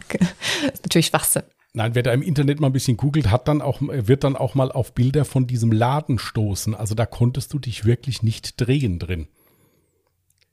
ist 0.74 0.84
natürlich 0.84 1.08
Schwachsinn. 1.08 1.43
Nein, 1.74 1.95
wer 1.95 2.03
da 2.03 2.12
im 2.12 2.22
Internet 2.22 2.60
mal 2.60 2.68
ein 2.68 2.74
bisschen 2.74 2.97
googelt, 2.97 3.32
hat 3.32 3.47
dann 3.47 3.62
auch, 3.62 3.80
wird 3.82 4.24
dann 4.24 4.36
auch 4.36 4.55
mal 4.55 4.72
auf 4.72 4.93
Bilder 4.93 5.26
von 5.26 5.47
diesem 5.47 5.72
Laden 5.72 6.20
stoßen. 6.20 6.76
Also 6.76 6.95
da 6.95 7.05
konntest 7.05 7.53
du 7.53 7.60
dich 7.60 7.86
wirklich 7.86 8.24
nicht 8.24 8.60
drehen 8.60 8.99
drin. 8.99 9.28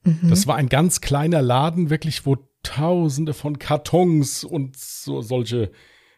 Mhm. 0.05 0.29
Das 0.29 0.47
war 0.47 0.57
ein 0.57 0.69
ganz 0.69 1.01
kleiner 1.01 1.43
Laden, 1.43 1.91
wirklich, 1.91 2.25
wo 2.25 2.37
tausende 2.63 3.35
von 3.35 3.59
Kartons 3.59 4.45
und 4.45 4.77
so 4.77 5.23
solche 5.23 5.73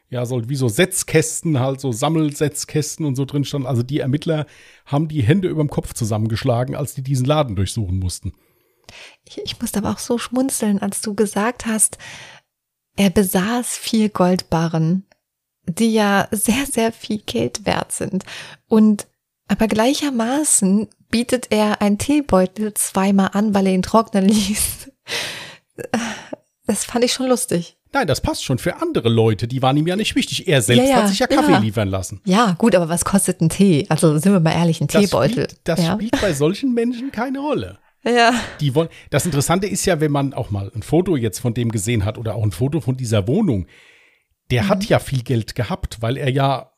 ja, 0.08 0.24
so 0.24 0.48
wie 0.48 0.56
so 0.56 0.68
Setzkästen, 0.68 1.58
halt 1.58 1.80
so 1.80 1.92
Sammelsetzkästen 1.92 3.04
und 3.04 3.16
so 3.16 3.24
drin 3.24 3.44
standen. 3.44 3.66
Also 3.66 3.82
die 3.82 4.00
Ermittler 4.00 4.46
haben 4.84 5.08
die 5.08 5.22
Hände 5.22 5.48
über 5.48 5.62
dem 5.62 5.70
Kopf 5.70 5.94
zusammengeschlagen, 5.94 6.76
als 6.76 6.94
die 6.94 7.02
diesen 7.02 7.26
Laden 7.26 7.56
durchsuchen 7.56 7.98
mussten. 7.98 8.32
Ich, 9.24 9.38
ich 9.38 9.60
musste 9.60 9.78
aber 9.78 9.90
auch 9.90 9.98
so 9.98 10.18
schmunzeln, 10.18 10.80
als 10.80 11.00
du 11.00 11.14
gesagt 11.14 11.66
hast, 11.66 11.98
er 12.96 13.10
besaß 13.10 13.76
vier 13.76 14.08
Goldbarren, 14.08 15.04
die 15.68 15.92
ja 15.92 16.28
sehr, 16.30 16.66
sehr 16.66 16.92
viel 16.92 17.18
Geld 17.18 17.66
wert 17.66 17.92
sind. 17.92 18.24
Und 18.68 19.06
aber 19.48 19.68
gleichermaßen 19.68 20.88
bietet 21.08 21.48
er 21.50 21.80
ein 21.80 21.98
Teebeutel 21.98 22.74
zweimal 22.74 23.30
an, 23.32 23.54
weil 23.54 23.66
er 23.66 23.74
ihn 23.74 23.82
trocknen 23.82 24.24
ließ. 24.28 24.90
Das 26.66 26.84
fand 26.84 27.04
ich 27.04 27.12
schon 27.12 27.28
lustig. 27.28 27.76
Nein, 27.92 28.06
das 28.06 28.20
passt 28.20 28.44
schon 28.44 28.58
für 28.58 28.82
andere 28.82 29.08
Leute. 29.08 29.48
Die 29.48 29.62
waren 29.62 29.76
ihm 29.76 29.86
ja 29.86 29.96
nicht 29.96 30.14
wichtig. 30.14 30.48
Er 30.48 30.60
selbst 30.60 30.84
ja, 30.84 30.90
ja, 30.90 30.96
hat 30.96 31.08
sich 31.08 31.18
ja 31.18 31.26
Kaffee 31.26 31.52
ja. 31.52 31.58
liefern 31.58 31.88
lassen. 31.88 32.20
Ja, 32.24 32.54
gut, 32.58 32.74
aber 32.74 32.88
was 32.88 33.04
kostet 33.04 33.40
ein 33.40 33.48
Tee? 33.48 33.86
Also 33.88 34.18
sind 34.18 34.32
wir 34.32 34.40
mal 34.40 34.52
ehrlich, 34.52 34.80
ein 34.80 34.88
das 34.88 35.02
Teebeutel. 35.02 35.44
Spielt, 35.44 35.60
das 35.64 35.86
spielt 35.86 36.20
bei 36.20 36.32
solchen 36.32 36.74
Menschen 36.74 37.12
keine 37.12 37.38
Rolle. 37.38 37.78
Ja. 38.04 38.32
Die 38.60 38.74
wollen, 38.74 38.88
das 39.10 39.26
Interessante 39.26 39.66
ist 39.66 39.84
ja, 39.84 40.00
wenn 40.00 40.12
man 40.12 40.32
auch 40.32 40.50
mal 40.50 40.70
ein 40.74 40.82
Foto 40.82 41.16
jetzt 41.16 41.40
von 41.40 41.54
dem 41.54 41.72
gesehen 41.72 42.04
hat 42.04 42.18
oder 42.18 42.34
auch 42.34 42.42
ein 42.42 42.52
Foto 42.52 42.80
von 42.80 42.96
dieser 42.96 43.26
Wohnung, 43.26 43.66
der 44.50 44.64
mhm. 44.64 44.68
hat 44.68 44.84
ja 44.84 44.98
viel 44.98 45.22
Geld 45.22 45.54
gehabt, 45.54 46.02
weil 46.02 46.16
er 46.16 46.30
ja 46.30 46.72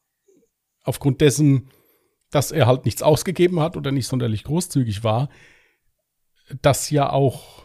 aufgrund 0.85 1.21
dessen, 1.21 1.69
dass 2.31 2.51
er 2.51 2.67
halt 2.67 2.87
nichts 2.87 3.03
ausgegeben 3.03 3.61
hat 3.61 3.77
oder 3.77 3.93
nicht 3.93 4.07
sonderlich 4.07 4.45
großzügig 4.45 5.05
war, 5.05 5.29
das 6.63 6.91
ja 6.91 7.11
auch 7.11 7.63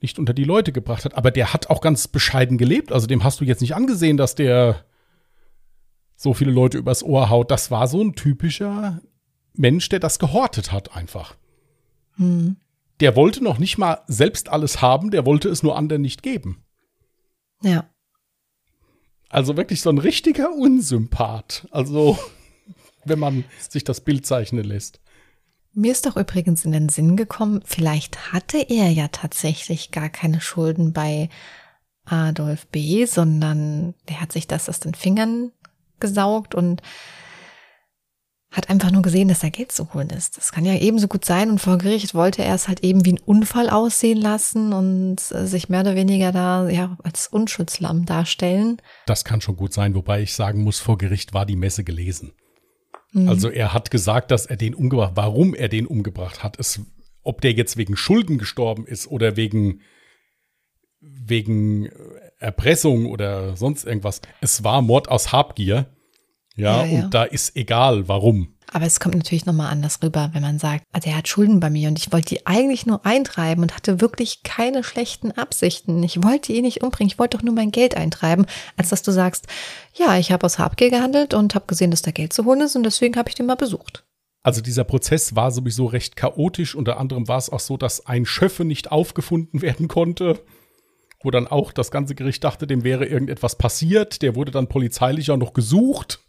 nicht 0.00 0.18
unter 0.18 0.32
die 0.32 0.44
Leute 0.44 0.72
gebracht 0.72 1.04
hat. 1.04 1.14
Aber 1.16 1.30
der 1.30 1.52
hat 1.52 1.68
auch 1.68 1.80
ganz 1.80 2.08
bescheiden 2.08 2.58
gelebt. 2.58 2.92
Also 2.92 3.06
dem 3.06 3.24
hast 3.24 3.40
du 3.40 3.44
jetzt 3.44 3.60
nicht 3.60 3.74
angesehen, 3.74 4.16
dass 4.16 4.34
der 4.34 4.84
so 6.16 6.34
viele 6.34 6.52
Leute 6.52 6.78
übers 6.78 7.02
Ohr 7.02 7.30
haut. 7.30 7.50
Das 7.50 7.70
war 7.70 7.88
so 7.88 8.02
ein 8.02 8.14
typischer 8.14 9.00
Mensch, 9.54 9.88
der 9.88 10.00
das 10.00 10.18
gehortet 10.18 10.72
hat 10.72 10.96
einfach. 10.96 11.36
Hm. 12.16 12.56
Der 13.00 13.16
wollte 13.16 13.42
noch 13.42 13.58
nicht 13.58 13.78
mal 13.78 14.02
selbst 14.06 14.50
alles 14.50 14.82
haben, 14.82 15.10
der 15.10 15.24
wollte 15.24 15.48
es 15.48 15.62
nur 15.62 15.76
anderen 15.76 16.02
nicht 16.02 16.22
geben. 16.22 16.62
Ja. 17.62 17.88
Also 19.30 19.56
wirklich 19.56 19.80
so 19.80 19.90
ein 19.90 19.98
richtiger 19.98 20.52
Unsympath. 20.52 21.66
Also, 21.70 22.18
wenn 23.04 23.18
man 23.18 23.44
sich 23.68 23.84
das 23.84 24.02
Bild 24.02 24.26
zeichnen 24.26 24.64
lässt. 24.64 25.00
Mir 25.72 25.92
ist 25.92 26.06
doch 26.06 26.16
übrigens 26.16 26.64
in 26.64 26.72
den 26.72 26.88
Sinn 26.88 27.16
gekommen, 27.16 27.62
vielleicht 27.64 28.32
hatte 28.32 28.58
er 28.58 28.90
ja 28.90 29.08
tatsächlich 29.08 29.92
gar 29.92 30.08
keine 30.08 30.40
Schulden 30.40 30.92
bei 30.92 31.28
Adolf 32.04 32.66
B., 32.66 33.04
sondern 33.04 33.94
der 34.08 34.20
hat 34.20 34.32
sich 34.32 34.48
das 34.48 34.68
aus 34.68 34.80
den 34.80 34.94
Fingern 34.94 35.52
gesaugt 36.00 36.54
und 36.54 36.82
hat 38.50 38.68
einfach 38.68 38.90
nur 38.90 39.02
gesehen, 39.02 39.28
dass 39.28 39.40
da 39.40 39.48
Geld 39.48 39.70
zu 39.70 39.94
holen 39.94 40.10
ist. 40.10 40.36
Das 40.36 40.50
kann 40.50 40.64
ja 40.64 40.74
ebenso 40.74 41.06
gut 41.06 41.24
sein 41.24 41.50
und 41.50 41.60
vor 41.60 41.78
Gericht 41.78 42.14
wollte 42.14 42.42
er 42.42 42.56
es 42.56 42.66
halt 42.66 42.82
eben 42.82 43.04
wie 43.04 43.12
ein 43.12 43.20
Unfall 43.20 43.70
aussehen 43.70 44.20
lassen 44.20 44.72
und 44.72 45.20
sich 45.20 45.68
mehr 45.68 45.82
oder 45.82 45.94
weniger 45.94 46.32
da 46.32 46.68
ja 46.68 46.96
als 47.04 47.28
Unschuldslamm 47.28 48.06
darstellen. 48.06 48.82
Das 49.06 49.24
kann 49.24 49.40
schon 49.40 49.56
gut 49.56 49.72
sein, 49.72 49.94
wobei 49.94 50.22
ich 50.22 50.34
sagen 50.34 50.64
muss, 50.64 50.80
vor 50.80 50.98
Gericht 50.98 51.32
war 51.32 51.46
die 51.46 51.54
Messe 51.54 51.84
gelesen. 51.84 52.32
Mhm. 53.12 53.28
Also 53.28 53.50
er 53.50 53.72
hat 53.72 53.90
gesagt, 53.90 54.30
dass 54.30 54.46
er 54.46 54.56
den 54.56 54.74
umgebracht, 54.74 55.12
warum 55.14 55.54
er 55.54 55.68
den 55.68 55.86
umgebracht 55.86 56.42
hat. 56.42 56.58
Es, 56.58 56.80
ob 57.22 57.40
der 57.40 57.52
jetzt 57.52 57.76
wegen 57.76 57.96
Schulden 57.96 58.38
gestorben 58.38 58.86
ist 58.86 59.06
oder 59.08 59.36
wegen, 59.36 59.80
wegen 61.00 61.88
Erpressung 62.38 63.06
oder 63.06 63.56
sonst 63.56 63.84
irgendwas. 63.84 64.20
Es 64.40 64.64
war 64.64 64.82
Mord 64.82 65.08
aus 65.08 65.32
Habgier. 65.32 65.86
Ja, 66.56 66.84
ja, 66.84 66.86
ja. 66.86 67.04
und 67.04 67.14
da 67.14 67.24
ist 67.24 67.56
egal, 67.56 68.08
warum. 68.08 68.54
Aber 68.72 68.86
es 68.86 69.00
kommt 69.00 69.16
natürlich 69.16 69.46
nochmal 69.46 69.72
anders 69.72 69.98
rüber, 70.02 70.30
wenn 70.32 70.42
man 70.42 70.58
sagt, 70.60 70.84
also 70.92 71.10
er 71.10 71.16
hat 71.16 71.28
Schulden 71.28 71.58
bei 71.58 71.70
mir 71.70 71.88
und 71.88 71.98
ich 71.98 72.12
wollte 72.12 72.28
die 72.28 72.46
eigentlich 72.46 72.86
nur 72.86 73.04
eintreiben 73.04 73.62
und 73.62 73.74
hatte 73.74 74.00
wirklich 74.00 74.44
keine 74.44 74.84
schlechten 74.84 75.32
Absichten. 75.32 76.02
Ich 76.04 76.22
wollte 76.22 76.52
ihn 76.52 76.62
nicht 76.62 76.82
umbringen, 76.82 77.10
ich 77.10 77.18
wollte 77.18 77.36
doch 77.36 77.44
nur 77.44 77.54
mein 77.54 77.72
Geld 77.72 77.96
eintreiben, 77.96 78.46
als 78.76 78.90
dass 78.90 79.02
du 79.02 79.10
sagst, 79.10 79.46
ja, 79.94 80.16
ich 80.18 80.30
habe 80.30 80.46
aus 80.46 80.58
Habgier 80.58 80.90
gehandelt 80.90 81.34
und 81.34 81.54
habe 81.54 81.66
gesehen, 81.66 81.90
dass 81.90 82.02
da 82.02 82.12
Geld 82.12 82.32
zu 82.32 82.44
holen 82.44 82.60
ist 82.60 82.76
und 82.76 82.84
deswegen 82.84 83.16
habe 83.16 83.28
ich 83.28 83.34
den 83.34 83.46
mal 83.46 83.56
besucht. 83.56 84.04
Also 84.42 84.60
dieser 84.60 84.84
Prozess 84.84 85.34
war 85.36 85.50
sowieso 85.50 85.86
recht 85.86 86.16
chaotisch. 86.16 86.74
Unter 86.74 86.98
anderem 86.98 87.28
war 87.28 87.38
es 87.38 87.50
auch 87.50 87.60
so, 87.60 87.76
dass 87.76 88.06
ein 88.06 88.24
Schöffe 88.24 88.64
nicht 88.64 88.90
aufgefunden 88.90 89.62
werden 89.62 89.88
konnte, 89.88 90.40
wo 91.22 91.30
dann 91.30 91.46
auch 91.46 91.72
das 91.72 91.90
ganze 91.90 92.14
Gericht 92.14 92.44
dachte, 92.44 92.66
dem 92.66 92.84
wäre 92.84 93.04
irgendetwas 93.04 93.56
passiert. 93.56 94.22
Der 94.22 94.36
wurde 94.36 94.52
dann 94.52 94.68
polizeilich 94.68 95.30
auch 95.30 95.36
noch 95.36 95.52
gesucht. 95.52 96.20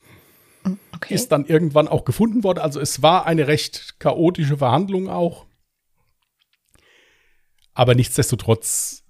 Okay. 0.95 1.13
Ist 1.13 1.31
dann 1.31 1.45
irgendwann 1.45 1.87
auch 1.87 2.05
gefunden 2.05 2.43
worden. 2.43 2.59
Also 2.59 2.79
es 2.79 3.01
war 3.01 3.25
eine 3.25 3.47
recht 3.47 3.99
chaotische 3.99 4.57
Verhandlung 4.57 5.09
auch. 5.09 5.45
Aber 7.73 7.95
nichtsdestotrotz 7.95 9.03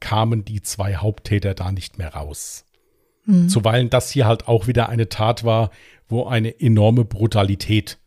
kamen 0.00 0.44
die 0.44 0.62
zwei 0.62 0.96
Haupttäter 0.96 1.54
da 1.54 1.72
nicht 1.72 1.98
mehr 1.98 2.14
raus. 2.14 2.64
Mhm. 3.24 3.48
Zuweilen 3.48 3.90
das 3.90 4.10
hier 4.10 4.26
halt 4.26 4.48
auch 4.48 4.66
wieder 4.66 4.88
eine 4.88 5.08
Tat 5.08 5.44
war, 5.44 5.70
wo 6.08 6.26
eine 6.26 6.60
enorme 6.60 7.04
Brutalität 7.04 7.98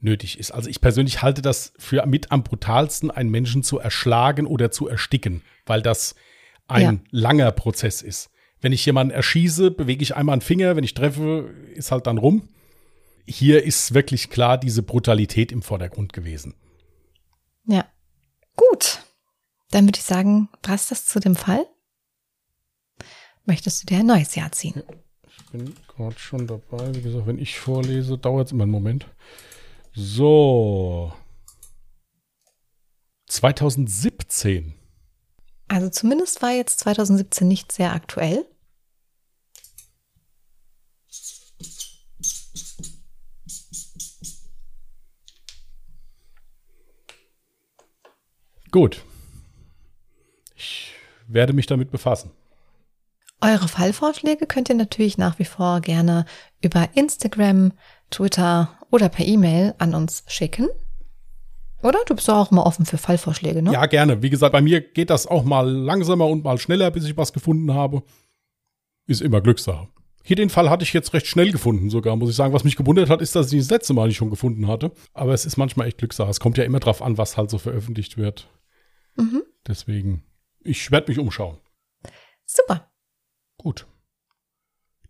nötig 0.00 0.38
ist. 0.38 0.52
Also 0.52 0.68
ich 0.68 0.80
persönlich 0.80 1.22
halte 1.22 1.42
das 1.42 1.72
für 1.78 2.04
mit 2.06 2.30
am 2.30 2.44
brutalsten, 2.44 3.10
einen 3.10 3.30
Menschen 3.30 3.62
zu 3.62 3.78
erschlagen 3.78 4.46
oder 4.46 4.70
zu 4.70 4.86
ersticken, 4.86 5.42
weil 5.66 5.82
das 5.82 6.14
ein 6.68 6.82
ja. 6.82 7.00
langer 7.10 7.50
Prozess 7.52 8.02
ist. 8.02 8.30
Wenn 8.60 8.72
ich 8.72 8.86
jemanden 8.86 9.12
erschieße, 9.12 9.70
bewege 9.70 10.02
ich 10.02 10.16
einmal 10.16 10.34
einen 10.34 10.42
Finger, 10.42 10.76
wenn 10.76 10.84
ich 10.84 10.94
treffe, 10.94 11.54
ist 11.74 11.90
halt 11.90 12.06
dann 12.06 12.18
rum. 12.18 12.48
Hier 13.26 13.64
ist 13.64 13.94
wirklich 13.94 14.30
klar 14.30 14.58
diese 14.58 14.82
Brutalität 14.82 15.52
im 15.52 15.62
Vordergrund 15.62 16.12
gewesen. 16.12 16.54
Ja. 17.66 17.86
Gut. 18.56 19.00
Dann 19.70 19.86
würde 19.86 19.98
ich 19.98 20.04
sagen, 20.04 20.48
passt 20.62 20.90
das 20.90 21.06
zu 21.06 21.20
dem 21.20 21.34
Fall? 21.34 21.66
Möchtest 23.44 23.82
du 23.82 23.86
dir 23.86 23.98
ein 23.98 24.06
neues 24.06 24.34
Jahr 24.34 24.52
ziehen? 24.52 24.82
Ich 25.26 25.50
bin 25.50 25.74
gerade 25.88 26.18
schon 26.18 26.46
dabei. 26.46 26.94
Wie 26.94 27.02
gesagt, 27.02 27.26
wenn 27.26 27.38
ich 27.38 27.58
vorlese, 27.58 28.16
dauert 28.16 28.46
es 28.46 28.52
immer 28.52 28.64
einen 28.64 28.72
Moment. 28.72 29.06
So. 29.92 31.12
2017. 33.26 34.74
Also 35.74 35.88
zumindest 35.88 36.40
war 36.40 36.52
jetzt 36.52 36.78
2017 36.78 37.48
nicht 37.48 37.72
sehr 37.72 37.92
aktuell. 37.94 38.46
Gut. 48.70 49.02
Ich 50.54 50.92
werde 51.26 51.52
mich 51.52 51.66
damit 51.66 51.90
befassen. 51.90 52.30
Eure 53.40 53.66
Fallvorschläge 53.66 54.46
könnt 54.46 54.68
ihr 54.68 54.76
natürlich 54.76 55.18
nach 55.18 55.40
wie 55.40 55.44
vor 55.44 55.80
gerne 55.80 56.24
über 56.60 56.90
Instagram, 56.94 57.72
Twitter 58.10 58.78
oder 58.92 59.08
per 59.08 59.26
E-Mail 59.26 59.74
an 59.78 59.96
uns 59.96 60.22
schicken. 60.28 60.68
Oder? 61.84 62.00
Du 62.06 62.14
bist 62.14 62.28
doch 62.28 62.36
auch 62.36 62.50
mal 62.50 62.62
offen 62.62 62.86
für 62.86 62.96
Fallvorschläge, 62.96 63.62
ne? 63.62 63.72
Ja, 63.72 63.84
gerne. 63.84 64.22
Wie 64.22 64.30
gesagt, 64.30 64.52
bei 64.52 64.62
mir 64.62 64.80
geht 64.80 65.10
das 65.10 65.26
auch 65.26 65.44
mal 65.44 65.70
langsamer 65.70 66.26
und 66.26 66.42
mal 66.42 66.56
schneller, 66.56 66.90
bis 66.90 67.04
ich 67.04 67.16
was 67.16 67.34
gefunden 67.34 67.74
habe. 67.74 68.02
Ist 69.06 69.20
immer 69.20 69.42
Glückssache. 69.42 69.88
Hier 70.22 70.36
den 70.36 70.48
Fall 70.48 70.70
hatte 70.70 70.82
ich 70.82 70.94
jetzt 70.94 71.12
recht 71.12 71.26
schnell 71.26 71.52
gefunden 71.52 71.90
sogar, 71.90 72.16
muss 72.16 72.30
ich 72.30 72.36
sagen. 72.36 72.54
Was 72.54 72.64
mich 72.64 72.76
gewundert 72.76 73.10
hat, 73.10 73.20
ist, 73.20 73.36
dass 73.36 73.52
ich 73.52 73.60
das 73.60 73.68
letzte 73.68 73.92
Mal 73.92 74.08
nicht 74.08 74.16
schon 74.16 74.30
gefunden 74.30 74.66
hatte. 74.66 74.92
Aber 75.12 75.34
es 75.34 75.44
ist 75.44 75.58
manchmal 75.58 75.86
echt 75.86 75.98
Glückssache. 75.98 76.30
Es 76.30 76.40
kommt 76.40 76.56
ja 76.56 76.64
immer 76.64 76.80
drauf 76.80 77.02
an, 77.02 77.18
was 77.18 77.36
halt 77.36 77.50
so 77.50 77.58
veröffentlicht 77.58 78.16
wird. 78.16 78.48
Mhm. 79.16 79.42
Deswegen, 79.66 80.24
ich 80.60 80.90
werde 80.90 81.10
mich 81.10 81.18
umschauen. 81.18 81.58
Super. 82.46 82.90
Gut. 83.58 83.86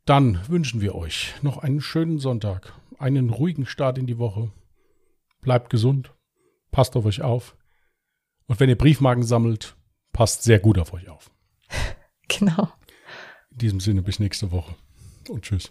Dann 0.07 0.41
wünschen 0.49 0.81
wir 0.81 0.97
euch 0.97 1.35
noch 1.43 1.59
einen 1.59 1.81
schönen 1.81 2.19
Sonntag, 2.19 2.73
einen 2.99 3.31
ruhigen 3.31 3.65
Start 3.65 3.97
in 3.97 4.07
die 4.07 4.19
Woche. 4.19 4.51
Bleibt 5.41 5.71
gesund, 5.71 6.14
passt 6.75 6.97
auf 6.97 7.05
euch 7.05 7.23
auf. 7.23 7.57
Und 8.49 8.59
wenn 8.59 8.69
ihr 8.69 8.77
Briefmarken 8.77 9.23
sammelt, 9.23 9.77
passt 10.13 10.43
sehr 10.43 10.59
gut 10.59 10.77
auf 10.79 10.93
euch 10.93 11.09
auf. 11.09 11.31
Genau. 12.27 12.73
In 13.51 13.59
diesem 13.59 13.81
Sinne 13.81 14.01
bis 14.01 14.19
nächste 14.19 14.51
Woche 14.51 14.75
und 15.29 15.45
tschüss. 15.45 15.71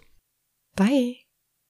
Bye. 0.76 1.23